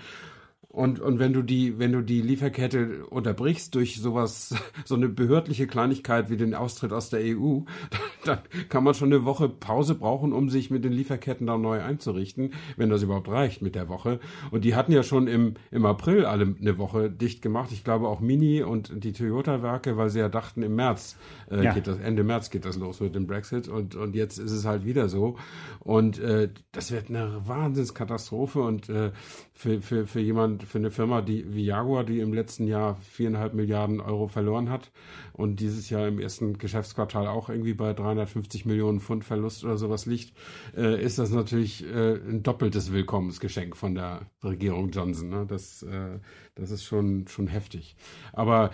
Und, 0.78 1.00
und 1.00 1.18
wenn 1.18 1.32
du 1.32 1.42
die, 1.42 1.80
wenn 1.80 1.90
du 1.90 2.02
die 2.02 2.22
Lieferkette 2.22 3.04
unterbrichst 3.06 3.74
durch 3.74 4.00
sowas, 4.00 4.54
so 4.84 4.94
eine 4.94 5.08
behördliche 5.08 5.66
Kleinigkeit 5.66 6.30
wie 6.30 6.36
den 6.36 6.54
Austritt 6.54 6.92
aus 6.92 7.10
der 7.10 7.18
EU, 7.36 7.62
dann 8.24 8.38
kann 8.68 8.84
man 8.84 8.94
schon 8.94 9.12
eine 9.12 9.24
Woche 9.24 9.48
Pause 9.48 9.96
brauchen, 9.96 10.32
um 10.32 10.48
sich 10.50 10.70
mit 10.70 10.84
den 10.84 10.92
Lieferketten 10.92 11.48
da 11.48 11.58
neu 11.58 11.82
einzurichten, 11.82 12.52
wenn 12.76 12.90
das 12.90 13.02
überhaupt 13.02 13.28
reicht 13.28 13.60
mit 13.60 13.74
der 13.74 13.88
Woche. 13.88 14.20
Und 14.52 14.64
die 14.64 14.76
hatten 14.76 14.92
ja 14.92 15.02
schon 15.02 15.26
im, 15.26 15.54
im 15.72 15.84
April 15.84 16.24
alle 16.24 16.54
eine 16.60 16.78
Woche 16.78 17.10
dicht 17.10 17.42
gemacht. 17.42 17.70
Ich 17.72 17.82
glaube 17.82 18.06
auch 18.06 18.20
Mini 18.20 18.62
und 18.62 19.02
die 19.02 19.12
Toyota-Werke, 19.12 19.96
weil 19.96 20.10
sie 20.10 20.20
ja 20.20 20.28
dachten, 20.28 20.62
im 20.62 20.76
März 20.76 21.16
äh, 21.50 21.64
ja. 21.64 21.74
geht 21.74 21.88
das, 21.88 21.98
Ende 21.98 22.22
März 22.22 22.50
geht 22.50 22.64
das 22.64 22.76
los 22.76 23.00
mit 23.00 23.16
dem 23.16 23.26
Brexit 23.26 23.66
und, 23.66 23.96
und 23.96 24.14
jetzt 24.14 24.38
ist 24.38 24.52
es 24.52 24.64
halt 24.64 24.84
wieder 24.84 25.08
so. 25.08 25.38
Und 25.80 26.20
äh, 26.20 26.50
das 26.70 26.92
wird 26.92 27.08
eine 27.08 27.48
Wahnsinnskatastrophe 27.48 28.60
und 28.60 28.88
äh, 28.88 29.10
für, 29.52 29.80
für, 29.80 30.06
für 30.06 30.20
jemand, 30.20 30.67
für 30.68 30.78
eine 30.78 30.90
Firma 30.90 31.22
die, 31.22 31.54
wie 31.54 31.64
Jaguar, 31.64 32.04
die 32.04 32.20
im 32.20 32.32
letzten 32.32 32.66
Jahr 32.66 32.96
viereinhalb 32.96 33.54
Milliarden 33.54 34.00
Euro 34.00 34.28
verloren 34.28 34.70
hat 34.70 34.90
und 35.32 35.60
dieses 35.60 35.90
Jahr 35.90 36.06
im 36.08 36.18
ersten 36.18 36.58
Geschäftsquartal 36.58 37.26
auch 37.26 37.48
irgendwie 37.48 37.74
bei 37.74 37.94
350 37.94 38.66
Millionen 38.66 39.00
Pfund 39.00 39.24
Verlust 39.24 39.64
oder 39.64 39.76
sowas 39.76 40.06
liegt, 40.06 40.34
äh, 40.76 41.02
ist 41.02 41.18
das 41.18 41.30
natürlich 41.30 41.84
äh, 41.84 42.14
ein 42.14 42.42
doppeltes 42.42 42.92
Willkommensgeschenk 42.92 43.76
von 43.76 43.94
der 43.94 44.22
Regierung 44.44 44.90
Johnson. 44.90 45.30
Ne? 45.30 45.46
Das, 45.48 45.82
äh, 45.82 46.18
das 46.54 46.70
ist 46.70 46.84
schon, 46.84 47.26
schon 47.28 47.46
heftig. 47.46 47.96
Aber 48.32 48.70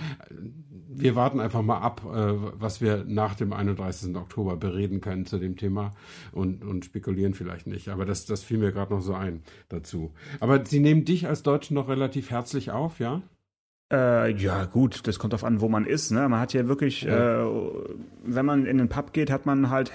wir 0.88 1.14
warten 1.14 1.40
einfach 1.40 1.62
mal 1.62 1.78
ab, 1.78 2.02
äh, 2.04 2.34
was 2.60 2.80
wir 2.80 3.04
nach 3.06 3.34
dem 3.34 3.52
31. 3.52 4.16
Oktober 4.16 4.56
bereden 4.56 5.00
können 5.00 5.26
zu 5.26 5.38
dem 5.38 5.56
Thema 5.56 5.92
und, 6.32 6.64
und 6.64 6.84
spekulieren 6.84 7.34
vielleicht 7.34 7.66
nicht. 7.66 7.88
Aber 7.88 8.04
das, 8.04 8.26
das 8.26 8.42
fiel 8.42 8.58
mir 8.58 8.72
gerade 8.72 8.94
noch 8.94 9.02
so 9.02 9.14
ein 9.14 9.42
dazu. 9.68 10.12
Aber 10.40 10.64
Sie 10.64 10.80
nehmen 10.80 11.04
dich 11.04 11.28
als 11.28 11.42
Deutschen 11.42 11.74
noch 11.74 11.83
relativ 11.88 12.30
herzlich 12.30 12.70
auf, 12.70 12.98
ja? 12.98 13.22
Äh, 13.92 14.32
ja, 14.32 14.64
gut, 14.64 15.06
das 15.06 15.18
kommt 15.18 15.32
darauf 15.32 15.44
an, 15.44 15.60
wo 15.60 15.68
man 15.68 15.86
ist. 15.86 16.10
Ne? 16.10 16.28
Man 16.28 16.40
hat 16.40 16.52
ja 16.52 16.66
wirklich, 16.68 17.02
ja. 17.02 17.44
Äh, 17.44 17.50
wenn 18.24 18.46
man 18.46 18.66
in 18.66 18.78
den 18.78 18.88
Pub 18.88 19.12
geht, 19.12 19.30
hat 19.30 19.46
man 19.46 19.70
halt 19.70 19.92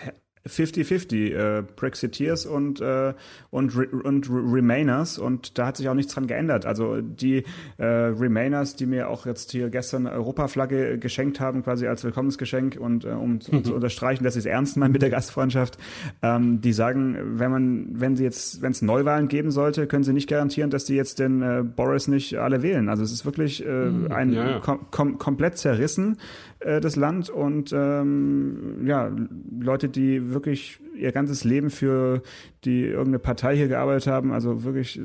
50-50 0.50 1.60
äh, 1.60 1.64
Brexiteers 1.76 2.46
und, 2.46 2.82
äh, 2.82 3.14
und, 3.52 3.76
und 3.76 4.30
Remainers 4.30 5.18
und 5.18 5.58
da 5.58 5.68
hat 5.68 5.78
sich 5.78 5.90
auch 5.90 5.94
nichts 5.94 6.14
dran 6.14 6.28
geändert. 6.28 6.66
Also 6.66 7.02
die 7.02 7.44
äh, 7.78 7.86
Remainers, 7.86 8.76
die 8.76 8.86
mir 8.86 9.10
auch 9.10 9.26
jetzt 9.26 9.52
hier 9.52 9.70
gestern 9.70 10.08
Europaflagge 10.08 10.98
geschenkt 10.98 11.40
haben, 11.40 11.64
quasi 11.64 11.88
als 11.88 12.04
Willkommensgeschenk 12.04 12.78
und 12.80 13.06
äh, 13.06 13.10
um, 13.10 13.40
um 13.52 13.64
zu 13.64 13.74
unterstreichen, 13.76 14.24
dass 14.24 14.34
sie 14.34 14.40
es 14.40 14.46
ernst 14.46 14.78
meinen 14.78 14.92
mit 14.92 15.02
der 15.02 15.10
Gastfreundschaft, 15.10 15.78
ähm, 16.22 16.62
die 16.62 16.74
sagen, 16.74 17.18
wenn 17.40 17.52
man, 17.52 17.88
wenn 17.94 18.16
sie 18.16 18.24
jetzt, 18.24 18.62
wenn 18.62 18.72
es 18.72 18.82
Neuwahlen 18.82 19.28
geben 19.28 19.52
sollte, 19.52 19.88
können 19.88 20.04
sie 20.04 20.14
nicht 20.14 20.30
garantieren, 20.30 20.70
dass 20.70 20.86
die 20.86 20.96
jetzt 20.96 21.20
den 21.20 21.42
äh, 21.42 21.64
Boris 21.64 22.08
nicht 22.08 22.38
alle 22.38 22.62
wählen. 22.62 22.90
Also 22.90 23.04
es 23.04 23.12
ist 23.12 23.26
wirklich 23.26 23.66
äh, 23.66 23.68
hm, 23.68 24.12
ein 24.12 24.34
ja, 24.34 24.50
ja. 24.50 24.60
Kom 24.60 24.80
kom 24.92 25.18
komplett 25.18 25.58
zerrissen 25.58 26.18
äh, 26.60 26.82
das 26.82 26.96
Land 26.96 27.30
und 27.30 27.72
ähm, 27.74 28.86
ja, 28.86 29.12
Leute, 29.60 29.90
die 29.90 30.32
wirklich 30.34 30.39
ihr 30.48 31.12
ganzes 31.12 31.44
Leben 31.44 31.70
für 31.70 32.22
die 32.66 32.84
irgendeine 32.84 33.20
Partei 33.20 33.56
hier 33.56 33.68
gearbeitet 33.68 34.08
haben, 34.08 34.34
also 34.34 34.64
wirklich 34.64 35.00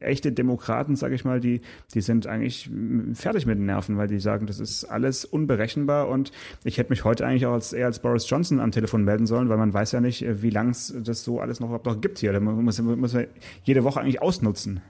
echte 0.00 0.32
Demokraten, 0.32 0.96
sage 0.96 1.14
ich 1.14 1.24
mal, 1.24 1.40
die, 1.40 1.60
die 1.94 2.00
sind 2.00 2.26
eigentlich 2.26 2.70
fertig 3.14 3.46
mit 3.46 3.58
den 3.58 3.66
Nerven, 3.66 3.98
weil 3.98 4.08
die 4.08 4.20
sagen, 4.20 4.46
das 4.46 4.58
ist 4.58 4.84
alles 4.84 5.24
unberechenbar 5.24 6.08
und 6.08 6.32
ich 6.64 6.78
hätte 6.78 6.90
mich 6.90 7.04
heute 7.04 7.26
eigentlich 7.26 7.46
auch 7.46 7.52
als, 7.52 7.72
eher 7.72 7.86
als 7.86 8.00
Boris 8.00 8.28
Johnson 8.28 8.60
am 8.60 8.72
Telefon 8.72 9.04
melden 9.04 9.26
sollen, 9.26 9.48
weil 9.48 9.58
man 9.58 9.72
weiß 9.72 9.92
ja 9.92 10.00
nicht, 10.00 10.22
äh, 10.22 10.42
wie 10.42 10.50
lang 10.50 10.70
es 10.70 10.94
das 11.04 11.24
so 11.24 11.40
alles 11.40 11.60
noch 11.60 11.68
überhaupt 11.68 11.86
noch 11.86 12.00
gibt 12.00 12.18
hier. 12.18 12.32
Da 12.32 12.40
muss, 12.40 12.80
muss 12.80 13.12
man 13.12 13.26
jede 13.64 13.84
Woche 13.84 14.00
eigentlich 14.00 14.22
ausnutzen. 14.22 14.80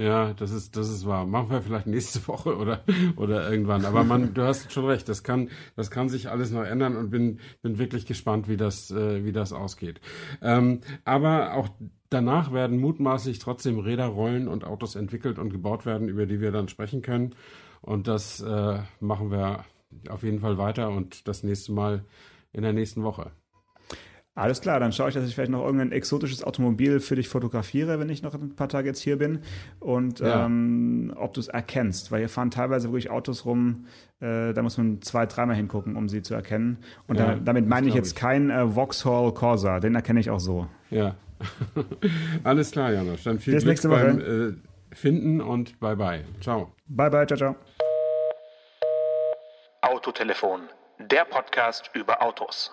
Ja, 0.00 0.32
das 0.32 0.50
ist, 0.50 0.78
das 0.78 0.88
ist 0.88 1.04
wahr. 1.04 1.26
Machen 1.26 1.50
wir 1.50 1.60
vielleicht 1.60 1.86
nächste 1.86 2.26
Woche 2.26 2.56
oder, 2.56 2.82
oder 3.16 3.50
irgendwann. 3.50 3.84
Aber 3.84 4.02
man, 4.02 4.32
du 4.32 4.42
hast 4.42 4.72
schon 4.72 4.86
recht. 4.86 5.06
Das 5.10 5.22
kann, 5.22 5.50
das 5.76 5.90
kann 5.90 6.08
sich 6.08 6.30
alles 6.30 6.50
noch 6.52 6.62
ändern 6.62 6.96
und 6.96 7.10
bin, 7.10 7.38
bin 7.60 7.78
wirklich 7.78 8.06
gespannt, 8.06 8.48
wie 8.48 8.56
das, 8.56 8.90
äh, 8.90 9.26
wie 9.26 9.32
das 9.32 9.52
ausgeht. 9.52 10.00
Ähm, 10.40 10.80
aber 11.04 11.52
auch 11.52 11.68
danach 12.08 12.50
werden 12.50 12.78
mutmaßlich 12.78 13.40
trotzdem 13.40 13.78
Räder 13.78 14.06
rollen 14.06 14.48
und 14.48 14.64
Autos 14.64 14.94
entwickelt 14.94 15.38
und 15.38 15.50
gebaut 15.50 15.84
werden, 15.84 16.08
über 16.08 16.24
die 16.24 16.40
wir 16.40 16.50
dann 16.50 16.68
sprechen 16.68 17.02
können. 17.02 17.34
Und 17.82 18.08
das 18.08 18.40
äh, 18.40 18.78
machen 19.00 19.30
wir 19.30 19.66
auf 20.08 20.22
jeden 20.22 20.40
Fall 20.40 20.56
weiter 20.56 20.88
und 20.88 21.28
das 21.28 21.42
nächste 21.42 21.72
Mal 21.72 22.06
in 22.54 22.62
der 22.62 22.72
nächsten 22.72 23.02
Woche. 23.02 23.32
Alles 24.40 24.62
klar, 24.62 24.80
dann 24.80 24.90
schaue 24.90 25.10
ich, 25.10 25.14
dass 25.14 25.26
ich 25.28 25.34
vielleicht 25.34 25.50
noch 25.50 25.62
irgendein 25.62 25.92
exotisches 25.92 26.42
Automobil 26.42 27.00
für 27.00 27.14
dich 27.14 27.28
fotografiere, 27.28 28.00
wenn 28.00 28.08
ich 28.08 28.22
noch 28.22 28.32
ein 28.32 28.56
paar 28.56 28.70
Tage 28.70 28.88
jetzt 28.88 29.00
hier 29.00 29.18
bin. 29.18 29.42
Und 29.80 30.20
ja. 30.20 30.46
ähm, 30.46 31.12
ob 31.14 31.34
du 31.34 31.40
es 31.40 31.48
erkennst, 31.48 32.10
weil 32.10 32.20
hier 32.20 32.30
fahren 32.30 32.50
teilweise 32.50 32.88
wirklich 32.88 33.10
Autos 33.10 33.44
rum, 33.44 33.84
äh, 34.20 34.54
da 34.54 34.62
muss 34.62 34.78
man 34.78 35.02
zwei, 35.02 35.26
dreimal 35.26 35.56
hingucken, 35.56 35.94
um 35.94 36.08
sie 36.08 36.22
zu 36.22 36.32
erkennen. 36.32 36.78
Und 37.06 37.18
ja, 37.18 37.34
da, 37.34 37.34
damit 37.34 37.68
meine 37.68 37.88
ich 37.88 37.94
jetzt 37.94 38.12
ich. 38.12 38.14
kein 38.14 38.48
äh, 38.48 38.74
Vauxhall 38.74 39.34
Corsa, 39.34 39.78
den 39.78 39.94
erkenne 39.94 40.20
ich 40.20 40.30
auch 40.30 40.40
so. 40.40 40.68
Ja. 40.88 41.16
Alles 42.42 42.70
klar, 42.70 42.92
Janosch. 42.92 43.24
Dann 43.24 43.40
viel 43.40 43.52
Bis 43.52 43.64
Glück 43.64 43.72
nächste 43.72 43.90
Woche. 43.90 44.06
beim 44.06 44.58
äh, 44.90 44.94
Finden 44.96 45.42
und 45.42 45.78
bye 45.80 45.96
bye. 45.96 46.24
Ciao. 46.40 46.72
Bye 46.86 47.10
bye, 47.10 47.26
ciao, 47.26 47.36
ciao. 47.36 47.56
Autotelefon, 49.82 50.62
der 50.98 51.26
Podcast 51.26 51.90
über 51.92 52.22
Autos 52.22 52.72